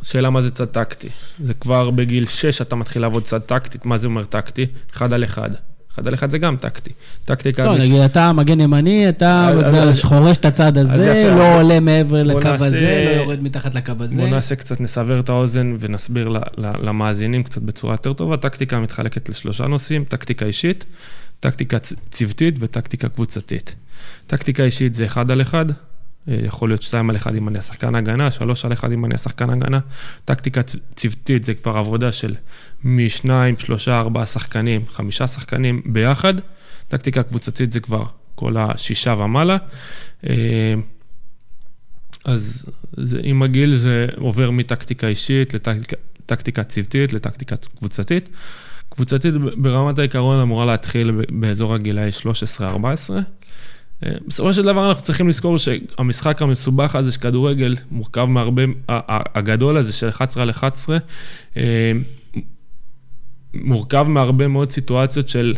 [0.03, 1.09] שאלה מה זה צד טקטי.
[1.39, 4.65] זה כבר בגיל 6 אתה מתחיל לעבוד צד טקטית, מה זה אומר טקטי?
[4.93, 5.49] אחד על אחד.
[5.93, 6.89] אחד על אחד זה גם טקטי.
[7.25, 7.65] טקטיקה...
[7.65, 9.51] לא, נגיד, אתה מגן ימני, אתה
[10.01, 14.15] חורש את הצד הזה, לא עולה מעבר בוא לקו הזה, לא יורד מתחת לקו הזה.
[14.15, 18.37] בואו נעשה קצת, נסבר את האוזן ונסביר למאזינים קצת בצורה יותר טובה.
[18.37, 20.85] טקטיקה מתחלקת לשלושה נושאים, טקטיקה אישית,
[21.39, 21.77] טקטיקה
[22.11, 23.75] צוותית וטקטיקה קבוצתית.
[24.27, 25.65] טקטיקה אישית זה אחד על אחד,
[26.27, 29.49] יכול להיות שתיים על אחד אם אני השחקן הגנה, שלוש על אחד אם אני השחקן
[29.49, 29.79] הגנה.
[30.25, 30.61] טקטיקה
[30.95, 32.35] צוותית זה כבר עבודה של
[32.83, 36.33] משניים, שלושה, ארבעה שחקנים, חמישה שחקנים ביחד.
[36.87, 38.03] טקטיקה קבוצתית זה כבר
[38.35, 39.57] כל השישה ומעלה.
[40.29, 40.73] אה,
[42.25, 45.95] אז זה, עם הגיל זה עובר מטקטיקה אישית לטקטיקה
[46.25, 48.29] טקטיקה צוותית לטקטיקה קבוצתית.
[48.89, 52.09] קבוצתית ברמת העיקרון אמורה להתחיל באזור הגילאי
[52.59, 52.63] 13-14.
[54.05, 58.61] אה, בסופו של דבר אנחנו צריכים לזכור שהמשחק המסובך הזה של כדורגל מורכב מהרבה,
[59.35, 60.97] הגדול הזה של 11 על 11,
[61.57, 61.91] אה,
[63.53, 65.55] מורכב מהרבה מאוד סיטואציות של,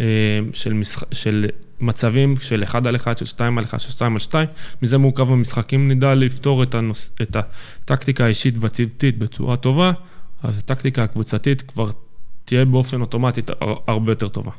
[0.00, 0.04] אה,
[0.52, 1.02] של, משח...
[1.12, 1.46] של
[1.80, 4.48] מצבים של 1 על 1, של 2 על 1, של 2 על 2,
[4.82, 5.74] מזה מורכב המשחק.
[5.74, 7.10] אם נדע לפתור את, הנוס...
[7.22, 9.92] את הטקטיקה האישית והצוותית בצורה טובה,
[10.42, 11.90] אז הטקטיקה הקבוצתית כבר
[12.44, 14.50] תהיה באופן אוטומטית הר- הרבה יותר טובה.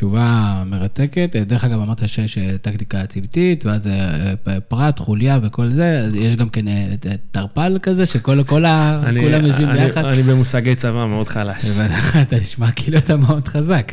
[0.00, 1.36] תשובה מרתקת.
[1.36, 6.36] דרך אגב, אמרת שיש אה, טקטיקה צוותית, ואז אה, פרט, חוליה וכל זה, אז יש
[6.36, 6.94] גם כן אה,
[7.30, 9.02] תרפ"ל כזה, שכל כל ה...
[9.22, 10.04] כולם יושבים ביחד.
[10.04, 11.64] אני במושגי צבא מאוד חלש.
[12.22, 13.92] אתה נשמע כאילו אתה מאוד חזק.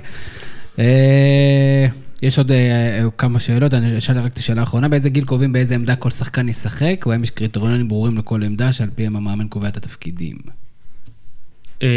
[0.79, 1.87] אה,
[2.21, 5.75] יש עוד אה, כמה שאלות, אני אשאל רק את השאלה האחרונה, באיזה גיל קובעים באיזה
[5.75, 9.67] עמדה כל שחקן ישחק, או האם יש קריטריונים ברורים לכל עמדה שעל פיהם המאמן קובע
[9.67, 10.37] את התפקידים?
[11.83, 11.87] אה,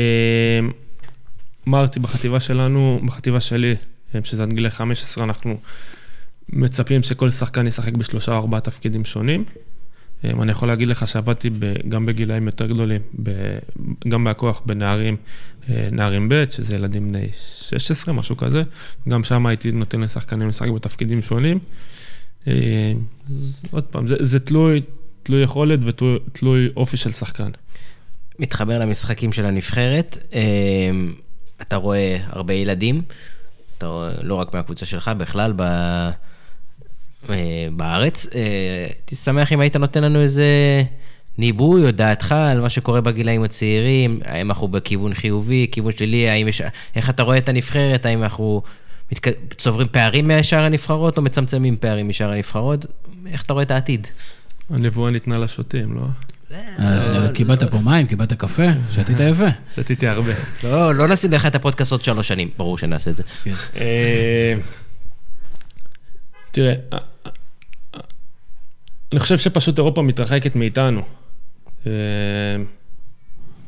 [1.68, 3.89] אמרתי, בחטיבה שלנו, בחטיבה שלי, אה,
[4.24, 5.58] שזה עד גיל 15, אנחנו
[6.48, 9.44] מצפים שכל שחקן ישחק בשלושה או ארבעה תפקידים שונים.
[10.24, 11.50] אמ, אני יכול להגיד לך שעבדתי
[11.88, 13.00] גם בגילאים יותר גדולים,
[14.08, 15.16] גם בהכוח בנערים,
[15.68, 18.62] אה, נערים ב', שזה ילדים בני 16, משהו כזה.
[19.08, 21.58] גם שם הייתי נותן לשחקנים לשחק בתפקידים שונים.
[22.46, 22.52] אמ,
[23.30, 24.82] אז עוד פעם, זה, זה תלוי,
[25.22, 27.50] תלוי יכולת ותלוי אופי של שחקן.
[28.38, 31.12] מתחבר למשחקים של הנבחרת, אמ,
[31.62, 33.02] אתה רואה הרבה ילדים,
[33.80, 35.62] אתה רואה, לא רק מהקבוצה שלך, בכלל ב...
[37.30, 38.26] אה, בארץ.
[38.34, 40.44] אה, הייתי שמח אם היית נותן לנו איזה
[41.38, 46.48] ניבוי או דעתך על מה שקורה בגילאים הצעירים, האם אנחנו בכיוון חיובי, כיוון שלילי, האם
[46.48, 46.62] יש...
[46.96, 48.62] איך אתה רואה את הנבחרת, האם אנחנו
[49.12, 49.26] מתק...
[49.58, 52.86] צוברים פערים משאר הנבחרות או מצמצמים פערים משאר הנבחרות?
[53.26, 54.06] איך אתה רואה את העתיד?
[54.70, 56.02] הנבואה ניתנה לשוטים, לא?
[56.52, 59.46] אה, קיבלת פה מים, קיבלת קפה, שתית יפה.
[59.74, 60.32] שתיתי הרבה.
[60.64, 63.22] לא, לא נשים לך את הפודקאסט עוד שלוש שנים, ברור שנעשה את זה.
[63.22, 63.52] כן.
[66.50, 66.74] תראה,
[69.12, 71.02] אני חושב שפשוט אירופה מתרחקת מאיתנו.
[71.86, 71.92] אה,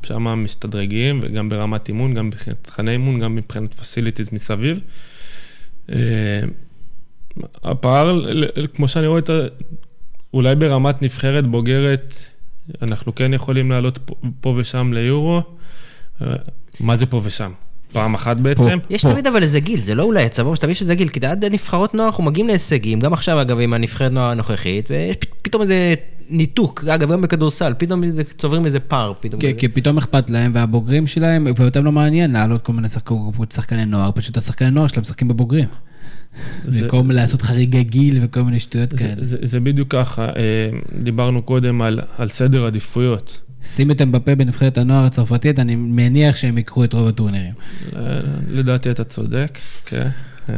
[0.02, 4.80] שם מסתדרגים, וגם ברמת אימון, גם מבחינת תכני אימון, גם מבחינת פסיליטיז מסביב.
[5.92, 6.40] אה,
[7.64, 8.28] הפער,
[8.74, 9.38] כמו שאני רואה את ה...
[10.34, 12.14] אולי ברמת נבחרת בוגרת,
[12.82, 15.42] אנחנו כן יכולים לעלות פה, פה ושם ליורו.
[16.22, 16.26] אה,
[16.80, 17.52] מה זה פה ושם?
[17.92, 18.78] פעם אחת בעצם.
[18.90, 21.44] יש תמיד אבל איזה גיל, זה לא אולי הצבא, תמיד יש איזה גיל, כי עד
[21.44, 25.94] נבחרות נוער אנחנו מגיעים להישגים, גם עכשיו אגב עם הנבחרת נוער הנוכחית, ויש פתאום איזה
[26.28, 28.02] ניתוק, אגב גם בכדורסל, פתאום
[28.38, 29.12] צוברים איזה פער.
[29.58, 32.88] כי פתאום אכפת להם, והבוגרים שלהם, ואותם לא מעניין לעלות כל מיני
[33.52, 35.68] שחקני נוער, פשוט השחקני נוער שלהם משחקים בבוגרים.
[36.64, 39.14] במקום לעשות חריגי גיל וכל מיני שטויות כאלה.
[39.20, 40.32] זה בדיוק ככה, אה,
[41.02, 41.82] דיברנו קודם
[42.16, 43.40] על סדר עדיפויות.
[43.64, 47.52] שים את אמבפה בנבחרת הנוער הצרפתית, אני מניח שהם ייקחו את רוב הטורנירים.
[48.50, 50.08] לדעתי אתה צודק, כן.
[50.48, 50.54] אה,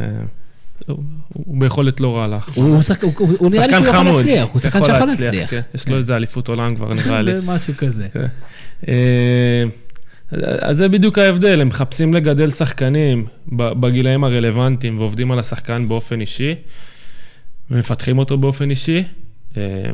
[0.87, 2.49] הוא ביכולת לא רע לך.
[2.55, 5.49] הוא נראה לי שהוא יכול להצליח, הוא שחקן שיכול להצליח.
[5.49, 5.61] כן.
[5.75, 7.31] יש לו איזה אליפות עולם כבר, נראה לי.
[7.53, 8.07] משהו כזה.
[10.31, 16.55] אז זה בדיוק ההבדל, הם מחפשים לגדל שחקנים בגילאים הרלוונטיים ועובדים על השחקן באופן אישי,
[17.71, 19.03] ומפתחים אותו באופן אישי,
[19.57, 19.91] אה,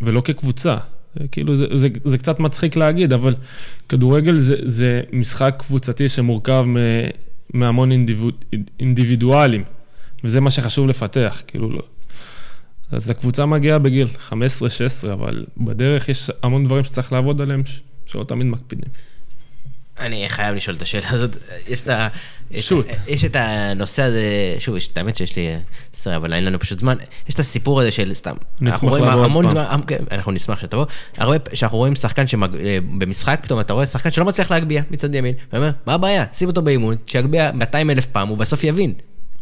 [0.00, 0.76] ולא כקבוצה.
[1.32, 3.34] כאילו זה, זה, זה קצת מצחיק להגיד, אבל
[3.88, 6.64] כדורגל זה, זה משחק קבוצתי שמורכב
[7.54, 8.34] מהמון אינדיביד,
[8.80, 9.64] אינדיבידואלים,
[10.24, 11.82] וזה מה שחשוב לפתח, כאילו לא.
[12.90, 14.32] אז הקבוצה מגיעה בגיל 15-16,
[15.12, 17.62] אבל בדרך יש המון דברים שצריך לעבוד עליהם,
[18.08, 18.90] שלא תמיד מקפידים.
[20.00, 21.36] אני חייב לשאול את השאלה הזאת.
[21.68, 22.08] יש את ה...
[22.56, 22.86] שוט.
[23.06, 24.22] יש את הנושא הזה,
[24.58, 25.48] שוב, יש את האמת שיש לי
[25.94, 26.96] עשרה, אבל אין לנו פשוט זמן.
[27.28, 28.34] יש את הסיפור הזה של סתם.
[28.60, 29.48] נשמח לבוא עוד פעם.
[29.48, 30.84] זמן, כן, אנחנו נשמח שתבוא.
[31.16, 35.34] הרבה, כשאנחנו רואים שחקן שבמשחק, אה, פתאום אתה רואה שחקן שלא מצליח להגביה מצד ימין.
[35.52, 36.24] ואומר, מה הבעיה?
[36.32, 38.92] שים אותו באימון, שיגביה 200 אלף פעם, הוא בסוף יבין.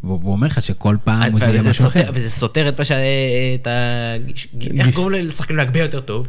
[0.04, 2.10] והוא אומר לך שכל פעם הוא יהיה משהו אחר.
[2.14, 2.92] וזה סותר את מה ש...
[4.78, 6.26] איך קוראים לשחקנים להגביה יותר טוב?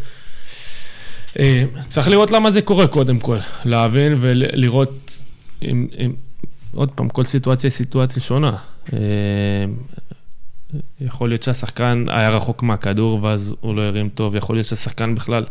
[1.39, 5.23] אה, צריך לראות למה זה קורה קודם כל, להבין ולראות
[5.61, 6.13] אם, אם,
[6.73, 8.57] עוד פעם, כל סיטואציה היא סיטואציה שונה.
[8.93, 8.99] אה,
[11.01, 15.43] יכול להיות שהשחקן היה רחוק מהכדור ואז הוא לא הרים טוב, יכול להיות שהשחקן בכלל,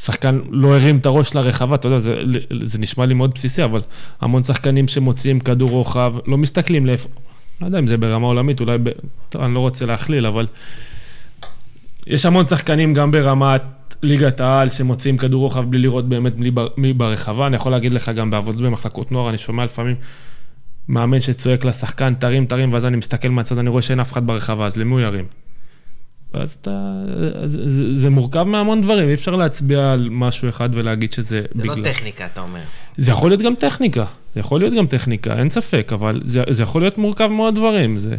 [0.00, 2.14] שחקן לא הרים את הראש לרחבה, אתה יודע, זה,
[2.62, 3.80] זה נשמע לי מאוד בסיסי, אבל
[4.20, 7.08] המון שחקנים שמוציאים כדור רוחב, לא מסתכלים לאיפה,
[7.60, 8.88] לא יודע אם זה ברמה עולמית, אולי, ב,
[9.28, 10.46] טוב, אני לא רוצה להכליל, אבל
[12.06, 13.62] יש המון שחקנים גם ברמת
[14.02, 16.32] ליגת העל שמוציאים כדור רוחב בלי לראות באמת
[16.76, 17.46] מי ברחבה.
[17.46, 19.96] אני יכול להגיד לך גם בעבודות במחלקות נוער, אני שומע לפעמים
[20.88, 24.66] מאמן שצועק לשחקן, תרים, תרים, ואז אני מסתכל מהצד, אני רואה שאין אף אחד ברחבה,
[24.66, 25.24] אז למי הוא ירים?
[26.34, 26.92] ואז אתה...
[27.44, 31.74] זה, זה, מורכב מהמון דברים, אי אפשר להצביע על משהו אחד ולהגיד שזה זה בגלל...
[31.74, 32.60] זה לא טכניקה, אתה אומר.
[32.96, 34.04] זה יכול להיות גם טכניקה,
[34.34, 37.98] זה יכול להיות גם טכניקה, אין ספק, אבל זה, זה יכול להיות מורכב מאוד דברים.
[37.98, 38.16] זה...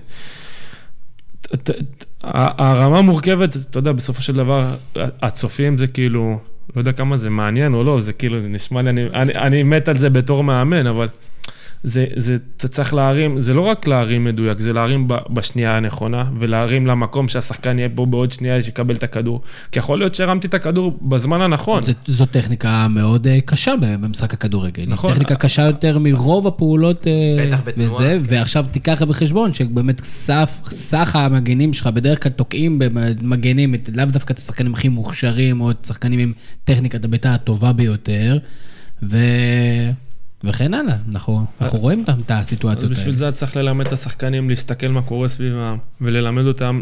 [2.24, 6.40] הרמה מורכבת, אתה יודע, בסופו של דבר, הצופים זה כאילו,
[6.76, 9.64] לא יודע כמה זה מעניין או לא, זה כאילו, זה נשמע לי, אני, אני, אני
[9.64, 11.08] מת על זה בתור מאמן, אבל
[11.84, 16.88] זה, זה, זה צריך להרים, זה לא רק להרים מדויק, זה להרים בשנייה הנכונה, ולהרים
[16.88, 19.42] למקום שהשחקן יהיה פה בעוד שנייה שיקבל את הכדור.
[19.72, 21.84] כי יכול להיות שהרמתי את הכדור בזמן הנכון.
[21.84, 24.84] זה, זו טכניקה מאוד uh, קשה במשחק הכדורגל.
[24.88, 25.14] נכון.
[25.14, 27.04] טכניקה קשה יותר מרוב הפעולות.
[27.04, 27.08] Uh,
[27.48, 27.96] בטח בתנועה.
[27.96, 28.36] וזה, כן.
[28.36, 34.38] ועכשיו תיקח בחשבון שבאמת סף, סך המגנים שלך בדרך כלל תוקעים במגנים, לאו דווקא את
[34.38, 36.34] השחקנים הכי מוכשרים, או את השחקנים עם
[36.64, 38.38] טכניקת הביתה הטובה ביותר.
[39.04, 39.18] ו...
[40.44, 43.02] וכן הלאה, אנחנו, אנחנו רואים אותם, את הסיטואציות האלה.
[43.02, 46.82] בשביל זה צריך ללמד את השחקנים להסתכל מה קורה סביבם, וללמד אותם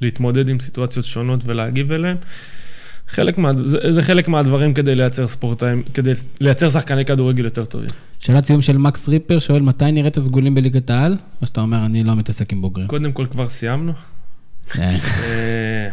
[0.00, 2.16] להתמודד עם סיטואציות שונות ולהגיב אליהם.
[3.08, 7.90] חלק מה, זה, זה חלק מהדברים כדי לייצר ספורטאים, כדי לייצר שחקני כדורגל יותר טובים.
[8.18, 11.16] שאלת סיום של מקס ריפר, שואל מתי נראה את הסגולים בליגת העל?
[11.42, 12.88] או שאתה אומר, אני לא מתעסק עם בוגרים.
[12.88, 13.92] קודם כל כבר סיימנו.
[14.78, 15.88] אה, אה,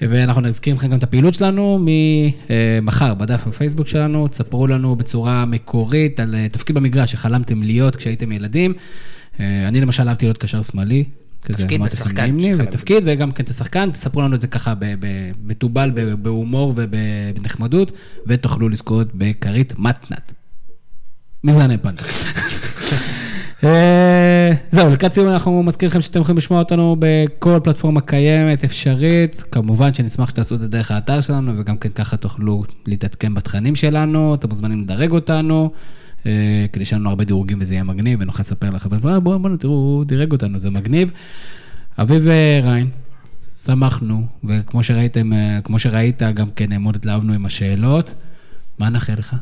[0.01, 1.87] ואנחנו נזכיר לכם גם את הפעילות שלנו
[2.81, 4.29] ממחר בדף הפייסבוק שלנו.
[4.29, 8.75] תספרו לנו בצורה מקורית על אה, תפקיד במגרש שחלמתם להיות כשהייתם ילדים.
[9.41, 11.05] אה, אני למשל אהבתי להיות קשר שמאלי.
[11.41, 12.37] תפקיד ושחקן.
[12.59, 14.75] ותפקיד וגם כן את השחקן, תספרו לנו את זה ככה
[15.45, 15.91] מתובל
[16.23, 17.93] בהומור ובנחמדות,
[18.27, 20.33] ותוכלו לזכות בכרית מתנת.
[21.45, 22.03] מזרני פנדה.
[23.65, 29.45] אה, זהו, לקראת סיום אנחנו מזכיר לכם שאתם יכולים לשמוע אותנו בכל פלטפורמה קיימת, אפשרית.
[29.51, 34.35] כמובן שנשמח שתעשו את זה דרך האתר שלנו, וגם כן ככה תוכלו להתעדכן בתכנים שלנו.
[34.35, 35.71] אתם מוזמנים לדרג אותנו,
[36.73, 39.73] כדי שיהיה לנו הרבה דירוגים וזה יהיה מגניב, ונוכל לספר לכם, בואו, בואו, בואו, תראו,
[39.73, 41.11] הוא דירג אותנו, זה מגניב.
[41.99, 42.91] אביב אה, ריין,
[43.65, 48.15] שמחנו, וכמו שראיתם, אה, כמו שראית, גם כן אה, מאוד התלהבנו עם השאלות.
[48.79, 49.37] מה נאחל לך?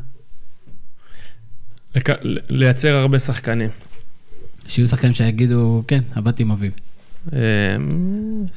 [1.95, 2.09] לק...
[2.49, 3.69] לייצר הרבה שחקנים.
[4.67, 6.73] שיהיו שחקנים שיגידו, כן, עבדתי עם אביב.
[7.33, 7.39] אה,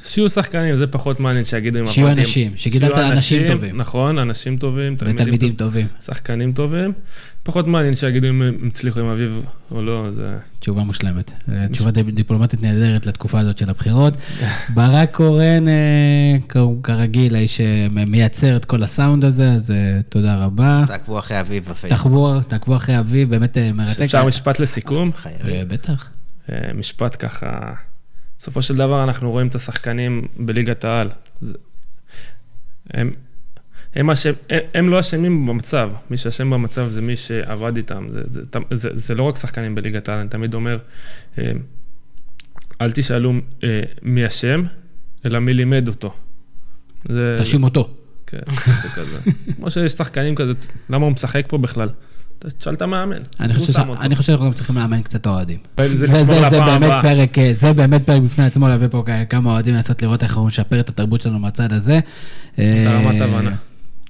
[0.04, 2.24] שיהיו שחקנים, זה פחות מעניין שיגידו עם שיהיו הפרטים.
[2.24, 3.76] אנשים, שגידלת שיהיו אנשים אנשים, טובים.
[3.76, 5.86] נכון, אנשים טובים, ותלמידים טובים.
[6.00, 6.92] שחקנים טובים.
[7.42, 9.40] פחות מעניין שיגידו אם הם הצליחו עם אביב
[9.70, 10.36] או לא, זה...
[10.60, 11.30] תשובה מושלמת.
[11.52, 14.14] אה, תשובה דיפ- דיפלומטית נהדרת לתקופה הזאת של הבחירות.
[14.74, 20.84] ברק קורן, אה, כרגיל, האיש שמייצר את כל הסאונד הזה, אז אה, תודה רבה.
[20.86, 22.42] תעקבו אחרי אביב בפייסבוק.
[22.48, 24.00] תעקבו אחרי אביב, באמת מרתק.
[24.00, 25.10] אפשר משפט לסיכום?
[25.68, 26.08] בטח.
[26.74, 27.72] משפט ככה,
[28.42, 31.08] בסופו של דבר אנחנו רואים את השחקנים בליגת העל.
[31.40, 31.54] זה-
[32.90, 33.10] הם,
[33.94, 38.06] הם, אשם, הם, הם לא אשמים במצב, מי שאשם במצב זה מי שעבד איתם.
[38.10, 40.78] זה, זה, זה, זה, זה לא רק שחקנים בליגת העל, אני תמיד אומר,
[41.38, 41.52] אה,
[42.80, 43.32] אל תשאלו
[43.64, 44.62] אה, מי אשם,
[45.26, 46.14] אלא מי לימד אותו.
[47.08, 47.90] זה, תאשים אותו.
[48.26, 48.38] כן,
[48.82, 49.18] זה כזה.
[49.56, 50.52] כמו שיש שחקנים כזה,
[50.90, 51.88] למה הוא משחק פה בכלל?
[52.58, 54.00] תשאל את המאמן, אני הוא חושב ש- שם אותו.
[54.00, 55.58] אני חושב שאנחנו גם צריכים לאמן קצת אוהדים.
[56.22, 56.92] זה באמת.
[57.02, 60.46] פרק, אה, זה באמת פרק בפני עצמו, להביא פה כמה אוהדים לנסות לראות איך אנחנו
[60.46, 62.00] נשפר את התרבות שלנו מהצד הזה.
[62.54, 63.50] את הרמת אה, הבנה.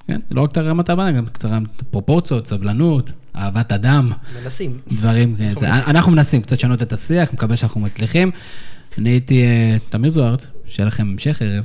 [0.07, 1.49] כן, לא רק את הרמת הבנה, גם קצת
[1.91, 4.11] פרופורציות, סבלנות, אהבת אדם,
[4.43, 4.77] מנסים.
[4.91, 5.79] דברים כאלה.
[5.87, 8.31] אנחנו מנסים קצת לשנות את השיח, מקווה שאנחנו מצליחים.
[8.97, 11.63] אני הייתי אה, תמיר זוארץ, שיהיה לכם המשך ערב.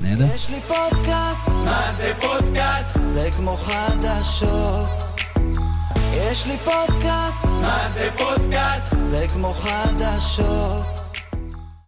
[0.00, 0.26] נהדר.
[0.34, 2.98] יש לי פודקאסט, מה זה פודקאסט?
[3.06, 5.09] זה כמו חדשות.
[6.30, 8.88] יש לי פודקאסט, מה זה פודקאסט?
[9.02, 10.99] זה כמו חדשות.